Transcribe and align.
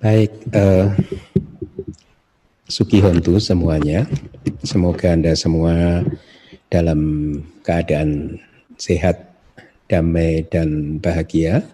Baik, 0.00 0.32
uh, 0.56 0.96
Suki 2.70 3.02
Hontu 3.04 3.36
semuanya. 3.36 4.08
Semoga 4.64 5.12
Anda 5.12 5.36
semua 5.36 6.04
dalam 6.70 7.00
keadaan 7.66 8.40
sehat, 8.78 9.28
damai, 9.90 10.46
dan 10.48 10.96
bahagia. 11.02 11.66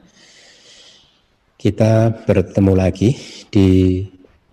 Kita 1.60 2.10
bertemu 2.24 2.72
lagi 2.74 3.14
di 3.52 4.02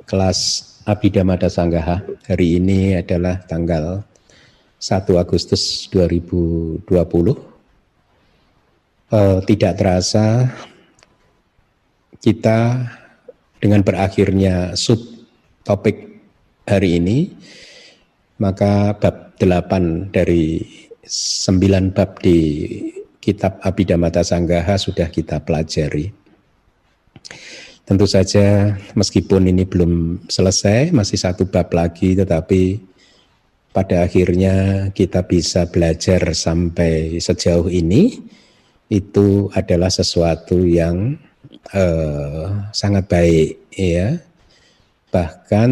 kelas 0.06 0.40
Abhidhamma 0.84 1.40
Sanggaha. 1.48 2.04
Hari 2.28 2.60
ini 2.60 3.00
adalah 3.00 3.40
tanggal 3.48 4.04
1 4.84 5.16
Agustus 5.16 5.88
2020. 5.90 6.84
Uh, 9.14 9.40
tidak 9.46 9.78
terasa 9.78 10.50
kita 12.24 12.88
dengan 13.60 13.84
berakhirnya 13.84 14.80
sub 14.80 15.00
topik 15.68 16.24
hari 16.64 17.04
ini, 17.04 17.36
maka 18.40 18.96
bab 18.96 19.36
8 19.36 20.16
dari 20.16 20.64
9 21.04 21.92
bab 21.92 22.16
di 22.24 22.40
kitab 23.20 23.60
Abhidhamata 23.60 24.24
Sanggaha 24.24 24.80
sudah 24.80 25.12
kita 25.12 25.44
pelajari. 25.44 26.16
Tentu 27.84 28.08
saja 28.08 28.80
meskipun 28.96 29.52
ini 29.52 29.68
belum 29.68 30.24
selesai, 30.32 30.96
masih 30.96 31.20
satu 31.20 31.44
bab 31.44 31.76
lagi, 31.76 32.16
tetapi 32.16 32.80
pada 33.76 34.08
akhirnya 34.08 34.88
kita 34.96 35.28
bisa 35.28 35.68
belajar 35.68 36.32
sampai 36.32 37.20
sejauh 37.20 37.68
ini, 37.68 38.24
itu 38.88 39.52
adalah 39.52 39.92
sesuatu 39.92 40.64
yang 40.64 41.20
uh, 41.74 42.70
sangat 42.76 43.08
baik 43.08 43.50
ya. 43.74 44.20
Bahkan 45.14 45.70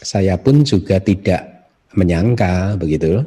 saya 0.00 0.36
pun 0.40 0.64
juga 0.64 1.00
tidak 1.00 1.72
menyangka 1.94 2.76
begitu, 2.76 3.24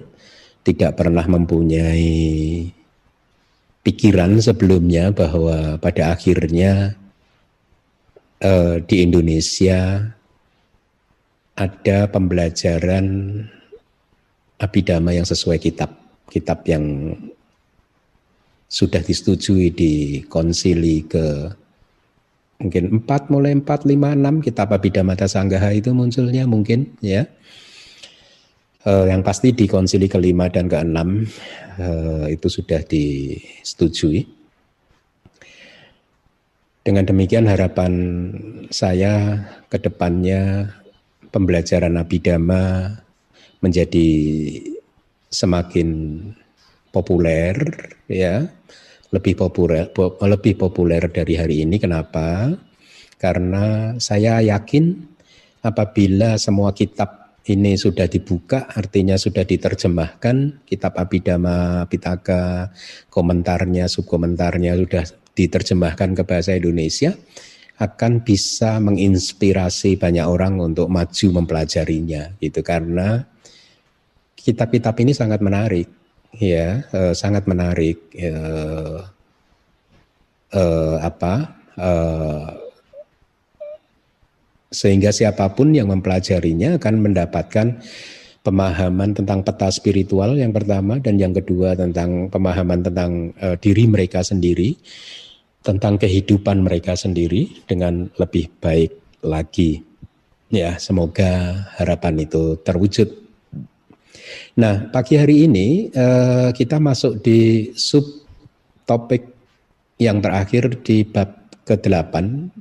tidak 0.61 0.99
pernah 0.99 1.23
mempunyai 1.25 2.67
pikiran 3.87 4.35
sebelumnya 4.43 5.15
bahwa 5.15 5.79
pada 5.79 6.11
akhirnya 6.11 6.91
eh, 8.43 8.75
di 8.83 8.95
Indonesia 9.07 10.11
ada 11.55 11.97
pembelajaran 12.11 13.05
abidama 14.59 15.15
yang 15.15 15.25
sesuai 15.25 15.57
kitab, 15.63 15.95
kitab 16.27 16.67
yang 16.67 17.15
sudah 18.67 18.99
disetujui 18.99 19.71
di 19.71 19.93
konsili 20.27 21.07
ke 21.07 21.55
mungkin 22.59 23.07
4 23.07 23.31
mulai 23.31 23.55
4 23.55 23.63
5 23.63 23.95
6 23.95 24.45
kitab 24.45 24.75
Abhidhamata 24.75 25.25
Sanggaha 25.25 25.71
itu 25.71 25.95
munculnya 25.95 26.43
mungkin 26.43 26.91
ya. 26.99 27.25
Uh, 28.87 29.03
yang 29.03 29.19
pasti 29.19 29.51
di 29.51 29.67
konsili 29.67 30.07
kelima 30.07 30.47
dan 30.47 30.71
keenam 30.71 31.27
uh, 31.75 32.23
itu 32.31 32.47
sudah 32.47 32.79
disetujui. 32.87 34.23
Dengan 36.87 37.03
demikian 37.03 37.51
harapan 37.51 37.91
saya 38.71 39.43
ke 39.67 39.75
depannya 39.75 40.71
pembelajaran 41.35 41.99
Abhidhamma 41.99 42.95
menjadi 43.59 44.07
semakin 45.27 45.89
populer 46.97 47.53
ya 48.09 48.49
lebih 49.13 49.37
populer 49.37 49.93
lebih 50.25 50.53
populer 50.57 51.03
dari 51.13 51.33
hari 51.37 51.55
ini. 51.63 51.77
Kenapa? 51.77 52.51
Karena 53.21 53.95
saya 54.01 54.41
yakin 54.41 54.93
apabila 55.61 56.35
semua 56.41 56.73
kitab 56.73 57.37
ini 57.47 57.79
sudah 57.79 58.11
dibuka, 58.11 58.67
artinya 58.67 59.15
sudah 59.15 59.47
diterjemahkan, 59.47 60.67
kitab 60.67 60.99
Abhidhamma 60.99 61.87
Pitaka, 61.87 62.75
komentarnya, 63.07 63.87
subkomentarnya 63.87 64.75
sudah 64.75 65.07
diterjemahkan 65.31 66.11
ke 66.11 66.23
bahasa 66.27 66.59
Indonesia, 66.59 67.15
akan 67.77 68.25
bisa 68.25 68.81
menginspirasi 68.83 69.95
banyak 69.95 70.25
orang 70.27 70.59
untuk 70.59 70.89
maju 70.89 71.27
mempelajarinya 71.41 72.33
gitu 72.41 72.65
karena 72.65 73.29
kitab-kitab 74.33 74.97
ini 75.05 75.13
sangat 75.13 75.45
menarik 75.45 75.85
ya 76.35 76.83
sangat 77.15 77.47
menarik 77.47 77.97
uh, 78.19 79.05
uh, 80.51 80.95
apa 81.01 81.33
sehingga 84.67 85.15
siapa 85.15 85.47
pun 85.55 85.71
yang 85.71 85.87
mempelajarinya 85.87 86.75
akan 86.75 86.95
mendapatkan 86.99 87.79
pemahaman 88.47 89.11
tentang 89.11 89.43
peta 89.43 89.67
spiritual 89.67 90.39
yang 90.39 90.55
pertama 90.55 91.03
dan 91.03 91.19
yang 91.19 91.35
kedua 91.35 91.75
tentang 91.75 92.31
pemahaman 92.31 92.79
tentang 92.79 93.35
uh, 93.43 93.59
diri 93.59 93.83
mereka 93.91 94.23
sendiri 94.23 94.79
tentang 95.67 95.99
kehidupan 95.99 96.63
mereka 96.63 96.95
sendiri 96.95 97.67
dengan 97.67 98.07
lebih 98.15 98.47
baik 98.63 99.19
lagi. 99.19 99.83
Ya 100.47 100.79
semoga 100.79 101.59
harapan 101.75 102.23
itu 102.23 102.55
terwujud 102.63 103.26
Nah, 104.57 104.89
pagi 104.89 105.13
hari 105.13 105.45
ini 105.45 105.93
uh, 105.93 106.49
kita 106.49 106.81
masuk 106.81 107.21
di 107.21 107.69
sub 107.77 108.01
topik 108.89 109.29
yang 110.01 110.17
terakhir 110.17 110.81
di 110.81 111.05
bab 111.05 111.29
ke-8 111.61 112.13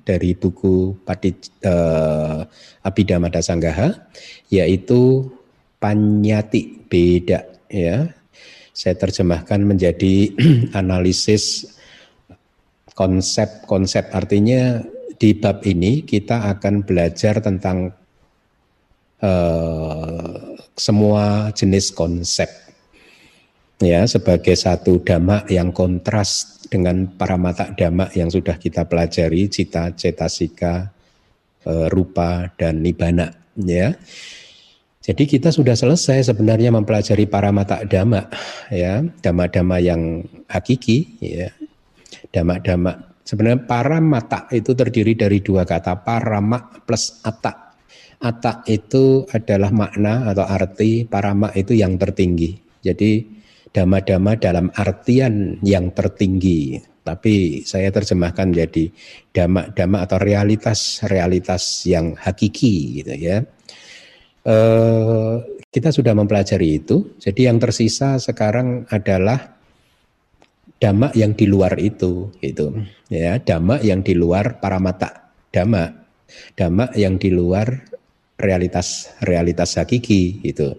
dari 0.05 0.37
buku 0.37 0.93
Padi 1.09 1.33
uh, 1.65 2.45
Abhidhamma 2.85 3.33
Sanggaha 3.41 3.97
yaitu 4.53 5.25
panyati 5.81 6.85
beda 6.85 7.49
ya. 7.73 8.13
Saya 8.77 8.93
terjemahkan 9.01 9.65
menjadi 9.65 10.37
analisis 10.77 11.65
konsep-konsep 12.93 14.13
artinya 14.13 14.85
di 15.17 15.33
bab 15.33 15.65
ini 15.65 16.05
kita 16.05 16.45
akan 16.61 16.85
belajar 16.85 17.41
tentang 17.41 17.89
uh, 19.25 20.46
semua 20.77 21.51
jenis 21.57 21.91
konsep. 21.91 22.47
Ya 23.77 24.09
sebagai 24.09 24.57
satu 24.57 25.05
dhamma 25.05 25.45
yang 25.53 25.69
kontras 25.69 26.61
dengan 26.73 27.13
para 27.13 27.37
mata 27.37 27.73
dhamma 27.77 28.09
yang 28.17 28.33
sudah 28.33 28.57
kita 28.57 28.89
pelajari 28.89 29.53
cita 29.53 29.93
cetasika 29.93 30.89
e, 31.61 31.73
rupa 31.93 32.49
dan 32.57 32.81
nibana 32.81 33.29
ya. 33.57 33.93
Jadi 35.05 35.29
kita 35.29 35.53
sudah 35.53 35.77
selesai 35.77 36.33
sebenarnya 36.33 36.73
mempelajari 36.73 37.29
para 37.29 37.53
mata 37.53 37.85
dhamma 37.85 38.33
ya. 38.73 39.05
Dhamma-dhamma 39.21 39.77
yang 39.85 40.25
hakiki 40.49 41.21
ya. 41.21 41.53
Dhamma-dhamma 42.33 43.21
sebenarnya 43.27 43.61
para 43.69 44.01
mata 44.01 44.49
itu 44.55 44.73
terdiri 44.73 45.19
dari 45.19 45.45
dua 45.45 45.67
kata 45.69 46.01
parama 46.01 46.81
plus 46.87 47.21
atak 47.27 47.66
Atak 48.27 48.67
itu 48.67 49.23
adalah 49.31 49.71
makna 49.71 50.27
atau 50.27 50.43
arti 50.43 51.07
parama 51.07 51.55
itu 51.55 51.79
yang 51.79 51.95
tertinggi. 51.95 52.59
Jadi 52.83 53.23
dama-dama 53.71 54.35
dalam 54.35 54.67
artian 54.75 55.63
yang 55.63 55.95
tertinggi. 55.95 56.83
Tapi 57.07 57.63
saya 57.63 57.95
terjemahkan 57.95 58.51
jadi 58.51 58.91
dama-dama 59.31 60.03
atau 60.03 60.19
realitas-realitas 60.19 61.87
yang 61.87 62.19
hakiki 62.19 62.99
gitu 62.99 63.15
ya. 63.15 63.47
E, 64.43 64.57
kita 65.71 65.95
sudah 65.95 66.11
mempelajari 66.19 66.83
itu. 66.83 67.15
Jadi 67.23 67.47
yang 67.47 67.63
tersisa 67.63 68.19
sekarang 68.19 68.91
adalah 68.91 69.55
dhamma 70.77 71.09
yang 71.17 71.33
di 71.33 71.47
luar 71.49 71.79
itu 71.81 72.33
gitu 72.45 72.77
ya 73.09 73.41
dhamma 73.41 73.81
yang 73.81 74.05
di 74.05 74.13
luar 74.13 74.61
para 74.61 74.77
mata 74.77 75.33
dhamma 75.49 75.89
dhamma 76.53 76.93
yang 76.93 77.17
di 77.17 77.33
luar 77.33 77.96
realitas 78.37 79.13
realitas 79.25 79.77
hakiki 79.77 80.45
itu 80.45 80.77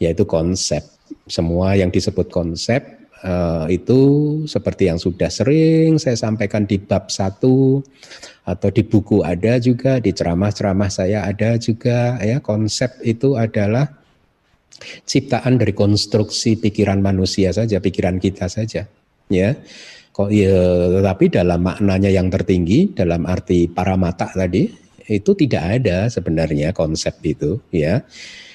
yaitu 0.00 0.24
konsep. 0.24 0.82
Semua 1.26 1.74
yang 1.74 1.90
disebut 1.90 2.30
konsep 2.30 2.82
uh, 3.26 3.66
itu 3.66 4.00
seperti 4.46 4.88
yang 4.90 4.98
sudah 4.98 5.26
sering 5.26 5.98
saya 5.98 6.14
sampaikan 6.14 6.64
di 6.64 6.78
bab 6.78 7.10
satu 7.10 7.82
atau 8.46 8.68
di 8.70 8.82
buku 8.82 9.22
ada 9.22 9.58
juga 9.58 9.98
di 9.98 10.14
ceramah-ceramah 10.14 10.90
saya 10.90 11.26
ada 11.26 11.58
juga 11.58 12.18
ya. 12.22 12.38
Konsep 12.38 13.02
itu 13.02 13.34
adalah 13.34 13.90
ciptaan 15.04 15.60
dari 15.60 15.76
konstruksi 15.76 16.56
pikiran 16.56 17.04
manusia 17.04 17.52
saja 17.52 17.82
pikiran 17.82 18.22
kita 18.22 18.46
saja 18.46 18.86
ya. 19.28 19.50
Kok 20.10 20.30
ya 20.34 20.58
tetapi 21.00 21.30
dalam 21.30 21.62
maknanya 21.62 22.10
yang 22.10 22.30
tertinggi 22.30 22.94
dalam 22.94 23.26
arti 23.30 23.70
para 23.70 23.94
mata 23.94 24.26
tadi 24.30 24.89
itu 25.10 25.34
tidak 25.34 25.82
ada 25.82 26.06
sebenarnya 26.06 26.70
konsep 26.70 27.18
itu 27.26 27.58
ya 27.74 28.06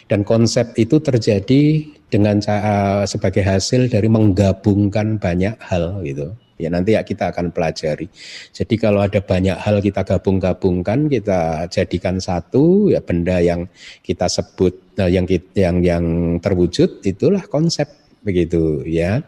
dan 0.07 0.23
konsep 0.23 0.71
itu 0.79 1.03
terjadi 1.03 1.83
dengan 2.07 2.39
uh, 2.39 3.03
sebagai 3.03 3.43
hasil 3.43 3.91
dari 3.91 4.07
menggabungkan 4.07 5.19
banyak 5.19 5.59
hal 5.59 5.99
gitu 6.07 6.31
Ya 6.55 6.71
nanti 6.71 6.95
ya 6.95 7.03
kita 7.03 7.35
akan 7.35 7.51
pelajari. 7.51 8.07
Jadi 8.55 8.79
kalau 8.79 9.03
ada 9.03 9.19
banyak 9.19 9.59
hal 9.59 9.83
kita 9.83 10.07
gabung-gabungkan, 10.07 11.11
kita 11.11 11.67
jadikan 11.67 12.23
satu 12.23 12.87
ya 12.87 13.03
benda 13.03 13.43
yang 13.43 13.67
kita 13.99 14.31
sebut 14.31 14.95
nah, 14.95 15.11
yang 15.11 15.27
yang 15.51 15.83
yang 15.83 16.05
terwujud 16.39 17.03
itulah 17.03 17.43
konsep 17.51 17.91
begitu 18.23 18.87
ya. 18.87 19.19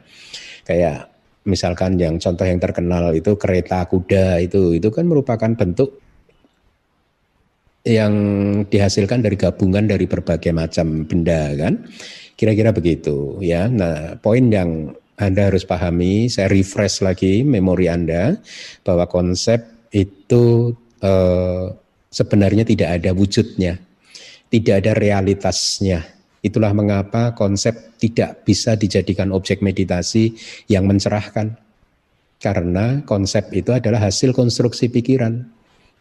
Kayak 0.64 1.12
misalkan 1.44 2.00
yang 2.00 2.16
contoh 2.16 2.48
yang 2.48 2.64
terkenal 2.64 3.12
itu 3.12 3.36
kereta 3.36 3.84
kuda 3.92 4.40
itu 4.40 4.80
itu 4.80 4.88
kan 4.88 5.04
merupakan 5.04 5.52
bentuk 5.52 6.00
yang 7.88 8.14
dihasilkan 8.68 9.24
dari 9.24 9.40
gabungan 9.40 9.88
dari 9.88 10.04
berbagai 10.04 10.52
macam 10.52 11.08
benda 11.08 11.56
kan. 11.56 11.88
Kira-kira 12.36 12.76
begitu 12.76 13.40
ya. 13.40 13.72
Nah, 13.72 14.20
poin 14.20 14.52
yang 14.52 14.92
anda 15.18 15.50
harus 15.50 15.66
pahami, 15.66 16.30
saya 16.30 16.46
refresh 16.46 17.02
lagi 17.02 17.42
memori 17.42 17.90
Anda 17.90 18.38
bahwa 18.86 19.10
konsep 19.10 19.90
itu 19.90 20.78
eh, 21.02 21.74
sebenarnya 22.14 22.62
tidak 22.62 23.02
ada 23.02 23.18
wujudnya, 23.18 23.82
tidak 24.54 24.86
ada 24.86 24.94
realitasnya. 24.94 26.06
Itulah 26.46 26.70
mengapa 26.78 27.34
konsep 27.34 27.98
tidak 27.98 28.46
bisa 28.46 28.78
dijadikan 28.78 29.34
objek 29.34 29.66
meditasi 29.66 30.38
yang 30.70 30.86
mencerahkan. 30.86 31.58
Karena 32.38 33.02
konsep 33.02 33.50
itu 33.58 33.74
adalah 33.74 34.06
hasil 34.06 34.38
konstruksi 34.38 34.94
pikiran. 34.94 35.50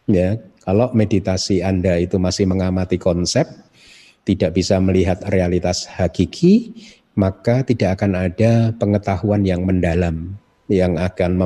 Ya, 0.05 0.37
kalau 0.67 0.91
meditasi 0.91 1.63
Anda 1.63 1.95
itu 1.95 2.19
masih 2.19 2.43
mengamati 2.43 2.99
konsep, 2.99 3.47
tidak 4.27 4.51
bisa 4.51 4.75
melihat 4.83 5.23
realitas 5.31 5.87
hakiki, 5.87 6.75
maka 7.15 7.63
tidak 7.63 7.95
akan 7.95 8.27
ada 8.27 8.75
pengetahuan 8.75 9.47
yang 9.47 9.63
mendalam 9.63 10.35
yang 10.67 10.99
akan 10.99 11.39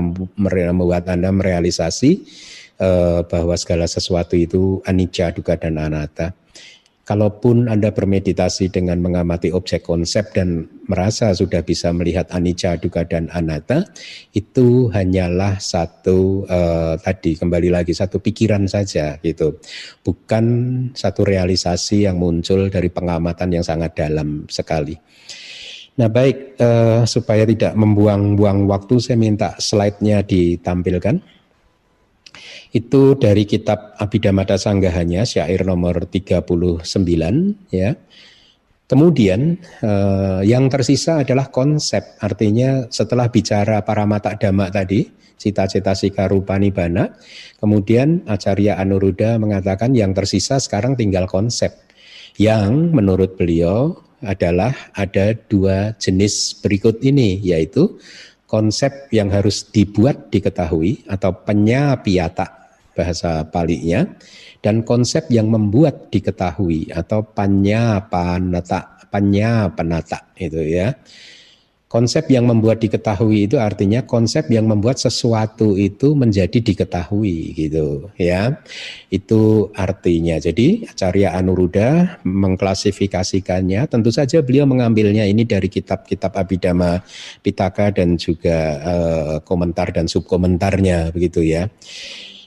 membuat 0.49 1.05
Anda 1.05 1.29
merealisasi 1.29 2.25
uh, 2.81 3.21
bahwa 3.29 3.53
segala 3.53 3.85
sesuatu 3.85 4.33
itu 4.33 4.81
anicca, 4.89 5.29
dukkha 5.29 5.53
dan 5.61 5.77
anatta. 5.77 6.33
Kalaupun 7.01 7.65
Anda 7.65 7.89
bermeditasi 7.89 8.69
dengan 8.69 9.01
mengamati 9.01 9.49
objek 9.49 9.81
konsep 9.89 10.37
dan 10.37 10.69
merasa 10.85 11.33
sudah 11.33 11.65
bisa 11.65 11.89
melihat 11.89 12.29
anicca, 12.29 12.77
dukkha 12.77 13.09
dan 13.09 13.25
anatta, 13.33 13.89
itu 14.37 14.85
hanyalah 14.93 15.57
satu 15.57 16.45
uh, 16.45 16.93
tadi 17.01 17.33
kembali 17.41 17.73
lagi 17.73 17.97
satu 17.97 18.21
pikiran 18.21 18.69
saja 18.69 19.17
gitu. 19.25 19.57
Bukan 20.05 20.45
satu 20.93 21.25
realisasi 21.25 22.05
yang 22.05 22.21
muncul 22.21 22.69
dari 22.69 22.93
pengamatan 22.93 23.49
yang 23.49 23.65
sangat 23.65 23.97
dalam 23.97 24.45
sekali. 24.45 24.93
Nah 25.97 26.07
baik, 26.07 26.61
uh, 26.61 27.03
supaya 27.03 27.49
tidak 27.49 27.73
membuang-buang 27.75 28.69
waktu, 28.69 29.01
saya 29.01 29.17
minta 29.17 29.57
slide-nya 29.57 30.21
ditampilkan. 30.21 31.40
Itu 32.71 33.19
dari 33.19 33.43
kitab 33.43 33.99
Abhidhamma 33.99 34.47
Sanggahanya, 34.55 35.27
syair 35.27 35.67
nomor 35.67 36.07
39, 36.07 36.87
ya. 37.67 37.99
Kemudian 38.87 39.59
uh, 39.83 40.43
yang 40.43 40.67
tersisa 40.67 41.23
adalah 41.23 41.47
konsep, 41.47 42.19
artinya 42.19 42.87
setelah 42.91 43.31
bicara 43.31 43.83
para 43.87 44.03
mata 44.03 44.35
dhamma 44.35 44.67
tadi, 44.67 45.07
cita-cita 45.39 45.95
sika 45.95 46.27
rupa 46.27 46.59
nibana, 46.59 47.15
kemudian 47.59 48.27
Acarya 48.27 48.75
Anuruddha 48.79 49.39
mengatakan 49.39 49.95
yang 49.95 50.11
tersisa 50.11 50.59
sekarang 50.59 50.99
tinggal 50.99 51.23
konsep, 51.27 51.71
yang 52.35 52.91
menurut 52.91 53.39
beliau 53.39 53.95
adalah 54.23 54.75
ada 54.91 55.33
dua 55.33 55.95
jenis 55.97 56.59
berikut 56.61 57.01
ini 57.01 57.41
yaitu 57.41 57.97
konsep 58.45 59.09
yang 59.09 59.33
harus 59.33 59.65
dibuat 59.71 60.29
diketahui 60.29 61.07
atau 61.09 61.31
penyapiata 61.41 62.60
bahasa 63.01 63.41
palinya 63.49 64.05
dan 64.61 64.85
konsep 64.85 65.25
yang 65.33 65.49
membuat 65.49 66.13
diketahui 66.13 66.93
atau 66.93 67.25
panyapanata 67.25 69.09
panyapanata 69.09 70.37
itu 70.37 70.61
ya. 70.61 70.93
Konsep 71.91 72.31
yang 72.31 72.47
membuat 72.47 72.79
diketahui 72.79 73.51
itu 73.51 73.59
artinya 73.59 74.07
konsep 74.07 74.47
yang 74.47 74.63
membuat 74.63 74.95
sesuatu 74.95 75.75
itu 75.75 76.15
menjadi 76.15 76.63
diketahui 76.63 77.51
gitu 77.51 78.07
ya. 78.15 78.63
Itu 79.11 79.75
artinya. 79.75 80.39
Jadi 80.39 80.87
Acarya 80.87 81.35
Anuruddha 81.35 82.23
mengklasifikasikannya 82.23 83.91
tentu 83.91 84.07
saja 84.07 84.39
beliau 84.39 84.63
mengambilnya 84.63 85.27
ini 85.27 85.43
dari 85.43 85.67
kitab-kitab 85.67 86.31
Abhidhamma 86.31 87.03
Pitaka 87.43 87.91
dan 87.91 88.15
juga 88.15 88.79
uh, 88.79 89.35
komentar 89.43 89.91
dan 89.91 90.07
subkomentarnya 90.07 91.11
begitu 91.11 91.43
ya. 91.43 91.67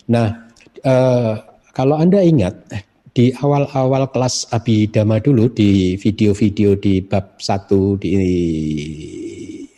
Nah, 0.09 0.44
uh, 0.83 1.39
kalau 1.71 1.95
Anda 1.99 2.23
ingat 2.23 2.55
di 3.15 3.31
awal-awal 3.31 4.11
kelas 4.11 4.51
Abhidhamma 4.51 5.23
dulu 5.23 5.47
di 5.55 5.95
video-video 5.95 6.75
di 6.75 6.99
bab 6.99 7.39
satu 7.39 7.95
di 7.95 8.11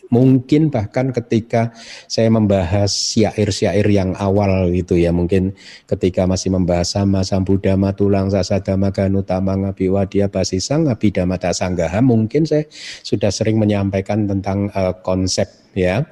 mungkin 0.07 0.71
bahkan 0.71 1.11
ketika 1.11 1.75
saya 2.07 2.31
membahas 2.31 2.89
syair-syair 2.89 3.83
yang 3.87 4.15
awal 4.15 4.71
gitu 4.71 4.95
ya 4.95 5.11
mungkin 5.11 5.53
ketika 5.85 6.23
masih 6.23 6.55
membahas 6.55 6.95
sama 6.95 7.21
sambudama 7.27 7.91
tulang 7.91 8.31
sasadama 8.31 8.89
ganutama 8.89 9.53
ngabiwadya 9.55 10.31
basisang 10.31 10.87
abhidhamma 10.87 11.37
sanggaha 11.37 11.99
mungkin 11.99 12.47
saya 12.47 12.65
sudah 13.03 13.29
sering 13.29 13.59
menyampaikan 13.59 14.25
tentang 14.25 14.71
uh, 14.73 14.95
konsep 15.03 15.47
ya. 15.75 16.07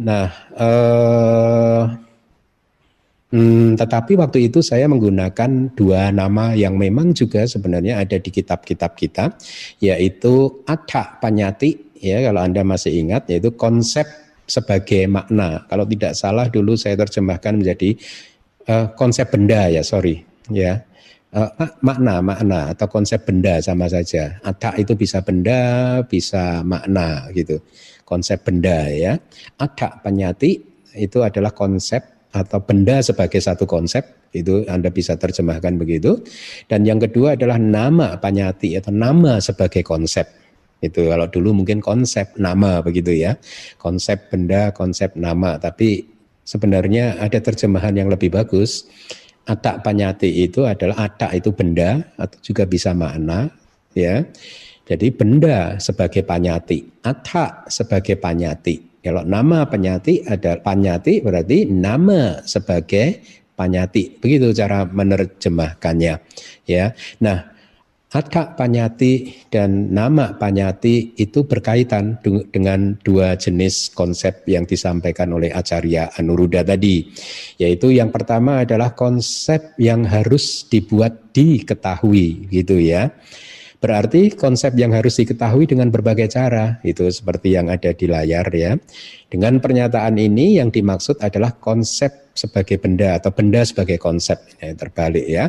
Nah 0.00 0.32
uh, 0.56 2.09
Hmm, 3.30 3.78
tetapi 3.78 4.18
waktu 4.18 4.50
itu 4.50 4.58
saya 4.58 4.90
menggunakan 4.90 5.70
dua 5.78 6.10
nama 6.10 6.50
yang 6.58 6.74
memang 6.74 7.14
juga 7.14 7.46
sebenarnya 7.46 8.02
ada 8.02 8.18
di 8.18 8.26
kitab-kitab 8.26 8.98
kita, 8.98 9.38
yaitu 9.78 10.66
Atha 10.66 11.14
Panyati, 11.22 11.94
ya 12.02 12.26
kalau 12.26 12.42
Anda 12.42 12.66
masih 12.66 12.90
ingat, 12.90 13.30
yaitu 13.30 13.54
konsep 13.54 14.02
sebagai 14.50 15.06
makna. 15.06 15.62
Kalau 15.70 15.86
tidak 15.86 16.18
salah 16.18 16.50
dulu 16.50 16.74
saya 16.74 16.98
terjemahkan 16.98 17.62
menjadi 17.62 17.94
uh, 18.66 18.90
konsep 18.98 19.30
benda 19.30 19.70
ya, 19.70 19.86
sorry, 19.86 20.26
ya. 20.50 20.82
Uh, 21.30 21.46
makna, 21.86 22.18
makna 22.18 22.74
atau 22.74 22.90
konsep 22.90 23.22
benda 23.22 23.62
sama 23.62 23.86
saja. 23.86 24.42
Atha 24.42 24.74
itu 24.74 24.98
bisa 24.98 25.22
benda, 25.22 26.02
bisa 26.02 26.66
makna 26.66 27.30
gitu. 27.30 27.62
Konsep 28.02 28.42
benda 28.42 28.90
ya. 28.90 29.14
Atha 29.54 30.02
Panyati 30.02 30.58
itu 30.98 31.22
adalah 31.22 31.54
konsep 31.54 32.19
atau 32.30 32.62
benda 32.62 33.02
sebagai 33.02 33.42
satu 33.42 33.66
konsep 33.66 34.06
itu 34.30 34.62
Anda 34.70 34.94
bisa 34.94 35.18
terjemahkan 35.18 35.74
begitu. 35.78 36.22
Dan 36.70 36.86
yang 36.86 37.02
kedua 37.02 37.34
adalah 37.34 37.58
nama 37.58 38.14
panyati 38.18 38.78
atau 38.78 38.94
nama 38.94 39.42
sebagai 39.42 39.82
konsep. 39.82 40.26
Itu 40.80 41.10
kalau 41.10 41.26
dulu 41.28 41.62
mungkin 41.62 41.82
konsep 41.82 42.38
nama 42.38 42.80
begitu 42.80 43.12
ya. 43.12 43.36
Konsep 43.76 44.30
benda 44.30 44.70
konsep 44.70 45.12
nama. 45.18 45.58
Tapi 45.58 46.06
sebenarnya 46.46 47.18
ada 47.18 47.42
terjemahan 47.42 47.98
yang 47.98 48.08
lebih 48.08 48.30
bagus. 48.30 48.86
Atak 49.50 49.82
panyati 49.82 50.46
itu 50.46 50.62
adalah 50.62 51.10
atak 51.10 51.34
itu 51.34 51.50
benda 51.50 52.06
atau 52.14 52.38
juga 52.38 52.64
bisa 52.70 52.94
makna 52.94 53.50
ya. 53.98 54.22
Jadi 54.86 55.10
benda 55.14 55.78
sebagai 55.82 56.22
panyati 56.22 57.02
atak 57.02 57.70
sebagai 57.70 58.18
panyati 58.18 58.89
kalau 59.00 59.24
nama 59.24 59.64
penyati 59.64 60.28
ada 60.28 60.60
panyati 60.60 61.24
berarti 61.24 61.64
nama 61.68 62.44
sebagai 62.44 63.24
panyati. 63.56 64.16
Begitu 64.16 64.56
cara 64.56 64.88
menerjemahkannya. 64.88 66.14
Ya. 66.64 66.96
Nah, 67.20 67.50
Atta 68.10 68.58
panyati 68.58 69.46
dan 69.54 69.94
nama 69.94 70.34
panyati 70.34 71.14
itu 71.14 71.46
berkaitan 71.46 72.18
dengan 72.50 72.98
dua 73.06 73.38
jenis 73.38 73.94
konsep 73.94 74.42
yang 74.50 74.66
disampaikan 74.66 75.30
oleh 75.30 75.54
Acarya 75.54 76.10
Anuruddha 76.18 76.66
tadi. 76.66 77.06
Yaitu 77.62 77.94
yang 77.94 78.10
pertama 78.10 78.66
adalah 78.66 78.98
konsep 78.98 79.78
yang 79.78 80.02
harus 80.10 80.66
dibuat 80.66 81.30
diketahui 81.30 82.50
gitu 82.50 82.82
ya. 82.82 83.14
Berarti 83.80 84.36
konsep 84.36 84.76
yang 84.76 84.92
harus 84.92 85.16
diketahui 85.16 85.64
dengan 85.64 85.88
berbagai 85.88 86.28
cara, 86.28 86.76
itu 86.84 87.08
seperti 87.08 87.56
yang 87.56 87.72
ada 87.72 87.96
di 87.96 88.04
layar 88.04 88.44
ya. 88.52 88.76
Dengan 89.32 89.56
pernyataan 89.56 90.20
ini 90.20 90.60
yang 90.60 90.68
dimaksud 90.68 91.16
adalah 91.24 91.56
konsep 91.56 92.28
sebagai 92.36 92.76
benda 92.76 93.16
atau 93.16 93.32
benda 93.32 93.64
sebagai 93.64 93.96
konsep 93.96 94.36
ya, 94.60 94.76
terbalik 94.76 95.26
ya 95.26 95.48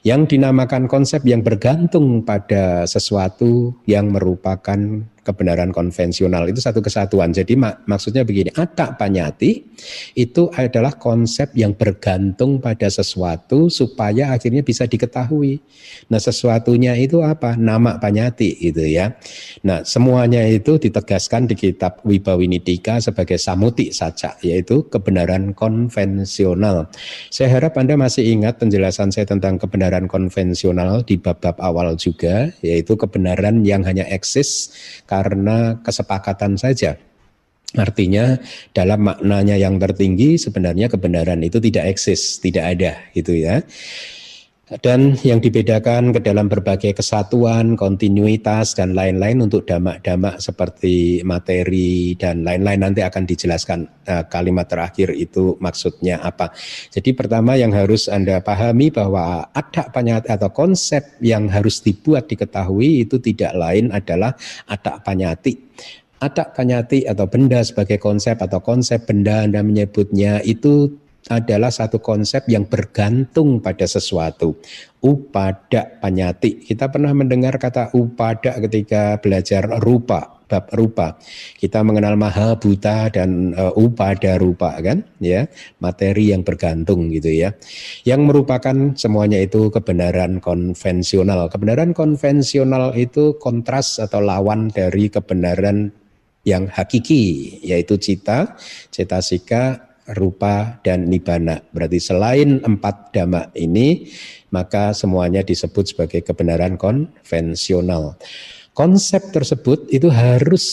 yang 0.00 0.24
dinamakan 0.24 0.88
konsep 0.88 1.20
yang 1.28 1.44
bergantung 1.44 2.24
pada 2.24 2.88
sesuatu 2.88 3.76
yang 3.84 4.08
merupakan 4.08 5.04
kebenaran 5.20 5.70
konvensional 5.70 6.48
itu 6.48 6.60
satu 6.60 6.80
kesatuan. 6.80 7.30
Jadi 7.30 7.56
mak 7.56 7.84
maksudnya 7.84 8.24
begini, 8.24 8.50
atak 8.56 8.96
panyati 8.96 9.64
itu 10.16 10.48
adalah 10.56 10.96
konsep 10.96 11.52
yang 11.56 11.76
bergantung 11.76 12.58
pada 12.60 12.88
sesuatu 12.88 13.68
supaya 13.68 14.32
akhirnya 14.32 14.64
bisa 14.64 14.88
diketahui. 14.88 15.60
Nah, 16.08 16.20
sesuatunya 16.20 16.96
itu 16.96 17.20
apa? 17.20 17.54
Nama 17.56 18.00
panyati 18.00 18.60
itu 18.64 18.82
ya. 18.84 19.14
Nah, 19.66 19.84
semuanya 19.84 20.44
itu 20.48 20.80
ditegaskan 20.80 21.50
di 21.50 21.54
kitab 21.56 22.00
Wibawinidika 22.02 22.98
sebagai 23.00 23.36
samuti 23.36 23.92
saja, 23.92 24.36
yaitu 24.40 24.88
kebenaran 24.88 25.52
konvensional. 25.52 26.88
Saya 27.28 27.60
harap 27.60 27.76
Anda 27.76 27.94
masih 27.96 28.26
ingat 28.26 28.58
penjelasan 28.58 29.12
saya 29.12 29.28
tentang 29.28 29.60
kebenaran 29.60 30.08
konvensional 30.08 31.04
di 31.04 31.20
bab-bab 31.20 31.56
awal 31.60 31.94
juga, 31.96 32.50
yaitu 32.64 32.96
kebenaran 32.96 33.62
yang 33.62 33.84
hanya 33.84 34.06
eksis 34.08 34.72
karena 35.10 35.82
kesepakatan 35.82 36.54
saja. 36.54 36.94
Artinya 37.74 38.38
dalam 38.74 39.06
maknanya 39.06 39.54
yang 39.58 39.78
tertinggi 39.78 40.38
sebenarnya 40.38 40.90
kebenaran 40.90 41.42
itu 41.42 41.58
tidak 41.62 41.98
eksis, 41.98 42.38
tidak 42.42 42.78
ada 42.78 42.92
gitu 43.14 43.34
ya. 43.34 43.62
Dan 44.70 45.18
yang 45.26 45.42
dibedakan 45.42 46.14
ke 46.14 46.22
dalam 46.22 46.46
berbagai 46.46 46.94
kesatuan, 46.94 47.74
kontinuitas 47.74 48.78
dan 48.78 48.94
lain-lain 48.94 49.42
untuk 49.42 49.66
damak-damak 49.66 50.38
seperti 50.38 51.26
materi 51.26 52.14
dan 52.14 52.46
lain-lain 52.46 52.86
nanti 52.86 53.02
akan 53.02 53.26
dijelaskan 53.26 53.90
uh, 54.06 54.30
kalimat 54.30 54.70
terakhir 54.70 55.10
itu 55.18 55.58
maksudnya 55.58 56.22
apa. 56.22 56.54
Jadi 56.94 57.10
pertama 57.18 57.58
yang 57.58 57.74
harus 57.74 58.06
Anda 58.06 58.38
pahami 58.38 58.94
bahwa 58.94 59.50
ada 59.50 59.90
panyati 59.90 60.30
atau 60.30 60.54
konsep 60.54 61.18
yang 61.18 61.50
harus 61.50 61.82
dibuat 61.82 62.30
diketahui 62.30 63.02
itu 63.02 63.18
tidak 63.18 63.58
lain 63.58 63.90
adalah 63.90 64.38
ada 64.70 65.02
panyati. 65.02 65.58
Ada 66.22 66.54
panyati 66.54 67.10
atau 67.10 67.26
benda 67.26 67.58
sebagai 67.66 67.98
konsep 67.98 68.38
atau 68.38 68.62
konsep 68.62 69.02
benda 69.02 69.42
Anda 69.42 69.66
menyebutnya 69.66 70.46
itu 70.46 70.99
adalah 71.30 71.70
satu 71.70 72.02
konsep 72.02 72.42
yang 72.50 72.66
bergantung 72.66 73.62
pada 73.62 73.86
sesuatu. 73.86 74.58
Upada 75.00 75.96
panyati. 76.02 76.60
Kita 76.60 76.92
pernah 76.92 77.14
mendengar 77.16 77.56
kata 77.56 77.94
upada 77.96 78.60
ketika 78.60 79.16
belajar 79.16 79.80
rupa, 79.80 80.44
bab 80.44 80.68
rupa. 80.76 81.16
Kita 81.56 81.80
mengenal 81.80 82.20
maha 82.20 82.58
buta 82.58 83.08
dan 83.08 83.56
uh, 83.56 83.72
upada 83.78 84.36
rupa 84.36 84.76
kan, 84.82 85.00
ya, 85.22 85.48
materi 85.80 86.34
yang 86.34 86.44
bergantung 86.44 87.08
gitu 87.14 87.32
ya. 87.32 87.56
Yang 88.04 88.20
merupakan 88.28 88.76
semuanya 88.92 89.40
itu 89.40 89.72
kebenaran 89.72 90.42
konvensional. 90.42 91.48
Kebenaran 91.48 91.96
konvensional 91.96 92.92
itu 92.98 93.40
kontras 93.40 94.02
atau 94.02 94.20
lawan 94.20 94.68
dari 94.68 95.08
kebenaran 95.08 95.96
yang 96.44 96.68
hakiki 96.68 97.56
yaitu 97.64 98.00
cita, 98.00 98.56
cetasika, 98.92 99.89
rupa, 100.08 100.80
dan 100.80 101.06
nibana. 101.06 101.60
Berarti 101.70 102.00
selain 102.00 102.62
empat 102.64 103.12
dhamma 103.12 103.52
ini, 103.52 104.08
maka 104.50 104.96
semuanya 104.96 105.44
disebut 105.44 105.94
sebagai 105.94 106.20
kebenaran 106.24 106.80
konvensional. 106.80 108.16
Konsep 108.70 109.34
tersebut 109.34 109.90
itu 109.92 110.08
harus 110.08 110.64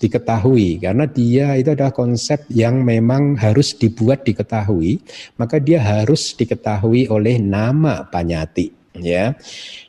diketahui 0.00 0.80
karena 0.80 1.04
dia 1.04 1.58
itu 1.58 1.74
adalah 1.74 1.92
konsep 1.92 2.46
yang 2.48 2.80
memang 2.86 3.36
harus 3.36 3.76
dibuat 3.76 4.24
diketahui, 4.24 5.02
maka 5.36 5.60
dia 5.60 5.82
harus 5.82 6.32
diketahui 6.32 7.10
oleh 7.10 7.36
nama 7.36 8.06
panyati 8.08 8.72
ya. 8.96 9.36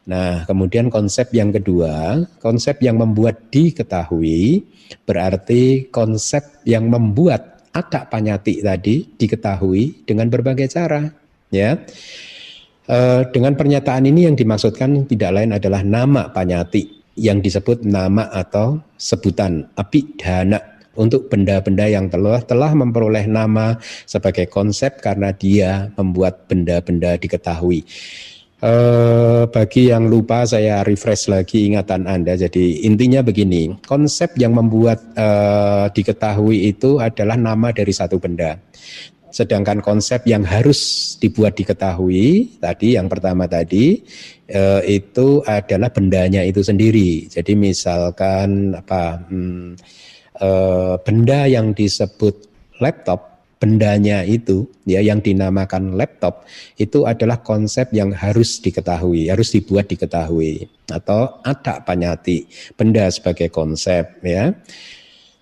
Nah, 0.10 0.44
kemudian 0.50 0.90
konsep 0.90 1.32
yang 1.32 1.54
kedua, 1.54 2.26
konsep 2.42 2.82
yang 2.82 3.00
membuat 3.00 3.50
diketahui 3.54 4.66
berarti 5.08 5.88
konsep 5.94 6.44
yang 6.68 6.92
membuat 6.92 7.61
ada 7.72 8.08
panyati 8.08 8.60
tadi 8.60 9.08
diketahui 9.16 10.04
dengan 10.08 10.28
berbagai 10.28 10.68
cara 10.68 11.08
ya 11.52 11.80
e, 12.88 12.98
dengan 13.32 13.56
pernyataan 13.56 14.08
ini 14.08 14.28
yang 14.28 14.36
dimaksudkan 14.36 15.08
tidak 15.08 15.32
lain 15.32 15.56
adalah 15.56 15.82
nama 15.84 16.32
panyati 16.32 17.02
yang 17.20 17.44
disebut 17.44 17.84
nama 17.84 18.28
atau 18.32 18.80
sebutan 18.96 19.68
api 19.76 20.16
dana 20.20 20.60
untuk 20.96 21.32
benda-benda 21.32 21.88
yang 21.88 22.12
telah 22.12 22.44
telah 22.44 22.72
memperoleh 22.76 23.28
nama 23.28 23.80
sebagai 24.04 24.52
konsep 24.52 25.00
karena 25.00 25.32
dia 25.32 25.88
membuat 25.96 26.48
benda-benda 26.52 27.16
diketahui. 27.16 27.88
Uh, 28.62 29.50
bagi 29.50 29.90
yang 29.90 30.06
lupa 30.06 30.46
saya 30.46 30.86
refresh 30.86 31.34
lagi 31.34 31.66
ingatan 31.66 32.06
Anda. 32.06 32.38
Jadi 32.38 32.86
intinya 32.86 33.26
begini, 33.26 33.74
konsep 33.90 34.38
yang 34.38 34.54
membuat 34.54 35.02
uh, 35.18 35.90
diketahui 35.90 36.70
itu 36.70 37.02
adalah 37.02 37.34
nama 37.42 37.74
dari 37.74 37.90
satu 37.90 38.22
benda. 38.22 38.62
Sedangkan 39.34 39.82
konsep 39.82 40.30
yang 40.30 40.46
harus 40.46 41.16
dibuat 41.18 41.58
diketahui 41.58 42.62
tadi 42.62 43.02
yang 43.02 43.10
pertama 43.10 43.50
tadi 43.50 43.98
uh, 44.54 44.86
itu 44.86 45.42
adalah 45.42 45.90
bendanya 45.90 46.46
itu 46.46 46.62
sendiri. 46.62 47.32
Jadi 47.34 47.58
misalkan 47.58 48.78
apa 48.78 49.26
hmm, 49.26 49.74
uh, 50.38 51.02
benda 51.02 51.50
yang 51.50 51.74
disebut 51.74 52.46
laptop 52.78 53.31
bendanya 53.62 54.26
itu 54.26 54.66
ya 54.90 55.06
yang 55.06 55.22
dinamakan 55.22 55.94
laptop 55.94 56.50
itu 56.82 57.06
adalah 57.06 57.46
konsep 57.46 57.94
yang 57.94 58.10
harus 58.10 58.58
diketahui, 58.58 59.30
harus 59.30 59.54
dibuat 59.54 59.86
diketahui 59.86 60.66
atau 60.90 61.38
ada 61.46 61.86
panyati 61.86 62.50
benda 62.74 63.06
sebagai 63.14 63.54
konsep 63.54 64.18
ya. 64.26 64.50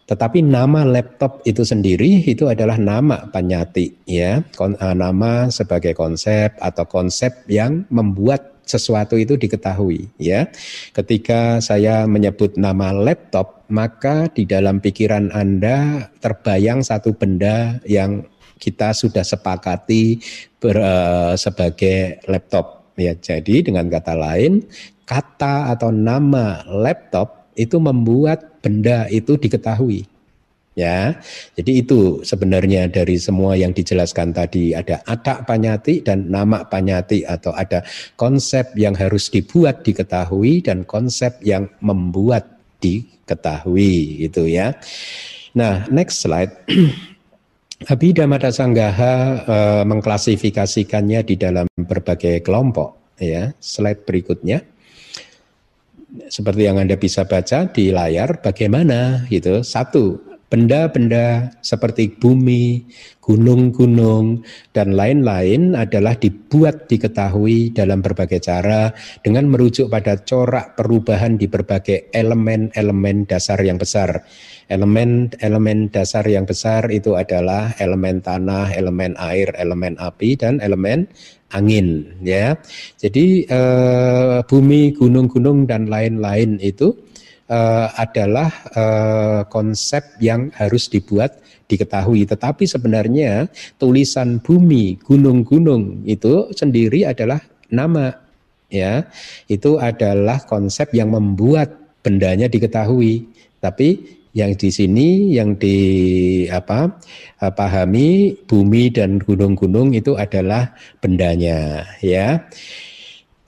Tetapi 0.09 0.41
nama 0.41 0.89
laptop 0.89 1.45
itu 1.45 1.61
sendiri 1.61 2.25
itu 2.25 2.49
adalah 2.49 2.81
nama 2.81 3.29
panyati 3.29 4.09
ya, 4.09 4.41
eh, 4.41 4.95
nama 4.97 5.53
sebagai 5.53 5.93
konsep 5.93 6.57
atau 6.57 6.89
konsep 6.89 7.45
yang 7.45 7.85
membuat 7.93 8.48
sesuatu 8.69 9.17
itu 9.17 9.33
diketahui 9.33 10.05
ya. 10.21 10.45
Ketika 10.93 11.57
saya 11.57 12.05
menyebut 12.05 12.53
nama 12.53 12.93
laptop, 12.93 13.65
maka 13.73 14.29
di 14.29 14.45
dalam 14.45 14.77
pikiran 14.77 15.33
Anda 15.33 16.09
terbayang 16.21 16.85
satu 16.85 17.17
benda 17.17 17.81
yang 17.89 18.29
kita 18.61 18.93
sudah 18.93 19.25
sepakati 19.25 20.21
ber, 20.61 20.77
uh, 20.77 21.33
sebagai 21.33 22.21
laptop 22.29 22.93
ya. 22.93 23.17
Jadi 23.17 23.65
dengan 23.65 23.89
kata 23.89 24.13
lain, 24.13 24.61
kata 25.09 25.73
atau 25.73 25.89
nama 25.89 26.61
laptop 26.69 27.49
itu 27.57 27.81
membuat 27.81 28.61
benda 28.61 29.09
itu 29.09 29.35
diketahui 29.35 30.05
ya. 30.79 31.19
Jadi 31.59 31.83
itu 31.83 32.23
sebenarnya 32.23 32.87
dari 32.87 33.19
semua 33.19 33.59
yang 33.59 33.75
dijelaskan 33.75 34.31
tadi 34.31 34.71
ada 34.71 35.03
ada 35.03 35.43
panyati 35.43 35.99
dan 35.99 36.31
nama 36.31 36.63
panyati 36.63 37.27
atau 37.27 37.51
ada 37.51 37.83
konsep 38.15 38.71
yang 38.79 38.95
harus 38.95 39.27
dibuat 39.27 39.83
diketahui 39.83 40.63
dan 40.63 40.87
konsep 40.87 41.35
yang 41.43 41.67
membuat 41.83 42.47
diketahui 42.79 44.23
itu 44.23 44.47
ya. 44.47 44.79
Nah, 45.59 45.83
next 45.91 46.23
slide. 46.23 46.55
Abhidhamma 47.79 48.43
Sanggaha 48.51 49.15
uh, 49.47 49.83
mengklasifikasikannya 49.87 51.23
di 51.23 51.35
dalam 51.39 51.67
berbagai 51.79 52.43
kelompok 52.43 53.15
ya. 53.19 53.55
Slide 53.59 54.03
berikutnya 54.03 54.79
seperti 56.29 56.65
yang 56.65 56.81
Anda 56.81 56.97
bisa 56.97 57.25
baca 57.25 57.69
di 57.69 57.93
layar 57.93 58.41
bagaimana 58.41 59.29
gitu. 59.29 59.61
Satu, 59.61 60.17
Benda-benda 60.49 61.53
seperti 61.61 62.09
bumi, 62.17 62.81
gunung-gunung, 63.21 64.41
dan 64.73 64.97
lain-lain 64.97 65.77
adalah 65.77 66.17
dibuat 66.17 66.89
diketahui 66.89 67.69
dalam 67.69 68.01
berbagai 68.01 68.41
cara 68.41 68.89
dengan 69.21 69.45
merujuk 69.45 69.93
pada 69.93 70.17
corak 70.25 70.73
perubahan 70.73 71.37
di 71.37 71.45
berbagai 71.45 72.09
elemen-elemen 72.09 73.29
dasar 73.29 73.61
yang 73.61 73.77
besar. 73.77 74.25
Elemen-elemen 74.73 75.93
dasar 75.93 76.25
yang 76.25 76.49
besar 76.49 76.89
itu 76.89 77.13
adalah 77.13 77.77
elemen 77.77 78.17
tanah, 78.17 78.73
elemen 78.73 79.13
air, 79.21 79.53
elemen 79.53 80.01
api, 80.01 80.33
dan 80.33 80.57
elemen 80.65 81.05
angin. 81.53 82.09
Ya, 82.25 82.57
jadi 82.97 83.45
eh, 83.45 84.37
bumi, 84.49 84.97
gunung-gunung, 84.97 85.69
dan 85.69 85.85
lain-lain 85.85 86.57
itu 86.57 86.97
uh, 87.49 87.91
adalah 87.97 88.53
uh, 88.77 89.41
konsep 89.49 90.05
yang 90.21 90.53
harus 90.55 90.87
dibuat 90.87 91.41
diketahui. 91.67 92.23
Tetapi 92.29 92.63
sebenarnya 92.69 93.49
tulisan 93.81 94.39
bumi, 94.39 95.01
gunung-gunung 95.01 96.05
itu 96.05 96.53
sendiri 96.55 97.09
adalah 97.09 97.41
nama, 97.73 98.13
ya. 98.69 99.05
Itu 99.49 99.81
adalah 99.81 100.45
konsep 100.45 100.93
yang 100.93 101.13
membuat 101.13 101.73
bendanya 102.05 102.45
diketahui. 102.49 103.27
Tapi 103.59 104.17
Yang 104.29 104.53
di 104.61 104.69
sini 104.69 105.07
yang 105.33 105.57
di 105.57 105.77
apa 106.53 107.01
eh, 107.41 107.49
pahami 107.49 108.37
bumi 108.45 108.93
dan 108.93 109.17
gunung-gunung 109.17 109.97
itu 109.97 110.13
adalah 110.13 110.69
bendanya 111.01 111.81
ya. 111.97 112.37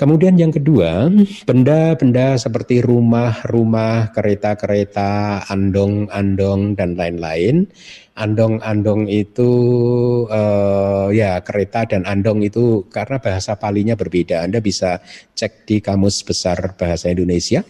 Kemudian 0.01 0.33
yang 0.33 0.49
kedua, 0.49 1.13
benda-benda 1.45 2.33
seperti 2.33 2.81
rumah-rumah, 2.81 4.09
kereta-kereta, 4.09 5.45
andong-andong 5.45 6.73
dan 6.73 6.97
lain-lain. 6.97 7.69
Andong-andong 8.17 9.05
itu 9.05 9.51
uh, 10.25 11.13
ya 11.13 11.37
kereta 11.45 11.85
dan 11.85 12.09
andong 12.09 12.41
itu 12.41 12.89
karena 12.89 13.21
bahasa 13.21 13.53
palinya 13.61 13.93
berbeda. 13.93 14.41
Anda 14.41 14.57
bisa 14.57 15.05
cek 15.37 15.69
di 15.69 15.77
kamus 15.85 16.25
besar 16.25 16.73
bahasa 16.73 17.13
Indonesia. 17.13 17.61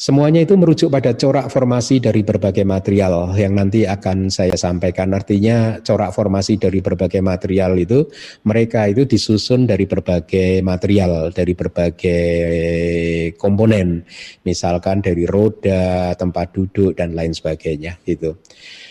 Semuanya 0.00 0.40
itu 0.40 0.56
merujuk 0.56 0.88
pada 0.88 1.12
corak 1.12 1.52
formasi 1.52 2.00
dari 2.00 2.24
berbagai 2.24 2.64
material 2.64 3.36
yang 3.36 3.52
nanti 3.52 3.84
akan 3.84 4.32
saya 4.32 4.56
sampaikan. 4.56 5.12
Artinya 5.12 5.76
corak 5.84 6.16
formasi 6.16 6.56
dari 6.56 6.80
berbagai 6.80 7.20
material 7.20 7.76
itu 7.76 8.08
mereka 8.48 8.88
itu 8.88 9.04
disusun 9.04 9.68
dari 9.68 9.84
berbagai 9.84 10.64
material, 10.64 11.36
dari 11.36 11.52
berbagai 11.52 12.24
komponen. 13.36 14.00
Misalkan 14.40 15.04
dari 15.04 15.28
roda, 15.28 16.16
tempat 16.16 16.48
duduk 16.56 16.96
dan 16.96 17.12
lain 17.12 17.36
sebagainya 17.36 18.00
gitu. 18.08 18.40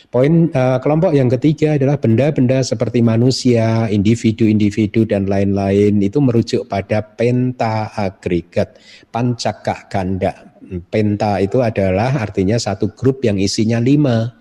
Poin 0.10 0.50
uh, 0.50 0.82
kelompok 0.82 1.14
yang 1.14 1.30
ketiga 1.30 1.78
adalah 1.78 2.02
benda-benda 2.02 2.66
seperti 2.66 3.06
manusia, 3.06 3.86
individu-individu 3.94 5.06
dan 5.06 5.30
lain-lain. 5.30 6.02
Itu 6.02 6.18
merujuk 6.18 6.66
pada 6.66 7.06
penta 7.06 7.94
agregat, 7.94 8.82
pancaka 9.14 9.86
ganda. 9.86 10.58
Penta 10.90 11.38
itu 11.38 11.62
adalah 11.62 12.26
artinya 12.26 12.58
satu 12.58 12.90
grup 12.98 13.22
yang 13.22 13.38
isinya 13.38 13.78
lima 13.78 14.34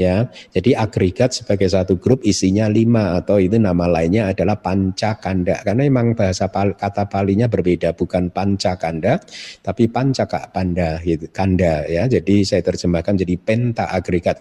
ya. 0.00 0.32
Jadi 0.48 0.72
agregat 0.72 1.36
sebagai 1.36 1.68
satu 1.68 2.00
grup 2.00 2.24
isinya 2.24 2.72
lima 2.72 3.20
atau 3.20 3.36
itu 3.36 3.60
nama 3.60 3.84
lainnya 3.84 4.32
adalah 4.32 4.64
pancakanda 4.64 5.60
karena 5.60 5.92
memang 5.92 6.16
bahasa 6.16 6.48
kata 6.48 7.12
palinya 7.12 7.52
berbeda 7.52 7.92
bukan 7.92 8.32
pancakanda 8.32 9.20
tapi 9.60 9.92
pancaka 9.92 10.48
panda 10.48 10.96
gitu 11.04 11.28
kanda 11.28 11.84
ya. 11.84 12.08
Jadi 12.08 12.48
saya 12.48 12.64
terjemahkan 12.64 13.20
jadi 13.20 13.36
penta 13.36 13.92
agregat 13.92 14.40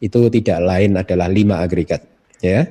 itu 0.00 0.28
tidak 0.28 0.58
lain 0.60 0.98
adalah 0.98 1.28
lima 1.28 1.62
agregat 1.64 2.02
ya 2.42 2.68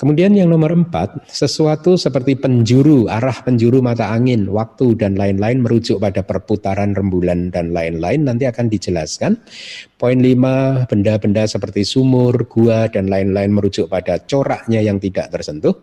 Kemudian 0.00 0.32
yang 0.32 0.48
nomor 0.48 0.72
empat, 0.72 1.28
sesuatu 1.28 2.00
seperti 2.00 2.32
penjuru, 2.32 3.04
arah 3.12 3.36
penjuru 3.44 3.84
mata 3.84 4.08
angin, 4.08 4.48
waktu 4.48 4.96
dan 4.96 5.12
lain-lain 5.12 5.60
merujuk 5.60 6.00
pada 6.00 6.24
perputaran 6.24 6.96
rembulan 6.96 7.52
dan 7.52 7.76
lain-lain 7.76 8.24
nanti 8.24 8.48
akan 8.48 8.72
dijelaskan. 8.72 9.36
Poin 10.00 10.16
lima, 10.16 10.88
benda-benda 10.88 11.44
seperti 11.44 11.84
sumur, 11.84 12.32
gua 12.48 12.88
dan 12.88 13.12
lain-lain 13.12 13.52
merujuk 13.52 13.92
pada 13.92 14.16
coraknya 14.24 14.80
yang 14.80 14.96
tidak 14.96 15.28
tersentuh. 15.36 15.76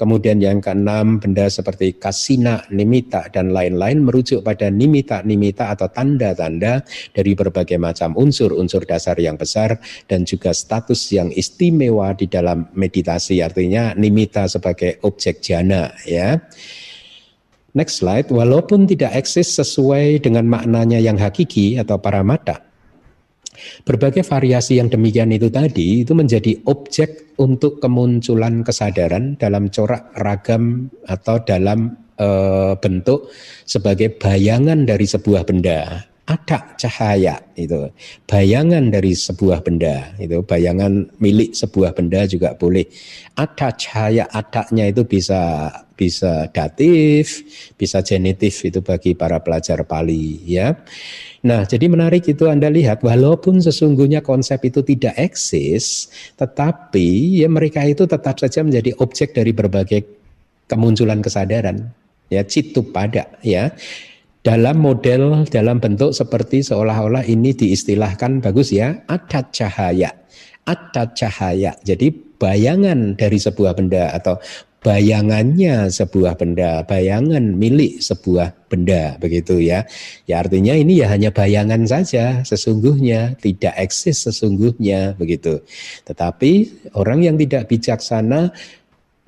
Kemudian 0.00 0.40
yang 0.40 0.64
keenam, 0.64 1.20
benda 1.20 1.44
seperti 1.52 2.00
kasina, 2.00 2.64
nimita, 2.72 3.28
dan 3.28 3.52
lain-lain 3.52 4.00
merujuk 4.00 4.40
pada 4.40 4.72
nimita-nimita 4.72 5.76
atau 5.76 5.92
tanda-tanda 5.92 6.80
dari 7.12 7.36
berbagai 7.36 7.76
macam 7.76 8.16
unsur-unsur 8.16 8.88
dasar 8.88 9.20
yang 9.20 9.36
besar 9.36 9.76
dan 10.08 10.24
juga 10.24 10.56
status 10.56 11.12
yang 11.12 11.28
istimewa 11.36 12.16
di 12.16 12.32
dalam 12.32 12.72
meditasi. 12.72 13.44
Artinya 13.44 13.92
nimita 13.92 14.48
sebagai 14.48 15.04
objek 15.04 15.44
jana 15.44 15.92
ya. 16.08 16.40
Next 17.76 18.00
slide, 18.00 18.32
walaupun 18.32 18.88
tidak 18.88 19.12
eksis 19.20 19.52
sesuai 19.52 20.24
dengan 20.24 20.48
maknanya 20.48 20.96
yang 20.96 21.20
hakiki 21.20 21.76
atau 21.76 22.00
para 22.00 22.24
mata, 22.24 22.69
Berbagai 23.84 24.26
variasi 24.26 24.78
yang 24.78 24.92
demikian 24.92 25.32
itu 25.32 25.48
tadi 25.48 26.04
itu 26.04 26.12
menjadi 26.12 26.60
objek 26.68 27.34
untuk 27.40 27.80
kemunculan 27.80 28.60
kesadaran 28.60 29.40
dalam 29.40 29.72
corak 29.72 30.12
ragam 30.20 30.92
atau 31.08 31.40
dalam 31.40 31.96
e, 32.20 32.28
bentuk 32.76 33.32
sebagai 33.64 34.12
bayangan 34.20 34.84
dari 34.84 35.06
sebuah 35.08 35.48
benda. 35.48 36.04
Ada 36.30 36.78
cahaya 36.78 37.42
itu, 37.58 37.90
bayangan 38.30 38.94
dari 38.94 39.18
sebuah 39.18 39.66
benda 39.66 40.14
itu, 40.14 40.38
bayangan 40.46 41.10
milik 41.18 41.58
sebuah 41.58 41.90
benda 41.90 42.22
juga 42.30 42.54
boleh. 42.54 42.86
Ada 43.34 43.74
cahaya, 43.74 44.30
adanya 44.30 44.86
itu 44.86 45.02
bisa 45.02 45.66
bisa 45.98 46.46
datif, 46.54 47.42
bisa 47.74 48.00
genitif 48.06 48.62
itu 48.62 48.78
bagi 48.78 49.18
para 49.18 49.42
pelajar 49.42 49.82
Pali 49.82 50.38
ya. 50.46 50.78
Nah, 51.40 51.64
jadi 51.64 51.88
menarik 51.88 52.28
itu 52.28 52.52
Anda 52.52 52.68
lihat 52.68 53.00
walaupun 53.00 53.64
sesungguhnya 53.64 54.20
konsep 54.20 54.60
itu 54.60 54.84
tidak 54.84 55.16
eksis, 55.16 56.12
tetapi 56.36 57.40
ya 57.40 57.48
mereka 57.48 57.80
itu 57.88 58.04
tetap 58.04 58.36
saja 58.36 58.60
menjadi 58.60 58.92
objek 59.00 59.32
dari 59.32 59.56
berbagai 59.56 60.04
kemunculan 60.68 61.24
kesadaran. 61.24 61.88
Ya, 62.28 62.44
citu 62.44 62.84
pada 62.92 63.26
ya. 63.40 63.72
Dalam 64.40 64.80
model 64.80 65.44
dalam 65.48 65.80
bentuk 65.80 66.16
seperti 66.16 66.64
seolah-olah 66.64 67.24
ini 67.28 67.56
diistilahkan 67.56 68.44
bagus 68.44 68.72
ya, 68.72 69.00
ada 69.08 69.44
cahaya. 69.48 70.12
Ada 70.68 71.12
cahaya. 71.16 71.72
Jadi 71.80 72.12
bayangan 72.40 73.16
dari 73.16 73.36
sebuah 73.40 73.76
benda 73.76 74.12
atau 74.12 74.40
bayangannya 74.80 75.92
sebuah 75.92 76.40
benda, 76.40 76.80
bayangan 76.88 77.52
milik 77.52 78.00
sebuah 78.00 78.56
benda 78.72 79.20
begitu 79.20 79.60
ya. 79.60 79.84
Ya 80.24 80.40
artinya 80.40 80.72
ini 80.72 81.04
ya 81.04 81.12
hanya 81.12 81.28
bayangan 81.28 81.84
saja 81.84 82.40
sesungguhnya, 82.48 83.36
tidak 83.44 83.76
eksis 83.76 84.24
sesungguhnya 84.24 85.20
begitu. 85.20 85.60
Tetapi 86.08 86.52
orang 86.96 87.20
yang 87.20 87.36
tidak 87.36 87.68
bijaksana 87.68 88.56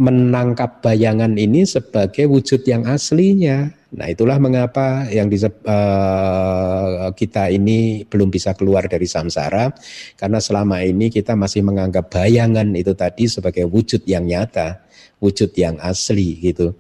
menangkap 0.00 0.80
bayangan 0.80 1.36
ini 1.36 1.68
sebagai 1.68 2.26
wujud 2.26 2.64
yang 2.64 2.88
aslinya. 2.88 3.70
Nah, 3.92 4.08
itulah 4.08 4.40
mengapa 4.40 5.04
yang 5.12 5.28
di, 5.28 5.36
uh, 5.36 7.12
kita 7.12 7.52
ini 7.52 8.08
belum 8.08 8.32
bisa 8.32 8.56
keluar 8.56 8.88
dari 8.88 9.04
samsara 9.04 9.68
karena 10.16 10.40
selama 10.40 10.80
ini 10.80 11.12
kita 11.12 11.36
masih 11.36 11.60
menganggap 11.60 12.08
bayangan 12.08 12.72
itu 12.72 12.96
tadi 12.96 13.28
sebagai 13.28 13.68
wujud 13.68 14.00
yang 14.08 14.24
nyata 14.24 14.80
wujud 15.22 15.54
yang 15.54 15.78
asli 15.78 16.42
gitu. 16.42 16.74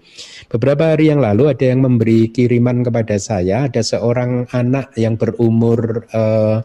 Beberapa 0.50 0.92
hari 0.92 1.14
yang 1.14 1.22
lalu 1.22 1.54
ada 1.54 1.70
yang 1.70 1.80
memberi 1.86 2.28
kiriman 2.34 2.82
kepada 2.82 3.16
saya, 3.22 3.70
ada 3.70 3.80
seorang 3.80 4.50
anak 4.50 4.90
yang 4.98 5.14
berumur 5.14 6.04
uh, 6.10 6.60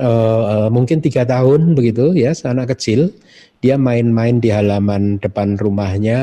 uh, 0.00 0.68
mungkin 0.72 1.04
tiga 1.04 1.28
tahun 1.28 1.76
begitu 1.76 2.16
ya, 2.16 2.32
anak 2.48 2.72
kecil, 2.74 3.12
dia 3.60 3.76
main-main 3.76 4.40
di 4.40 4.48
halaman 4.48 5.20
depan 5.20 5.60
rumahnya 5.60 6.20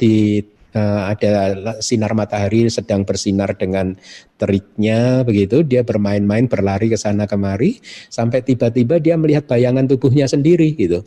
di 0.00 0.40
uh, 0.72 1.12
ada 1.12 1.56
sinar 1.80 2.12
matahari 2.12 2.68
sedang 2.68 3.04
bersinar 3.04 3.56
dengan 3.56 3.96
teriknya 4.36 5.24
begitu. 5.24 5.64
Dia 5.64 5.84
bermain-main 5.84 6.48
berlari 6.48 6.92
ke 6.92 6.98
sana 7.00 7.24
kemari 7.24 7.80
sampai 8.08 8.44
tiba-tiba 8.44 9.00
dia 9.00 9.16
melihat 9.16 9.48
bayangan 9.48 9.88
tubuhnya 9.88 10.28
sendiri 10.28 10.72
gitu 10.76 11.04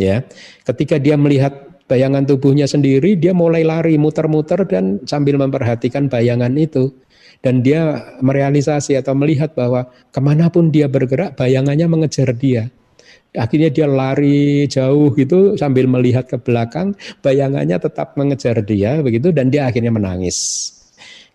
ya. 0.00 0.26
Ketika 0.66 0.98
dia 0.98 1.14
melihat 1.14 1.75
bayangan 1.86 2.26
tubuhnya 2.26 2.66
sendiri, 2.66 3.14
dia 3.18 3.32
mulai 3.34 3.62
lari 3.62 3.98
muter-muter 3.98 4.66
dan 4.66 5.02
sambil 5.06 5.38
memperhatikan 5.38 6.10
bayangan 6.10 6.52
itu. 6.58 6.92
Dan 7.44 7.62
dia 7.62 8.02
merealisasi 8.24 8.98
atau 8.98 9.14
melihat 9.14 9.54
bahwa 9.54 9.86
ke 10.10 10.20
mana 10.22 10.50
pun 10.50 10.72
dia 10.72 10.90
bergerak, 10.90 11.38
bayangannya 11.38 11.86
mengejar 11.86 12.34
dia. 12.34 12.72
Akhirnya 13.36 13.68
dia 13.68 13.86
lari 13.86 14.64
jauh 14.66 15.12
gitu 15.12 15.54
sambil 15.60 15.84
melihat 15.84 16.24
ke 16.26 16.40
belakang, 16.40 16.96
bayangannya 17.20 17.76
tetap 17.76 18.16
mengejar 18.16 18.64
dia 18.64 18.98
begitu 19.04 19.30
dan 19.30 19.52
dia 19.52 19.68
akhirnya 19.68 19.92
menangis. 19.92 20.72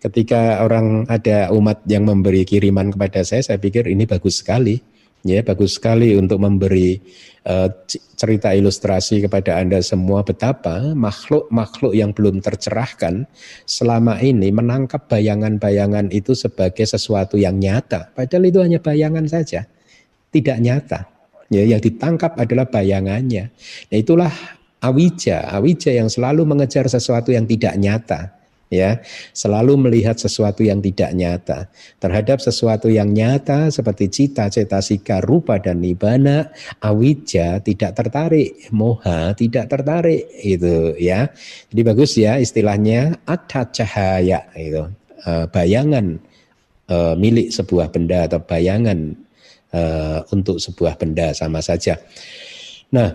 Ketika 0.02 0.58
orang 0.66 1.06
ada 1.06 1.54
umat 1.54 1.86
yang 1.86 2.02
memberi 2.10 2.42
kiriman 2.42 2.90
kepada 2.90 3.22
saya, 3.22 3.46
saya 3.46 3.62
pikir 3.62 3.86
ini 3.86 4.02
bagus 4.02 4.42
sekali 4.42 4.82
Ya, 5.22 5.38
bagus 5.46 5.78
sekali 5.78 6.18
untuk 6.18 6.42
memberi 6.42 6.98
uh, 7.46 7.70
cerita 8.18 8.50
ilustrasi 8.58 9.22
kepada 9.22 9.54
Anda 9.54 9.78
semua 9.78 10.26
betapa 10.26 10.82
makhluk-makhluk 10.98 11.94
yang 11.94 12.10
belum 12.10 12.42
tercerahkan 12.42 13.30
selama 13.62 14.18
ini 14.18 14.50
menangkap 14.50 15.06
bayangan-bayangan 15.06 16.10
itu 16.10 16.34
sebagai 16.34 16.82
sesuatu 16.82 17.38
yang 17.38 17.62
nyata. 17.62 18.10
Padahal 18.18 18.50
itu 18.50 18.58
hanya 18.66 18.82
bayangan 18.82 19.30
saja, 19.30 19.62
tidak 20.34 20.58
nyata. 20.58 21.06
Ya, 21.54 21.70
yang 21.70 21.78
ditangkap 21.78 22.34
adalah 22.34 22.66
bayangannya. 22.66 23.54
Nah, 23.94 23.96
itulah 23.96 24.32
awija, 24.82 25.54
awija 25.54 25.94
yang 25.94 26.10
selalu 26.10 26.42
mengejar 26.42 26.90
sesuatu 26.90 27.30
yang 27.30 27.46
tidak 27.46 27.78
nyata 27.78 28.41
ya 28.72 29.04
selalu 29.36 29.76
melihat 29.76 30.16
sesuatu 30.16 30.64
yang 30.64 30.80
tidak 30.80 31.12
nyata 31.12 31.68
terhadap 32.00 32.40
sesuatu 32.40 32.88
yang 32.88 33.12
nyata 33.12 33.68
seperti 33.68 34.08
cita 34.08 34.48
cetasika 34.48 35.20
rupa 35.20 35.60
dan 35.60 35.84
nibana 35.84 36.48
awija 36.80 37.60
tidak 37.60 37.92
tertarik 37.92 38.56
moha 38.72 39.36
tidak 39.36 39.68
tertarik 39.68 40.24
itu 40.40 40.96
ya 40.96 41.28
jadi 41.68 41.82
bagus 41.84 42.16
ya 42.16 42.40
istilahnya 42.40 43.20
ada 43.28 43.68
cahaya 43.68 44.48
itu 44.56 44.88
eh, 45.28 45.44
bayangan 45.52 46.16
eh, 46.88 47.14
milik 47.20 47.52
sebuah 47.52 47.92
benda 47.92 48.24
atau 48.24 48.40
bayangan 48.40 49.12
uh, 49.72 50.20
untuk 50.30 50.60
sebuah 50.60 51.00
benda 51.00 51.32
sama 51.32 51.64
saja. 51.64 51.98
Nah, 52.92 53.12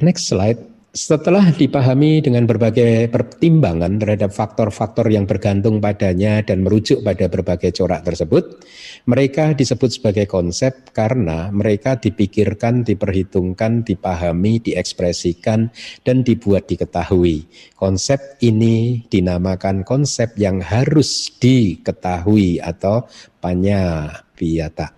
next 0.00 0.32
slide. 0.32 0.75
Setelah 0.96 1.52
dipahami 1.52 2.24
dengan 2.24 2.48
berbagai 2.48 3.12
pertimbangan 3.12 4.00
terhadap 4.00 4.32
faktor-faktor 4.32 5.12
yang 5.12 5.28
bergantung 5.28 5.76
padanya 5.76 6.40
dan 6.40 6.64
merujuk 6.64 7.04
pada 7.04 7.28
berbagai 7.28 7.68
corak 7.76 8.00
tersebut, 8.00 8.64
mereka 9.04 9.52
disebut 9.52 9.92
sebagai 9.92 10.24
konsep 10.24 10.96
karena 10.96 11.52
mereka 11.52 12.00
dipikirkan, 12.00 12.80
diperhitungkan, 12.80 13.84
dipahami, 13.84 14.64
diekspresikan, 14.64 15.68
dan 16.00 16.24
dibuat 16.24 16.64
diketahui. 16.64 17.44
Konsep 17.76 18.40
ini 18.40 19.04
dinamakan 19.04 19.84
konsep 19.84 20.32
yang 20.40 20.64
harus 20.64 21.28
diketahui 21.36 22.56
atau 22.64 23.04
panya 23.36 24.08
piyata. 24.32 24.96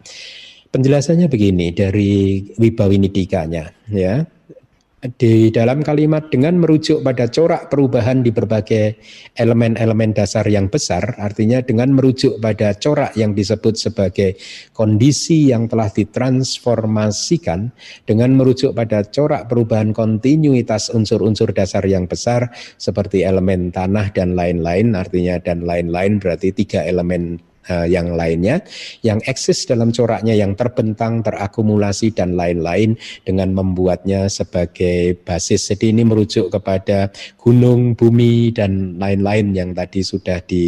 Penjelasannya 0.70 1.26
begini 1.26 1.74
dari 1.74 2.44
Wibawinidikanya 2.54 3.90
ya 3.90 4.37
di 4.98 5.54
dalam 5.54 5.78
kalimat 5.86 6.26
dengan 6.26 6.58
merujuk 6.58 7.06
pada 7.06 7.30
corak 7.30 7.70
perubahan 7.70 8.26
di 8.26 8.34
berbagai 8.34 8.98
elemen-elemen 9.38 10.10
dasar 10.10 10.42
yang 10.50 10.66
besar, 10.66 11.14
artinya 11.22 11.62
dengan 11.62 11.94
merujuk 11.94 12.42
pada 12.42 12.74
corak 12.74 13.14
yang 13.14 13.30
disebut 13.30 13.78
sebagai 13.78 14.34
kondisi 14.74 15.54
yang 15.54 15.70
telah 15.70 15.86
ditransformasikan, 15.86 17.70
dengan 18.10 18.34
merujuk 18.34 18.74
pada 18.74 19.06
corak 19.06 19.46
perubahan 19.46 19.94
kontinuitas 19.94 20.90
unsur-unsur 20.90 21.54
dasar 21.54 21.86
yang 21.86 22.10
besar 22.10 22.50
seperti 22.74 23.22
elemen 23.22 23.70
tanah 23.70 24.10
dan 24.10 24.34
lain-lain, 24.34 24.98
artinya 24.98 25.38
dan 25.38 25.62
lain-lain 25.62 26.18
berarti 26.18 26.50
tiga 26.50 26.82
elemen 26.82 27.38
uh, 27.70 27.86
yang 27.86 28.16
lainnya 28.16 28.64
yang 29.04 29.22
eksis 29.24 29.68
dalam 29.68 29.94
coraknya 29.94 30.34
yang 30.34 30.56
terbentang, 30.58 31.22
terakumulasi 31.22 32.12
dan 32.16 32.34
lain-lain 32.34 32.96
dengan 33.22 33.54
membuatnya 33.54 34.26
sebagai 34.26 35.16
basis. 35.22 35.70
Jadi 35.70 35.92
ini 35.94 36.02
merujuk 36.02 36.50
kepada 36.52 37.12
gunung, 37.38 37.94
bumi 37.94 38.50
dan 38.50 38.96
lain-lain 38.98 39.54
yang 39.54 39.70
tadi 39.76 40.00
sudah 40.02 40.42
di 40.44 40.66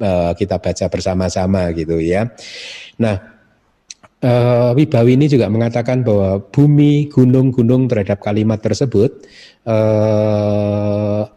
uh, 0.00 0.32
kita 0.32 0.62
baca 0.62 0.86
bersama-sama 0.88 1.70
gitu 1.74 1.98
ya. 2.00 2.30
Nah, 2.98 3.34
Uh, 4.24 4.72
Wibawi 4.72 5.20
ini 5.20 5.28
juga 5.28 5.52
mengatakan 5.52 6.00
bahwa 6.00 6.40
bumi, 6.48 7.12
gunung, 7.12 7.52
gunung 7.52 7.84
terhadap 7.84 8.24
kalimat 8.24 8.56
tersebut 8.56 9.20
uh, 9.68 11.28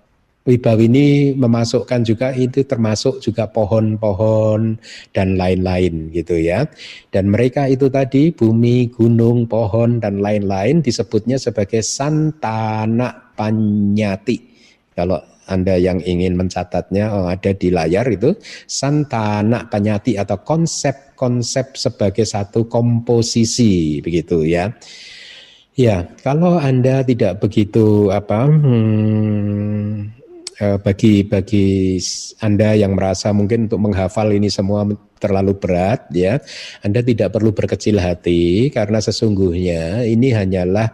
Wibawi 0.48 0.88
ini 0.88 1.08
memasukkan 1.36 2.08
juga 2.08 2.32
itu 2.32 2.64
termasuk 2.64 3.20
juga 3.20 3.52
pohon-pohon 3.52 4.80
dan 5.12 5.36
lain-lain 5.36 6.08
gitu 6.16 6.40
ya. 6.40 6.64
Dan 7.12 7.28
mereka 7.28 7.68
itu 7.68 7.92
tadi 7.92 8.32
bumi, 8.32 8.88
gunung, 8.88 9.44
pohon 9.52 10.00
dan 10.00 10.24
lain-lain 10.24 10.80
disebutnya 10.80 11.36
sebagai 11.36 11.84
santana 11.84 13.36
panyati. 13.36 14.40
Kalau 14.96 15.20
anda 15.48 15.76
yang 15.76 16.04
ingin 16.04 16.36
mencatatnya 16.36 17.12
oh, 17.12 17.28
ada 17.28 17.56
di 17.56 17.72
layar 17.72 18.08
itu 18.12 18.36
santana 18.68 19.68
panyati 19.68 20.20
atau 20.20 20.44
konsep-konsep 20.44 21.76
sebagai 21.76 22.28
satu 22.28 22.68
komposisi 22.68 24.00
begitu 24.04 24.44
ya. 24.48 24.72
Ya, 25.78 26.10
kalau 26.26 26.58
Anda 26.58 27.06
tidak 27.06 27.38
begitu 27.38 28.10
apa 28.10 28.50
hmm, 28.50 30.17
bagi 30.58 31.22
bagi 31.22 32.02
Anda 32.42 32.74
yang 32.74 32.98
merasa 32.98 33.30
mungkin 33.30 33.70
untuk 33.70 33.78
menghafal 33.78 34.34
ini 34.34 34.50
semua 34.50 34.90
terlalu 35.22 35.54
berat 35.58 36.10
ya, 36.10 36.42
Anda 36.82 37.06
tidak 37.06 37.38
perlu 37.38 37.54
berkecil 37.54 38.02
hati 38.02 38.74
karena 38.74 38.98
sesungguhnya 38.98 40.06
ini 40.10 40.34
hanyalah 40.34 40.90